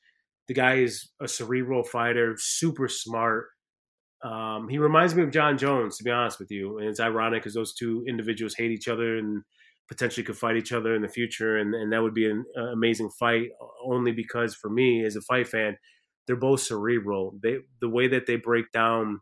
The 0.47 0.55
guy 0.55 0.75
is 0.77 1.09
a 1.21 1.27
cerebral 1.27 1.83
fighter, 1.83 2.37
super 2.39 2.87
smart 2.87 3.49
um, 4.23 4.69
he 4.69 4.79
reminds 4.79 5.15
me 5.15 5.23
of 5.23 5.31
Jon 5.31 5.59
Jones, 5.59 5.99
to 5.99 6.05
be 6.05 6.11
honest 6.11 6.39
with 6.39 6.51
you. 6.51 6.79
And 6.79 6.89
it's 6.89 7.01
ironic 7.01 7.43
because 7.43 7.55
those 7.55 7.75
two 7.75 8.05
individuals 8.09 8.55
hate 8.55 8.71
each 8.71 8.89
other 8.89 9.19
and 9.19 9.43
potentially 9.89 10.25
could 10.25 10.37
fight 10.37 10.57
each 10.57 10.73
other 10.73 10.95
in 10.95 11.03
the 11.03 11.09
future. 11.09 11.59
And, 11.59 11.75
and 11.75 11.93
that 11.93 12.03
would 12.03 12.15
be 12.15 12.29
an 12.29 12.45
uh, 12.59 12.73
amazing 12.73 13.11
fight, 13.11 13.51
only 13.85 14.13
because 14.13 14.55
for 14.55 14.71
me, 14.71 15.05
as 15.05 15.17
a 15.17 15.21
fight 15.21 15.49
fan, 15.49 15.77
they're 16.27 16.37
both 16.37 16.61
cerebral. 16.61 17.39
They 17.43 17.59
The 17.81 17.89
way 17.89 18.09
that 18.09 18.27
they 18.27 18.37
break 18.37 18.73
down 18.73 19.21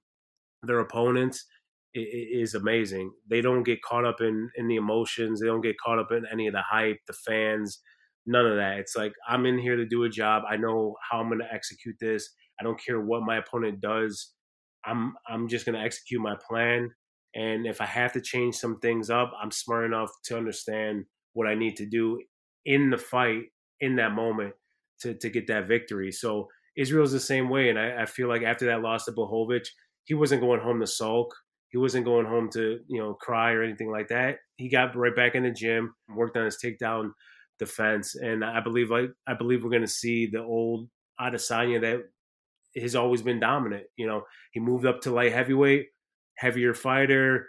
their 0.63 0.79
opponents 0.79 1.45
is 1.93 2.55
amazing. 2.55 3.13
They 3.29 3.41
don't 3.41 3.63
get 3.63 3.83
caught 3.83 4.05
up 4.05 4.21
in, 4.21 4.51
in 4.57 4.67
the 4.69 4.77
emotions, 4.77 5.41
they 5.41 5.47
don't 5.47 5.61
get 5.61 5.77
caught 5.79 5.99
up 5.99 6.11
in 6.11 6.25
any 6.33 6.49
of 6.49 6.53
the 6.53 6.63
hype, 6.63 6.99
the 7.07 7.13
fans, 7.13 7.81
none 8.27 8.47
of 8.47 8.57
that. 8.57 8.79
It's 8.79 8.97
like, 8.97 9.13
I'm 9.29 9.47
in 9.47 9.59
here 9.59 9.77
to 9.77 9.87
do 9.87 10.03
a 10.05 10.09
job. 10.09 10.43
I 10.49 10.57
know 10.57 10.97
how 11.09 11.21
I'm 11.21 11.29
going 11.29 11.39
to 11.39 11.55
execute 11.55 11.97
this. 12.01 12.31
I 12.59 12.65
don't 12.65 12.83
care 12.85 13.01
what 13.01 13.23
my 13.23 13.37
opponent 13.37 13.81
does 13.81 14.34
I'm 14.87 15.15
I'm 15.29 15.49
just 15.49 15.67
to 15.67 15.77
execute 15.77 16.21
my 16.21 16.37
plan. 16.49 16.91
And 17.35 17.67
if 17.67 17.81
I 17.81 17.87
have 17.87 18.13
to 18.13 18.21
change 18.21 18.55
some 18.55 18.79
things 18.79 19.11
up, 19.11 19.33
I'm 19.41 19.51
smart 19.51 19.85
enough 19.85 20.11
to 20.27 20.37
understand 20.37 21.05
what 21.33 21.49
I 21.49 21.55
need 21.55 21.77
to 21.77 21.87
do 21.87 22.21
in 22.65 22.91
the 22.91 22.99
fight 22.99 23.43
in 23.81 23.97
that 23.97 24.13
moment 24.13 24.55
to 25.01 25.15
to 25.15 25.31
get 25.31 25.47
that 25.49 25.69
victory. 25.69 26.13
So 26.13 26.49
Israel's 26.77 27.13
the 27.13 27.21
same 27.21 27.49
way, 27.49 27.71
and 27.71 27.79
I, 27.79 28.03
I 28.03 28.07
feel 28.07 28.29
like 28.29 28.43
after 28.43 28.67
that 28.67 28.83
loss 28.83 29.05
to 29.05 29.13
Blachowicz, 29.13 29.69
he 30.05 30.15
wasn't 30.15 30.41
going 30.41 30.61
home 30.61 30.81
to 30.81 30.87
sulk. 30.87 31.35
He 31.69 31.79
wasn't 31.79 32.05
going 32.05 32.27
home 32.27 32.51
to 32.53 32.81
you 32.89 33.01
know 33.01 33.15
cry 33.15 33.53
or 33.53 33.63
anything 33.63 33.91
like 33.91 34.09
that. 34.09 34.37
He 34.57 34.69
got 34.69 34.97
right 34.97 35.15
back 35.15 35.35
in 35.35 35.43
the 35.43 35.51
gym, 35.51 35.95
worked 36.09 36.37
on 36.37 36.45
his 36.45 36.59
takedown 36.63 37.11
defense, 37.59 38.15
and 38.15 38.45
I 38.45 38.61
believe 38.61 38.91
like 38.91 39.11
I 39.27 39.35
believe 39.35 39.65
we're 39.65 39.71
going 39.71 39.83
to 39.83 39.89
see 39.89 40.27
the 40.27 40.43
old 40.43 40.89
Adesanya 41.21 41.81
that 41.81 42.03
has 42.77 42.95
always 42.95 43.23
been 43.23 43.41
dominant. 43.41 43.85
You 43.97 44.07
know, 44.07 44.23
he 44.53 44.61
moved 44.61 44.87
up 44.87 45.01
to 45.03 45.13
light 45.13 45.33
heavyweight, 45.33 45.87
heavier 46.37 46.75
fighter. 46.75 47.49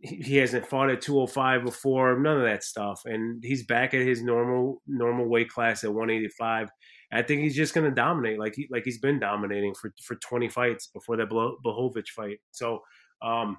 He 0.00 0.36
hasn't 0.36 0.66
fought 0.66 0.90
at 0.90 1.00
205 1.00 1.64
before, 1.64 2.18
none 2.18 2.36
of 2.36 2.44
that 2.44 2.62
stuff, 2.62 3.02
and 3.06 3.42
he's 3.42 3.64
back 3.64 3.94
at 3.94 4.02
his 4.02 4.22
normal 4.22 4.82
normal 4.86 5.26
weight 5.26 5.48
class 5.48 5.84
at 5.84 5.92
185. 5.92 6.68
I 7.12 7.22
think 7.22 7.40
he's 7.40 7.56
just 7.56 7.72
going 7.72 7.88
to 7.88 7.94
dominate, 7.94 8.38
like 8.38 8.54
he 8.54 8.68
like 8.70 8.84
he's 8.84 8.98
been 8.98 9.18
dominating 9.18 9.74
for 9.74 9.92
for 10.04 10.16
20 10.16 10.48
fights 10.48 10.88
before 10.88 11.16
that 11.16 11.30
Blachowicz 11.30 12.08
fight. 12.14 12.38
So, 12.50 12.80
um, 13.22 13.56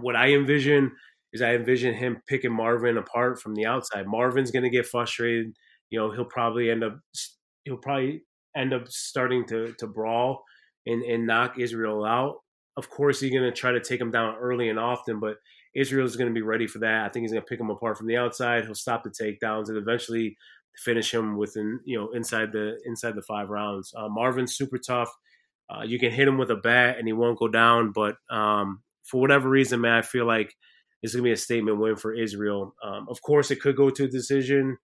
what 0.00 0.16
I 0.16 0.32
envision 0.32 0.92
is 1.32 1.40
I 1.40 1.54
envision 1.54 1.94
him 1.94 2.20
picking 2.28 2.52
Marvin 2.52 2.98
apart 2.98 3.40
from 3.40 3.54
the 3.54 3.66
outside. 3.66 4.06
Marvin's 4.06 4.50
going 4.50 4.64
to 4.64 4.70
get 4.70 4.86
frustrated 4.86 5.54
you 5.94 6.00
know 6.00 6.10
he'll 6.10 6.24
probably 6.24 6.70
end 6.70 6.82
up 6.82 6.98
he'll 7.64 7.76
probably 7.76 8.22
end 8.56 8.72
up 8.72 8.88
starting 8.88 9.46
to 9.46 9.74
to 9.78 9.86
brawl 9.86 10.42
and 10.86 11.02
and 11.02 11.26
knock 11.26 11.58
Israel 11.58 12.04
out. 12.04 12.36
Of 12.76 12.90
course, 12.90 13.20
he's 13.20 13.30
going 13.30 13.44
to 13.44 13.52
try 13.52 13.70
to 13.70 13.80
take 13.80 14.00
him 14.00 14.10
down 14.10 14.34
early 14.36 14.68
and 14.68 14.80
often, 14.80 15.20
but 15.20 15.36
Israel 15.76 16.06
is 16.06 16.16
going 16.16 16.28
to 16.28 16.34
be 16.34 16.42
ready 16.42 16.66
for 16.66 16.80
that. 16.80 17.04
I 17.04 17.08
think 17.08 17.22
he's 17.22 17.30
going 17.30 17.42
to 17.42 17.48
pick 17.48 17.60
him 17.60 17.70
apart 17.70 17.96
from 17.96 18.08
the 18.08 18.16
outside. 18.16 18.64
He'll 18.64 18.74
stop 18.74 19.04
the 19.04 19.10
takedowns 19.10 19.68
and 19.68 19.78
eventually 19.78 20.36
finish 20.76 21.14
him 21.14 21.36
within 21.36 21.78
you 21.84 21.96
know 21.96 22.10
inside 22.12 22.52
the 22.52 22.78
inside 22.84 23.14
the 23.14 23.22
five 23.22 23.48
rounds. 23.48 23.92
Uh, 23.96 24.08
Marvin's 24.08 24.56
super 24.56 24.78
tough. 24.78 25.10
Uh, 25.70 25.82
you 25.82 25.98
can 25.98 26.10
hit 26.10 26.28
him 26.28 26.36
with 26.36 26.50
a 26.50 26.56
bat 26.56 26.98
and 26.98 27.06
he 27.06 27.12
won't 27.12 27.38
go 27.38 27.48
down, 27.48 27.92
but 27.92 28.16
um, 28.30 28.82
for 29.02 29.20
whatever 29.20 29.48
reason, 29.48 29.80
man, 29.80 29.94
I 29.94 30.02
feel 30.02 30.26
like 30.26 30.54
it's 31.02 31.14
gonna 31.14 31.22
be 31.22 31.32
a 31.32 31.36
statement 31.36 31.78
win 31.78 31.96
for 31.96 32.14
Israel. 32.14 32.74
Um, 32.82 33.06
of 33.08 33.22
course, 33.22 33.50
it 33.50 33.60
could 33.60 33.76
go 33.76 33.90
to 33.90 34.04
a 34.04 34.08
decision, 34.08 34.78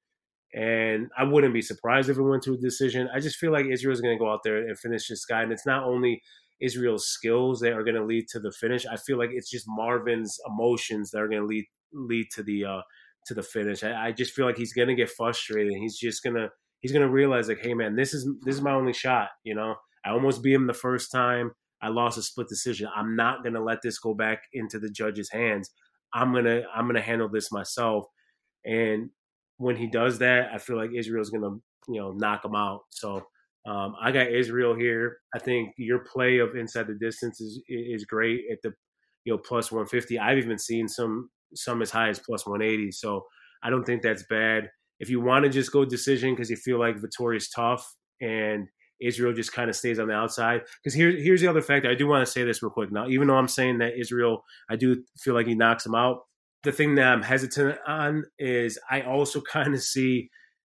and 0.55 1.09
I 1.17 1.25
wouldn't 1.25 1.55
be 1.55 1.63
surprised 1.63 2.09
if 2.11 2.19
it 2.19 2.23
went 2.23 2.43
to 2.45 2.55
a 2.55 2.59
decision. 2.59 3.09
I 3.15 3.21
just 3.21 3.37
feel 3.37 3.53
like 3.53 3.67
Israel's 3.67 4.01
gonna 4.01 4.19
go 4.19 4.31
out 4.31 4.41
there 4.45 4.59
and 4.59 4.79
finish 4.79 5.09
this 5.09 5.25
guy, 5.25 5.43
and 5.43 5.53
it's 5.53 5.67
not 5.67 5.85
only 5.85 6.23
Israel's 6.61 7.07
skills 7.09 7.61
that 7.61 7.73
are 7.73 7.83
going 7.83 7.97
to 7.97 8.05
lead 8.05 8.29
to 8.29 8.41
the 8.41 8.53
finish. 8.53 8.87
I 8.87 8.97
feel 8.97 9.19
like 9.19 9.31
it's 9.33 9.51
just 9.51 9.65
Marvin's 9.69 10.39
emotions 10.47 11.11
that 11.11 11.21
are 11.21 11.29
going 11.29 11.41
to 11.41 11.47
lead 11.47 11.65
lead 11.93 12.27
to 12.35 12.43
the 12.43 12.65
uh, 12.65 12.81
to 13.27 13.35
the 13.35 13.43
finish. 13.43 13.83
I, 13.83 14.09
I 14.09 14.13
just 14.13 14.33
feel 14.33 14.47
like 14.47 14.57
he's 14.57 14.73
going 14.73 14.89
to 14.89 14.95
get 14.95 15.11
frustrated. 15.11 15.73
He's 15.75 15.99
just 15.99 16.23
gonna 16.23 16.49
he's 16.81 16.93
gonna 16.93 17.09
realize 17.09 17.49
like, 17.49 17.61
hey 17.61 17.75
man, 17.75 17.97
this 17.97 18.15
is 18.15 18.29
this 18.43 18.55
is 18.55 18.63
my 18.63 18.73
only 18.73 18.93
shot. 18.93 19.31
You 19.45 19.55
know, 19.55 19.77
I 20.05 20.11
almost 20.11 20.43
beat 20.43 20.55
him 20.55 20.67
the 20.67 20.75
first 20.75 21.11
time. 21.11 21.53
I 21.83 21.89
lost 21.89 22.19
a 22.19 22.23
split 22.23 22.49
decision. 22.49 22.89
I'm 22.95 23.17
not 23.17 23.43
gonna 23.43 23.63
let 23.63 23.83
this 23.83 23.99
go 23.99 24.15
back 24.15 24.43
into 24.53 24.79
the 24.79 24.91
judge's 24.91 25.31
hands. 25.31 25.71
I'm 26.13 26.33
gonna 26.35 26.63
I'm 26.75 26.87
gonna 26.87 27.01
handle 27.01 27.29
this 27.29 27.51
myself. 27.51 28.07
And 28.65 29.11
when 29.61 29.77
he 29.77 29.87
does 29.87 30.19
that, 30.21 30.49
I 30.53 30.59
feel 30.59 30.77
like 30.77 30.91
Israel's 30.95 31.31
gonna 31.31 31.51
you 31.87 32.01
know 32.01 32.13
knock 32.13 32.45
him 32.45 32.55
out. 32.55 32.81
So 32.89 33.27
um, 33.67 33.95
I 34.01 34.11
got 34.11 34.29
Israel 34.29 34.75
here. 34.75 35.19
I 35.35 35.39
think 35.39 35.75
your 35.77 35.99
play 35.99 36.39
of 36.39 36.57
inside 36.57 36.87
the 36.87 36.95
distance 36.95 37.41
is 37.41 37.63
is 37.69 38.05
great 38.07 38.45
at 38.51 38.59
the 38.63 38.73
you 39.25 39.35
know 39.35 39.39
plus 39.39 39.71
150. 39.71 40.19
I've 40.19 40.39
even 40.39 40.59
seen 40.59 40.89
some 40.89 41.29
some 41.55 41.83
as 41.83 41.91
high 41.91 42.09
as 42.09 42.19
plus 42.19 42.47
180. 42.47 42.91
So 42.93 43.27
I 43.63 43.69
don't 43.69 43.85
think 43.85 44.01
that's 44.03 44.25
bad. 44.31 44.71
If 44.99 45.11
you 45.11 45.21
want 45.21 45.45
to 45.45 45.51
just 45.51 45.73
go 45.73 45.85
decision 45.85 46.35
because 46.35 46.51
you 46.51 46.57
feel 46.57 46.79
like 46.79 46.97
Vettori 46.97 47.37
is 47.37 47.51
tough 47.51 47.87
and 48.21 48.67
Israel 49.01 49.33
just 49.35 49.53
kind 49.53 49.69
of 49.69 49.77
stays 49.77 49.99
on 49.99 50.09
the 50.09 50.15
outside. 50.15 50.63
Because 50.83 50.95
here, 50.95 51.11
here's 51.11 51.41
the 51.41 51.49
other 51.49 51.63
fact. 51.63 51.87
I 51.87 51.95
do 51.95 52.07
want 52.07 52.25
to 52.25 52.31
say 52.31 52.45
this 52.45 52.63
real 52.63 52.71
quick. 52.71 52.93
Now, 52.93 53.09
even 53.09 53.29
though 53.29 53.37
I'm 53.37 53.49
saying 53.49 53.79
that 53.79 53.99
Israel, 53.99 54.45
I 54.71 54.77
do 54.77 55.03
feel 55.19 55.35
like 55.35 55.47
he 55.47 55.55
knocks 55.55 55.87
him 55.87 55.95
out. 55.95 56.21
The 56.63 56.73
thing 56.73 56.95
that 56.97 57.07
I'm 57.07 57.23
hesitant 57.23 57.79
on 57.87 58.25
is 58.39 58.79
I 58.91 59.03
also 59.03 59.41
kind 59.53 59.75
of 59.75 59.83
see 59.83 60.31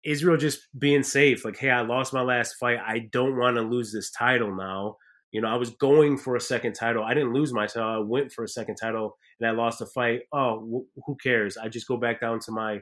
Israel 0.04 0.36
just 0.36 0.60
being 0.78 1.02
safe. 1.02 1.44
Like, 1.44 1.58
hey, 1.58 1.70
I 1.70 1.80
lost 1.80 2.12
my 2.12 2.22
last 2.22 2.54
fight. 2.54 2.78
I 2.84 3.08
don't 3.12 3.38
want 3.38 3.56
to 3.56 3.62
lose 3.62 3.92
this 3.92 4.10
title 4.10 4.54
now. 4.54 4.96
You 5.32 5.40
know, 5.40 5.48
I 5.48 5.56
was 5.56 5.70
going 5.70 6.16
for 6.16 6.36
a 6.36 6.40
second 6.40 6.74
title. 6.74 7.02
I 7.02 7.12
didn't 7.12 7.32
lose 7.32 7.52
my 7.52 7.66
title. 7.66 7.88
I 7.88 7.98
went 7.98 8.30
for 8.30 8.44
a 8.44 8.48
second 8.48 8.76
title 8.76 9.16
and 9.40 9.48
I 9.48 9.52
lost 9.52 9.80
a 9.80 9.86
fight. 9.86 10.20
Oh, 10.32 10.86
wh- 10.96 11.00
who 11.06 11.16
cares? 11.16 11.56
I 11.56 11.68
just 11.68 11.88
go 11.88 11.96
back 11.96 12.20
down 12.20 12.38
to 12.40 12.52
my 12.52 12.80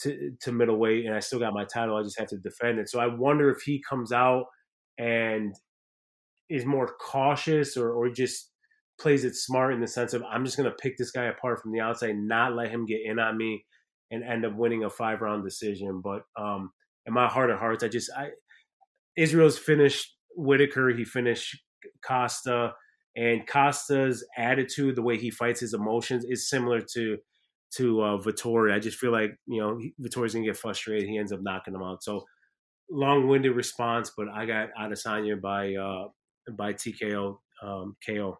to, 0.00 0.32
to 0.40 0.52
middleweight 0.52 1.06
and 1.06 1.14
I 1.14 1.20
still 1.20 1.38
got 1.38 1.54
my 1.54 1.64
title. 1.64 1.96
I 1.96 2.02
just 2.02 2.18
have 2.18 2.28
to 2.28 2.38
defend 2.38 2.78
it. 2.78 2.88
So 2.88 2.98
I 3.00 3.06
wonder 3.06 3.50
if 3.50 3.62
he 3.62 3.82
comes 3.88 4.12
out 4.12 4.46
and 4.98 5.54
is 6.48 6.64
more 6.64 6.94
cautious 7.00 7.76
or, 7.76 7.90
or 7.92 8.08
just 8.08 8.50
plays 8.98 9.24
it 9.24 9.34
smart 9.34 9.74
in 9.74 9.80
the 9.80 9.86
sense 9.86 10.12
of 10.14 10.22
I'm 10.22 10.44
just 10.44 10.56
going 10.56 10.68
to 10.68 10.76
pick 10.76 10.96
this 10.96 11.10
guy 11.10 11.24
apart 11.24 11.60
from 11.60 11.72
the 11.72 11.80
outside, 11.80 12.16
not 12.16 12.54
let 12.54 12.70
him 12.70 12.86
get 12.86 13.00
in 13.04 13.18
on 13.18 13.36
me 13.36 13.64
and 14.10 14.22
end 14.22 14.44
up 14.44 14.54
winning 14.56 14.84
a 14.84 14.90
five 14.90 15.20
round 15.20 15.44
decision. 15.44 16.00
But 16.02 16.22
um, 16.38 16.70
in 17.06 17.12
my 17.12 17.28
heart 17.28 17.50
of 17.50 17.58
hearts, 17.58 17.84
I 17.84 17.88
just 17.88 18.10
I 18.16 18.30
Israel's 19.16 19.58
finished 19.58 20.14
Whittaker, 20.36 20.90
he 20.90 21.04
finished 21.04 21.58
Costa, 22.06 22.74
and 23.16 23.46
Costa's 23.46 24.24
attitude, 24.36 24.96
the 24.96 25.02
way 25.02 25.16
he 25.16 25.30
fights 25.30 25.60
his 25.60 25.74
emotions, 25.74 26.24
is 26.28 26.48
similar 26.48 26.80
to 26.94 27.16
to 27.76 28.02
uh, 28.02 28.18
Vettori. 28.18 28.72
I 28.72 28.78
just 28.78 28.98
feel 28.98 29.12
like 29.12 29.32
you 29.46 29.60
know 29.60 29.78
Vettori's 30.00 30.34
gonna 30.34 30.46
get 30.46 30.56
frustrated. 30.56 31.08
He 31.08 31.18
ends 31.18 31.32
up 31.32 31.40
knocking 31.42 31.74
him 31.74 31.82
out. 31.82 32.02
So 32.02 32.24
long-winded 32.90 33.54
response, 33.54 34.12
but 34.16 34.28
I 34.28 34.46
got 34.46 34.68
Adesanya 34.78 35.40
by 35.40 35.74
uh, 35.74 36.08
by 36.56 36.74
TKO 36.74 37.38
um, 37.62 37.96
KO. 38.06 38.38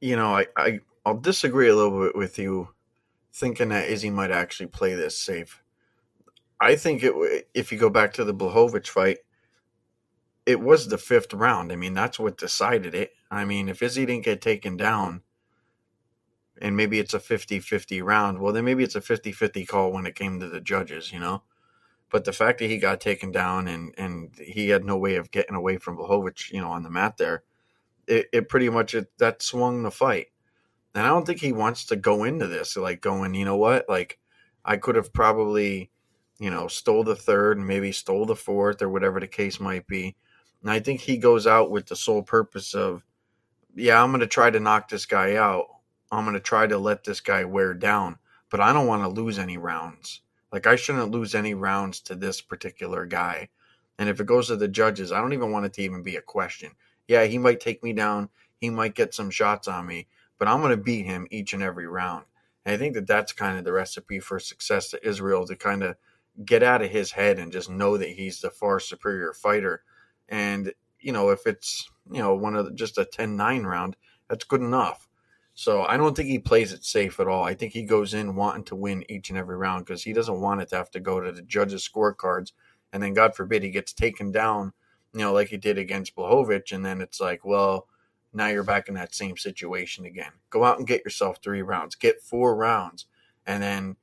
You 0.00 0.16
know, 0.16 0.36
I, 0.36 0.46
I 0.56 0.80
I'll 1.04 1.18
disagree 1.18 1.68
a 1.68 1.74
little 1.76 2.00
bit 2.02 2.16
with 2.16 2.38
you, 2.38 2.68
thinking 3.32 3.70
that 3.70 3.88
Izzy 3.88 4.10
might 4.10 4.30
actually 4.30 4.66
play 4.66 4.94
this 4.94 5.18
safe. 5.18 5.62
I 6.60 6.76
think 6.76 7.02
it 7.02 7.48
if 7.54 7.72
you 7.72 7.78
go 7.78 7.90
back 7.90 8.12
to 8.14 8.24
the 8.24 8.34
Blachowicz 8.34 8.88
fight, 8.88 9.18
it 10.46 10.60
was 10.60 10.88
the 10.88 10.98
fifth 10.98 11.34
round. 11.34 11.72
I 11.72 11.76
mean, 11.76 11.94
that's 11.94 12.18
what 12.18 12.38
decided 12.38 12.94
it. 12.94 13.12
I 13.30 13.44
mean, 13.44 13.68
if 13.68 13.82
Izzy 13.82 14.06
didn't 14.06 14.24
get 14.24 14.40
taken 14.40 14.76
down, 14.76 15.22
and 16.60 16.76
maybe 16.76 16.98
it's 16.98 17.14
a 17.14 17.18
50-50 17.18 18.02
round, 18.02 18.38
well, 18.38 18.52
then 18.52 18.64
maybe 18.64 18.82
it's 18.82 18.96
a 18.96 19.00
50-50 19.00 19.68
call 19.68 19.92
when 19.92 20.06
it 20.06 20.14
came 20.14 20.40
to 20.40 20.48
the 20.48 20.60
judges, 20.60 21.12
you 21.12 21.20
know? 21.20 21.42
But 22.10 22.24
the 22.24 22.32
fact 22.32 22.58
that 22.58 22.70
he 22.70 22.78
got 22.78 23.00
taken 23.00 23.30
down 23.30 23.68
and, 23.68 23.94
and 23.98 24.30
he 24.38 24.70
had 24.70 24.84
no 24.84 24.96
way 24.96 25.16
of 25.16 25.30
getting 25.30 25.54
away 25.54 25.76
from 25.76 25.98
Blachowicz, 25.98 26.50
you 26.50 26.60
know, 26.60 26.70
on 26.70 26.82
the 26.82 26.90
mat 26.90 27.18
there, 27.18 27.42
it, 28.08 28.26
it 28.32 28.48
pretty 28.48 28.70
much 28.70 28.94
it, 28.94 29.10
that 29.18 29.42
swung 29.42 29.82
the 29.82 29.90
fight. 29.90 30.28
And 30.94 31.06
I 31.06 31.10
don't 31.10 31.26
think 31.26 31.40
he 31.40 31.52
wants 31.52 31.84
to 31.86 31.96
go 31.96 32.24
into 32.24 32.46
this 32.46 32.76
like 32.76 33.00
going, 33.00 33.34
you 33.34 33.44
know 33.44 33.56
what, 33.56 33.88
like 33.88 34.18
I 34.64 34.76
could 34.76 34.96
have 34.96 35.12
probably, 35.12 35.90
you 36.38 36.50
know, 36.50 36.66
stole 36.66 37.04
the 37.04 37.14
third 37.14 37.58
and 37.58 37.66
maybe 37.66 37.92
stole 37.92 38.26
the 38.26 38.34
fourth 38.34 38.82
or 38.82 38.88
whatever 38.88 39.20
the 39.20 39.28
case 39.28 39.60
might 39.60 39.86
be. 39.86 40.16
And 40.62 40.70
I 40.70 40.80
think 40.80 41.00
he 41.00 41.18
goes 41.18 41.46
out 41.46 41.70
with 41.70 41.86
the 41.86 41.96
sole 41.96 42.22
purpose 42.22 42.74
of, 42.74 43.04
yeah, 43.74 44.02
I'm 44.02 44.10
going 44.10 44.20
to 44.20 44.26
try 44.26 44.50
to 44.50 44.58
knock 44.58 44.88
this 44.88 45.06
guy 45.06 45.36
out. 45.36 45.66
I'm 46.10 46.24
going 46.24 46.34
to 46.34 46.40
try 46.40 46.66
to 46.66 46.78
let 46.78 47.04
this 47.04 47.20
guy 47.20 47.44
wear 47.44 47.74
down, 47.74 48.18
but 48.50 48.60
I 48.60 48.72
don't 48.72 48.86
want 48.86 49.02
to 49.02 49.08
lose 49.08 49.38
any 49.38 49.58
rounds. 49.58 50.22
Like 50.50 50.66
I 50.66 50.76
shouldn't 50.76 51.10
lose 51.10 51.34
any 51.34 51.54
rounds 51.54 52.00
to 52.02 52.14
this 52.14 52.40
particular 52.40 53.04
guy. 53.04 53.50
And 53.98 54.08
if 54.08 54.20
it 54.20 54.26
goes 54.26 54.46
to 54.48 54.56
the 54.56 54.68
judges, 54.68 55.12
I 55.12 55.20
don't 55.20 55.32
even 55.32 55.52
want 55.52 55.66
it 55.66 55.74
to 55.74 55.82
even 55.82 56.02
be 56.02 56.16
a 56.16 56.22
question. 56.22 56.72
Yeah, 57.08 57.24
he 57.24 57.38
might 57.38 57.60
take 57.60 57.82
me 57.82 57.92
down. 57.92 58.28
He 58.60 58.70
might 58.70 58.94
get 58.94 59.14
some 59.14 59.30
shots 59.30 59.66
on 59.66 59.86
me, 59.86 60.06
but 60.38 60.46
I'm 60.46 60.60
going 60.60 60.70
to 60.70 60.82
beat 60.82 61.06
him 61.06 61.26
each 61.30 61.52
and 61.54 61.62
every 61.62 61.86
round. 61.86 62.24
And 62.64 62.74
I 62.74 62.78
think 62.78 62.94
that 62.94 63.06
that's 63.06 63.32
kind 63.32 63.58
of 63.58 63.64
the 63.64 63.72
recipe 63.72 64.20
for 64.20 64.38
success 64.38 64.90
to 64.90 65.08
Israel 65.08 65.46
to 65.46 65.56
kind 65.56 65.82
of 65.82 65.96
get 66.44 66.62
out 66.62 66.82
of 66.82 66.90
his 66.90 67.12
head 67.12 67.38
and 67.38 67.50
just 67.50 67.70
know 67.70 67.96
that 67.96 68.10
he's 68.10 68.40
the 68.40 68.50
far 68.50 68.78
superior 68.78 69.32
fighter. 69.32 69.82
And, 70.28 70.72
you 71.00 71.12
know, 71.12 71.30
if 71.30 71.46
it's, 71.46 71.90
you 72.10 72.20
know, 72.20 72.34
one 72.34 72.54
of 72.54 72.66
the, 72.66 72.72
just 72.72 72.98
a 72.98 73.04
10 73.04 73.36
9 73.36 73.64
round, 73.64 73.96
that's 74.28 74.44
good 74.44 74.60
enough. 74.60 75.08
So 75.54 75.82
I 75.82 75.96
don't 75.96 76.14
think 76.14 76.28
he 76.28 76.38
plays 76.38 76.72
it 76.72 76.84
safe 76.84 77.18
at 77.18 77.26
all. 77.26 77.42
I 77.42 77.54
think 77.54 77.72
he 77.72 77.82
goes 77.82 78.14
in 78.14 78.36
wanting 78.36 78.64
to 78.64 78.76
win 78.76 79.04
each 79.10 79.30
and 79.30 79.38
every 79.38 79.56
round 79.56 79.84
because 79.84 80.04
he 80.04 80.12
doesn't 80.12 80.40
want 80.40 80.60
it 80.60 80.68
to 80.68 80.76
have 80.76 80.90
to 80.92 81.00
go 81.00 81.20
to 81.20 81.32
the 81.32 81.42
judges' 81.42 81.88
scorecards, 81.88 82.52
and 82.92 83.02
then 83.02 83.12
God 83.12 83.34
forbid 83.34 83.64
he 83.64 83.70
gets 83.70 83.92
taken 83.92 84.30
down, 84.30 84.72
you 85.12 85.20
know, 85.20 85.32
like 85.32 85.48
he 85.48 85.56
did 85.56 85.78
against 85.78 86.14
Blachowicz, 86.14 86.72
and 86.72 86.84
then 86.84 87.00
it's 87.00 87.20
like, 87.20 87.44
well, 87.44 87.88
now 88.32 88.48
you're 88.48 88.62
back 88.62 88.88
in 88.88 88.94
that 88.94 89.14
same 89.14 89.36
situation 89.36 90.04
again. 90.04 90.32
Go 90.50 90.64
out 90.64 90.78
and 90.78 90.86
get 90.86 91.04
yourself 91.04 91.38
three 91.42 91.62
rounds, 91.62 91.94
get 91.94 92.22
four 92.22 92.54
rounds, 92.54 93.06
and 93.46 93.62
then 93.62 93.96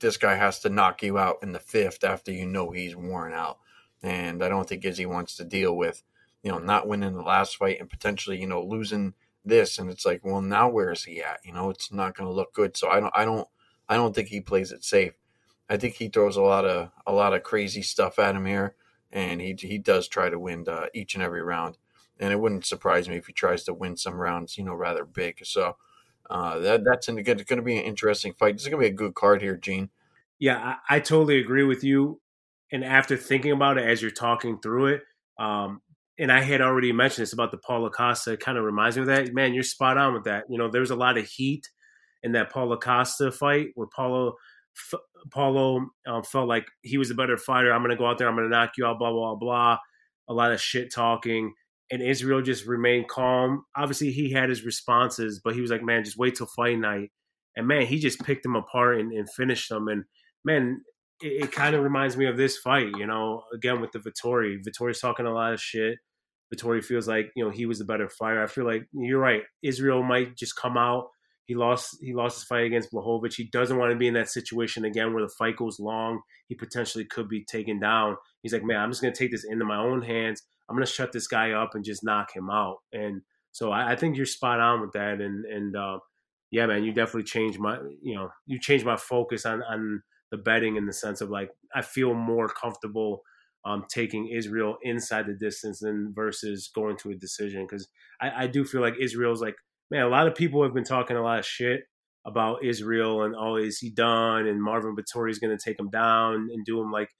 this 0.00 0.16
guy 0.16 0.36
has 0.36 0.60
to 0.60 0.68
knock 0.68 1.02
you 1.02 1.18
out 1.18 1.36
in 1.42 1.52
the 1.52 1.58
fifth 1.58 2.04
after 2.04 2.32
you 2.32 2.46
know 2.46 2.70
he's 2.70 2.96
worn 2.96 3.32
out. 3.32 3.58
And 4.02 4.42
I 4.42 4.48
don't 4.48 4.68
think 4.68 4.84
Izzy 4.84 5.06
wants 5.06 5.36
to 5.36 5.44
deal 5.44 5.76
with, 5.76 6.02
you 6.42 6.52
know, 6.52 6.58
not 6.58 6.86
winning 6.86 7.14
the 7.14 7.22
last 7.22 7.56
fight 7.56 7.80
and 7.80 7.90
potentially, 7.90 8.40
you 8.40 8.46
know, 8.46 8.62
losing– 8.62 9.14
this. 9.48 9.78
And 9.78 9.90
it's 9.90 10.06
like 10.06 10.24
well 10.24 10.40
now 10.40 10.68
where 10.68 10.92
is 10.92 11.04
he 11.04 11.22
at? 11.22 11.40
You 11.44 11.52
know 11.52 11.70
it's 11.70 11.92
not 11.92 12.16
going 12.16 12.28
to 12.28 12.34
look 12.34 12.52
good. 12.52 12.76
So 12.76 12.88
i 12.88 13.00
don't 13.00 13.12
i 13.16 13.24
don't 13.24 13.48
i 13.88 13.96
don't 13.96 14.14
think 14.14 14.28
he 14.28 14.40
plays 14.40 14.70
it 14.72 14.84
safe. 14.84 15.14
I 15.68 15.76
think 15.76 15.94
he 15.94 16.08
throws 16.08 16.36
a 16.36 16.42
lot 16.42 16.64
of 16.64 16.90
a 17.06 17.12
lot 17.12 17.34
of 17.34 17.42
crazy 17.42 17.82
stuff 17.82 18.18
at 18.18 18.36
him 18.36 18.46
here 18.46 18.74
and 19.12 19.40
he 19.40 19.56
he 19.58 19.78
does 19.78 20.08
try 20.08 20.28
to 20.28 20.38
win 20.38 20.64
uh, 20.68 20.86
each 20.94 21.14
and 21.14 21.22
every 21.22 21.42
round 21.42 21.76
and 22.20 22.32
it 22.32 22.40
wouldn't 22.40 22.66
surprise 22.66 23.08
me 23.08 23.16
if 23.16 23.26
he 23.26 23.32
tries 23.32 23.64
to 23.64 23.74
win 23.74 23.96
some 23.96 24.14
rounds 24.14 24.58
you 24.58 24.64
know 24.64 24.74
rather 24.74 25.04
big 25.04 25.38
so 25.44 25.76
uh, 26.30 26.58
that 26.58 26.84
that's 26.84 27.06
going 27.06 27.24
to 27.24 27.62
be 27.62 27.78
an 27.78 27.84
interesting 27.84 28.32
fight 28.32 28.54
this 28.54 28.62
is 28.62 28.68
going 28.68 28.82
to 28.82 28.88
be 28.88 28.92
a 28.92 28.96
good 28.96 29.14
card 29.14 29.40
here 29.40 29.56
gene 29.56 29.88
yeah 30.38 30.76
I, 30.88 30.96
I 30.96 31.00
totally 31.00 31.38
agree 31.38 31.64
with 31.64 31.82
you 31.84 32.20
and 32.70 32.84
after 32.84 33.16
thinking 33.16 33.52
about 33.52 33.78
it 33.78 33.88
as 33.88 34.02
you're 34.02 34.10
talking 34.10 34.58
through 34.60 34.86
it 34.86 35.02
um, 35.38 35.80
and 36.18 36.32
I 36.32 36.40
had 36.40 36.60
already 36.60 36.92
mentioned 36.92 37.22
this 37.22 37.32
about 37.32 37.52
the 37.52 37.58
Paulo 37.58 37.90
Costa. 37.90 38.32
It 38.32 38.40
kind 38.40 38.58
of 38.58 38.64
reminds 38.64 38.96
me 38.96 39.02
of 39.02 39.06
that. 39.06 39.32
Man, 39.32 39.54
you're 39.54 39.62
spot 39.62 39.96
on 39.96 40.14
with 40.14 40.24
that. 40.24 40.44
You 40.48 40.58
know, 40.58 40.68
there's 40.68 40.90
a 40.90 40.96
lot 40.96 41.16
of 41.16 41.26
heat 41.26 41.68
in 42.22 42.32
that 42.32 42.50
Paulo 42.50 42.76
Costa 42.76 43.30
fight 43.30 43.68
where 43.74 43.86
Paulo 43.86 44.34
Paulo 45.30 45.86
um, 46.06 46.22
felt 46.22 46.48
like 46.48 46.66
he 46.82 46.98
was 46.98 47.10
a 47.10 47.14
better 47.14 47.36
fighter. 47.36 47.72
I'm 47.72 47.82
going 47.82 47.90
to 47.90 47.96
go 47.96 48.06
out 48.06 48.18
there. 48.18 48.28
I'm 48.28 48.36
going 48.36 48.48
to 48.48 48.56
knock 48.56 48.72
you 48.76 48.86
out. 48.86 48.98
Blah 48.98 49.12
blah 49.12 49.34
blah. 49.36 49.78
A 50.28 50.34
lot 50.34 50.52
of 50.52 50.60
shit 50.60 50.92
talking, 50.92 51.54
and 51.90 52.02
Israel 52.02 52.42
just 52.42 52.66
remained 52.66 53.08
calm. 53.08 53.64
Obviously, 53.76 54.10
he 54.10 54.32
had 54.32 54.48
his 54.48 54.64
responses, 54.64 55.40
but 55.42 55.54
he 55.54 55.60
was 55.60 55.70
like, 55.70 55.82
"Man, 55.82 56.04
just 56.04 56.18
wait 56.18 56.36
till 56.36 56.46
fight 56.46 56.78
night." 56.78 57.10
And 57.56 57.66
man, 57.66 57.86
he 57.86 57.98
just 57.98 58.20
picked 58.20 58.44
him 58.44 58.56
apart 58.56 59.00
and, 59.00 59.12
and 59.12 59.28
finished 59.30 59.68
them. 59.68 59.88
And 59.88 60.04
man, 60.44 60.82
it, 61.22 61.44
it 61.44 61.52
kind 61.52 61.74
of 61.74 61.82
reminds 61.82 62.16
me 62.16 62.26
of 62.26 62.36
this 62.36 62.58
fight. 62.58 62.90
You 62.96 63.06
know, 63.06 63.42
again 63.54 63.80
with 63.80 63.92
the 63.92 63.98
Vettori. 63.98 64.58
Vettori's 64.62 65.00
talking 65.00 65.26
a 65.26 65.32
lot 65.32 65.54
of 65.54 65.60
shit. 65.60 65.98
Vettori 66.54 66.82
feels 66.82 67.08
like 67.08 67.30
you 67.36 67.44
know 67.44 67.50
he 67.50 67.66
was 67.66 67.78
the 67.78 67.84
better 67.84 68.08
fighter. 68.08 68.42
I 68.42 68.46
feel 68.46 68.64
like 68.64 68.86
you're 68.92 69.20
right. 69.20 69.42
Israel 69.62 70.02
might 70.02 70.36
just 70.36 70.56
come 70.56 70.76
out. 70.76 71.08
He 71.48 71.54
lost. 71.54 71.96
He 72.02 72.12
lost 72.12 72.36
his 72.36 72.44
fight 72.44 72.66
against 72.66 72.92
Blachowicz. 72.92 73.34
He 73.34 73.44
doesn't 73.44 73.78
want 73.78 73.90
to 73.90 73.98
be 73.98 74.06
in 74.06 74.14
that 74.14 74.28
situation 74.28 74.84
again 74.84 75.14
where 75.14 75.22
the 75.22 75.32
fight 75.38 75.56
goes 75.56 75.80
long. 75.80 76.20
He 76.46 76.54
potentially 76.54 77.06
could 77.06 77.26
be 77.26 77.42
taken 77.44 77.80
down. 77.80 78.16
He's 78.42 78.52
like, 78.52 78.62
man, 78.62 78.80
I'm 78.80 78.90
just 78.90 79.00
going 79.00 79.14
to 79.14 79.18
take 79.18 79.32
this 79.32 79.46
into 79.48 79.64
my 79.64 79.78
own 79.78 80.02
hands. 80.02 80.42
I'm 80.68 80.76
going 80.76 80.84
to 80.84 80.92
shut 80.92 81.10
this 81.10 81.26
guy 81.26 81.52
up 81.52 81.70
and 81.74 81.82
just 81.82 82.04
knock 82.04 82.36
him 82.36 82.50
out. 82.50 82.76
And 82.92 83.22
so 83.52 83.72
I, 83.72 83.92
I 83.92 83.96
think 83.96 84.18
you're 84.18 84.26
spot 84.26 84.60
on 84.60 84.82
with 84.82 84.92
that. 84.92 85.22
And 85.22 85.46
and 85.46 85.74
uh, 85.74 86.00
yeah, 86.50 86.66
man, 86.66 86.84
you 86.84 86.92
definitely 86.92 87.24
changed 87.24 87.58
my 87.58 87.78
you 88.02 88.14
know 88.14 88.28
you 88.46 88.60
changed 88.60 88.84
my 88.84 88.96
focus 88.96 89.46
on 89.46 89.62
on 89.62 90.02
the 90.30 90.36
betting 90.36 90.76
in 90.76 90.84
the 90.84 90.92
sense 90.92 91.22
of 91.22 91.30
like 91.30 91.48
I 91.74 91.80
feel 91.80 92.12
more 92.12 92.48
comfortable 92.48 93.22
um, 93.64 93.84
taking 93.90 94.28
Israel 94.28 94.76
inside 94.82 95.26
the 95.26 95.34
distance 95.34 95.80
than 95.80 96.12
versus 96.14 96.70
going 96.74 96.96
to 96.98 97.10
a 97.10 97.14
decision 97.14 97.66
because 97.66 97.88
I, 98.20 98.44
I 98.44 98.46
do 98.46 98.64
feel 98.64 98.80
like 98.80 98.94
Israel's 99.00 99.40
like 99.40 99.56
man 99.90 100.02
a 100.02 100.08
lot 100.08 100.26
of 100.26 100.34
people 100.34 100.62
have 100.62 100.74
been 100.74 100.84
talking 100.84 101.16
a 101.16 101.22
lot 101.22 101.38
of 101.38 101.46
shit 101.46 101.82
about 102.24 102.64
Israel 102.64 103.22
and 103.22 103.34
oh 103.36 103.56
is 103.56 103.78
he 103.78 103.90
done 103.90 104.46
and 104.46 104.62
Marvin 104.62 104.96
Vettori 104.96 105.30
is 105.30 105.38
going 105.38 105.56
to 105.56 105.62
take 105.62 105.78
him 105.78 105.90
down 105.90 106.48
and 106.52 106.64
do 106.64 106.80
him 106.80 106.90
like 106.90 107.10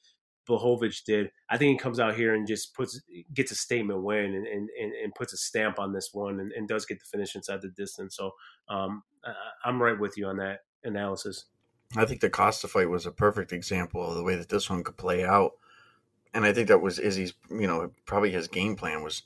Blachowicz 0.48 1.04
did. 1.04 1.30
I 1.50 1.58
think 1.58 1.72
he 1.72 1.82
comes 1.82 2.00
out 2.00 2.16
here 2.16 2.34
and 2.34 2.46
just 2.46 2.74
puts 2.74 3.00
gets 3.32 3.52
a 3.52 3.54
statement 3.54 4.02
win 4.02 4.34
and, 4.34 4.46
and, 4.46 4.68
and, 4.80 5.14
puts 5.14 5.32
a 5.32 5.36
stamp 5.36 5.78
on 5.78 5.92
this 5.92 6.10
one 6.12 6.40
and, 6.40 6.52
and 6.52 6.66
does 6.66 6.86
get 6.86 6.98
the 6.98 7.04
finish 7.04 7.36
inside 7.36 7.60
the 7.60 7.68
distance. 7.68 8.16
So 8.16 8.32
um, 8.68 9.02
I, 9.24 9.32
I'm 9.64 9.80
right 9.80 9.98
with 9.98 10.16
you 10.16 10.26
on 10.26 10.38
that 10.38 10.60
analysis. 10.84 11.44
I 11.96 12.04
think 12.04 12.20
the 12.20 12.30
Costa 12.30 12.68
fight 12.68 12.90
was 12.90 13.06
a 13.06 13.10
perfect 13.10 13.52
example 13.52 14.06
of 14.06 14.16
the 14.16 14.22
way 14.22 14.36
that 14.36 14.48
this 14.48 14.68
one 14.68 14.82
could 14.82 14.96
play 14.96 15.24
out. 15.24 15.52
And 16.34 16.44
I 16.44 16.52
think 16.52 16.68
that 16.68 16.82
was 16.82 16.98
Izzy's, 16.98 17.34
you 17.50 17.66
know, 17.66 17.90
probably 18.04 18.30
his 18.30 18.48
game 18.48 18.76
plan 18.76 19.02
was 19.02 19.22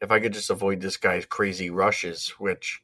if 0.00 0.10
I 0.10 0.20
could 0.20 0.32
just 0.32 0.50
avoid 0.50 0.80
this 0.80 0.96
guy's 0.96 1.26
crazy 1.26 1.70
rushes, 1.70 2.30
which 2.38 2.82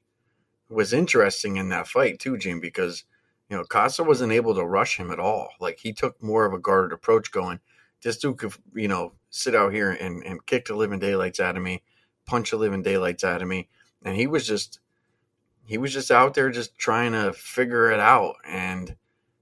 was 0.73 0.93
interesting 0.93 1.57
in 1.57 1.69
that 1.71 1.89
fight 1.89 2.19
too, 2.19 2.37
Jim, 2.37 2.61
because 2.61 3.05
you 3.49 3.57
know 3.57 3.65
Costa 3.65 4.03
wasn't 4.03 4.33
able 4.33 4.55
to 4.55 4.65
rush 4.65 4.97
him 4.97 5.11
at 5.11 5.21
all. 5.21 5.51
Like 5.61 5.79
he 5.81 5.93
took 5.93 6.23
more 6.23 6.45
of 6.45 6.53
a 6.53 6.59
guarded 6.59 6.93
approach, 6.93 7.31
going, 7.31 7.61
"This 8.03 8.19
dude 8.19 8.39
could, 8.39 8.55
you 8.75 8.89
know, 8.89 9.13
sit 9.31 9.55
out 9.55 9.73
here 9.73 9.91
and, 9.91 10.23
and 10.25 10.45
kick 10.47 10.67
the 10.67 10.75
living 10.75 10.99
daylights 10.99 11.41
out 11.41 11.57
of 11.57 11.63
me, 11.63 11.83
punch 12.27 12.51
the 12.51 12.57
living 12.57 12.83
daylights 12.83 13.25
out 13.25 13.43
of 13.43 13.49
me," 13.49 13.69
and 14.03 14.17
he 14.17 14.27
was 14.27 14.47
just 14.47 14.81
he 15.65 15.79
was 15.79 15.93
just 15.93 16.11
out 16.11 16.35
there 16.35 16.51
just 16.51 16.77
trying 16.77 17.13
to 17.13 17.33
figure 17.33 17.91
it 17.91 18.01
out, 18.01 18.37
and 18.45 18.97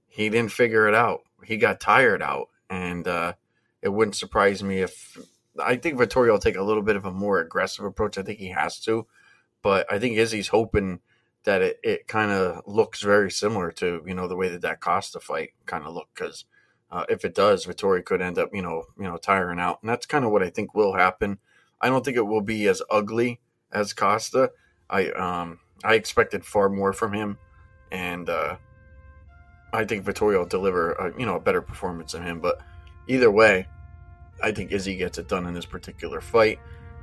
he 0.07 0.29
didn't 0.29 0.51
figure 0.51 0.87
it 0.87 0.95
out. 0.95 1.21
He 1.43 1.57
got 1.57 1.79
tired 1.79 2.21
out, 2.21 2.49
and 2.69 3.07
uh, 3.07 3.33
it 3.81 3.89
wouldn't 3.89 4.15
surprise 4.15 4.61
me 4.63 4.79
if 4.79 5.17
I 5.59 5.75
think 5.75 5.97
Vettori 5.97 6.31
will 6.31 6.39
take 6.39 6.57
a 6.57 6.63
little 6.63 6.83
bit 6.83 6.95
of 6.95 7.05
a 7.05 7.11
more 7.11 7.39
aggressive 7.39 7.85
approach. 7.85 8.17
I 8.17 8.23
think 8.23 8.39
he 8.39 8.49
has 8.49 8.79
to, 8.81 9.07
but 9.61 9.91
I 9.91 9.99
think 9.99 10.17
Izzy's 10.17 10.49
hoping 10.49 10.99
that 11.43 11.61
it, 11.61 11.79
it 11.83 12.07
kind 12.07 12.31
of 12.31 12.61
looks 12.65 13.01
very 13.01 13.31
similar 13.31 13.71
to 13.71 14.03
you 14.05 14.13
know 14.13 14.27
the 14.27 14.35
way 14.35 14.49
that 14.49 14.61
that 14.61 14.81
Costa 14.81 15.19
fight 15.19 15.51
kind 15.65 15.85
of 15.85 15.93
looked 15.93 16.15
because 16.15 16.45
uh, 16.91 17.05
if 17.09 17.23
it 17.23 17.33
does, 17.33 17.65
Vettori 17.65 18.03
could 18.03 18.21
end 18.21 18.37
up 18.37 18.49
you 18.53 18.61
know 18.61 18.83
you 18.97 19.05
know 19.05 19.17
tiring 19.17 19.59
out, 19.59 19.79
and 19.81 19.89
that's 19.89 20.05
kind 20.05 20.25
of 20.25 20.31
what 20.31 20.43
I 20.43 20.49
think 20.49 20.75
will 20.75 20.93
happen. 20.93 21.39
I 21.79 21.89
don't 21.89 22.05
think 22.05 22.17
it 22.17 22.27
will 22.27 22.41
be 22.41 22.67
as 22.67 22.81
ugly 22.89 23.39
as 23.71 23.93
Costa. 23.93 24.51
I 24.89 25.09
um 25.11 25.59
I 25.83 25.95
expected 25.95 26.45
far 26.45 26.69
more 26.69 26.93
from 26.93 27.13
him, 27.13 27.37
and 27.91 28.29
uh, 28.29 28.57
I 29.73 29.85
think 29.85 30.05
Vettori 30.05 30.37
will 30.37 30.45
deliver 30.45 30.91
a, 30.93 31.19
you 31.19 31.25
know 31.25 31.35
a 31.35 31.39
better 31.39 31.61
performance 31.61 32.11
than 32.11 32.23
him. 32.23 32.39
But 32.39 32.59
either 33.07 33.31
way, 33.31 33.67
I 34.43 34.51
think 34.51 34.71
Izzy 34.71 34.95
gets 34.95 35.17
it 35.17 35.27
done 35.27 35.47
in 35.47 35.53
this 35.53 35.65
particular 35.65 36.21
fight. 36.21 36.59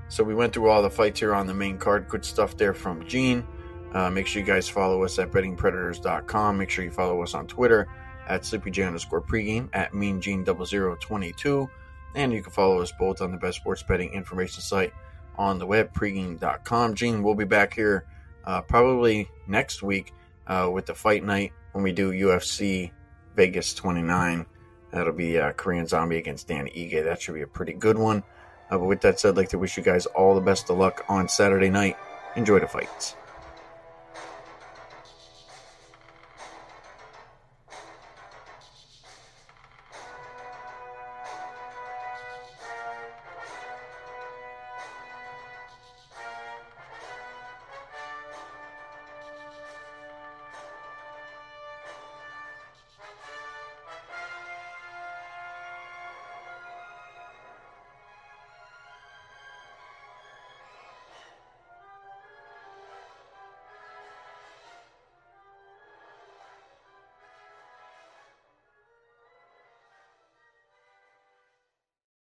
So 0.09 0.25
we 0.25 0.35
went 0.35 0.53
through 0.53 0.71
all 0.71 0.83
the 0.83 0.91
fights 0.91 1.21
here 1.21 1.35
on 1.35 1.47
the 1.47 1.55
main 1.55 1.77
card. 1.77 2.09
Good 2.09 2.25
stuff 2.25 2.57
there 2.57 2.73
from 2.73 3.07
Gene. 3.07 3.47
Uh, 3.93 4.11
make 4.11 4.27
sure 4.27 4.41
you 4.41 4.47
guys 4.47 4.69
follow 4.69 5.03
us 5.03 5.19
at 5.19 5.31
bettingpredators.com. 5.31 6.59
Make 6.59 6.71
sure 6.71 6.85
you 6.85 6.91
follow 6.91 7.23
us 7.23 7.35
on 7.35 7.47
Twitter 7.47 7.89
at 8.29 8.43
sleepyj 8.43 8.87
underscore 8.87 9.23
pregame 9.23 9.69
at 9.73 9.93
meangene0022. 9.93 11.69
And 12.15 12.33
you 12.33 12.43
can 12.43 12.53
follow 12.53 12.81
us 12.81 12.93
both 12.99 13.21
on 13.21 13.31
the 13.31 13.39
best 13.39 13.59
sports 13.59 13.83
betting 13.83 14.13
information 14.13 14.63
site 14.63 14.93
on 15.37 15.59
the 15.59 15.67
web, 15.67 15.93
pregame.com. 15.95 16.95
Gene, 16.95 17.23
we'll 17.23 17.35
be 17.35 17.45
back 17.45 17.75
here 17.75 18.05
uh, 18.45 18.61
probably 18.63 19.31
next 19.47 19.83
week 19.83 20.13
uh, 20.47 20.69
with 20.73 20.87
the 20.87 20.95
fight 20.95 21.25
night 21.25 21.53
when 21.73 21.85
we 21.85 21.93
do 21.93 22.13
UFC 22.13 22.91
Vegas 23.37 23.73
29. 23.75 24.47
That'll 24.91 25.13
be 25.13 25.39
uh, 25.39 25.53
Korean 25.53 25.87
Zombie 25.87 26.17
against 26.17 26.49
Dan 26.49 26.67
Ige. 26.67 27.05
That 27.05 27.21
should 27.21 27.35
be 27.35 27.43
a 27.43 27.47
pretty 27.47 27.75
good 27.75 27.99
one. 27.99 28.23
Uh, 28.71 28.79
but 28.79 28.85
with 28.85 29.01
that 29.03 29.21
said, 29.21 29.31
I'd 29.31 29.37
like 29.37 29.51
to 29.51 29.59
wish 29.59 29.77
you 29.77 29.83
guys 29.83 30.07
all 30.07 30.35
the 30.35 30.41
best 30.41 30.71
of 30.71 30.79
luck 30.79 31.05
on 31.09 31.29
Saturday 31.29 31.71
night. 31.71 31.97
Enjoy 32.37 32.59
the 32.59 32.67
fights. 32.67 33.17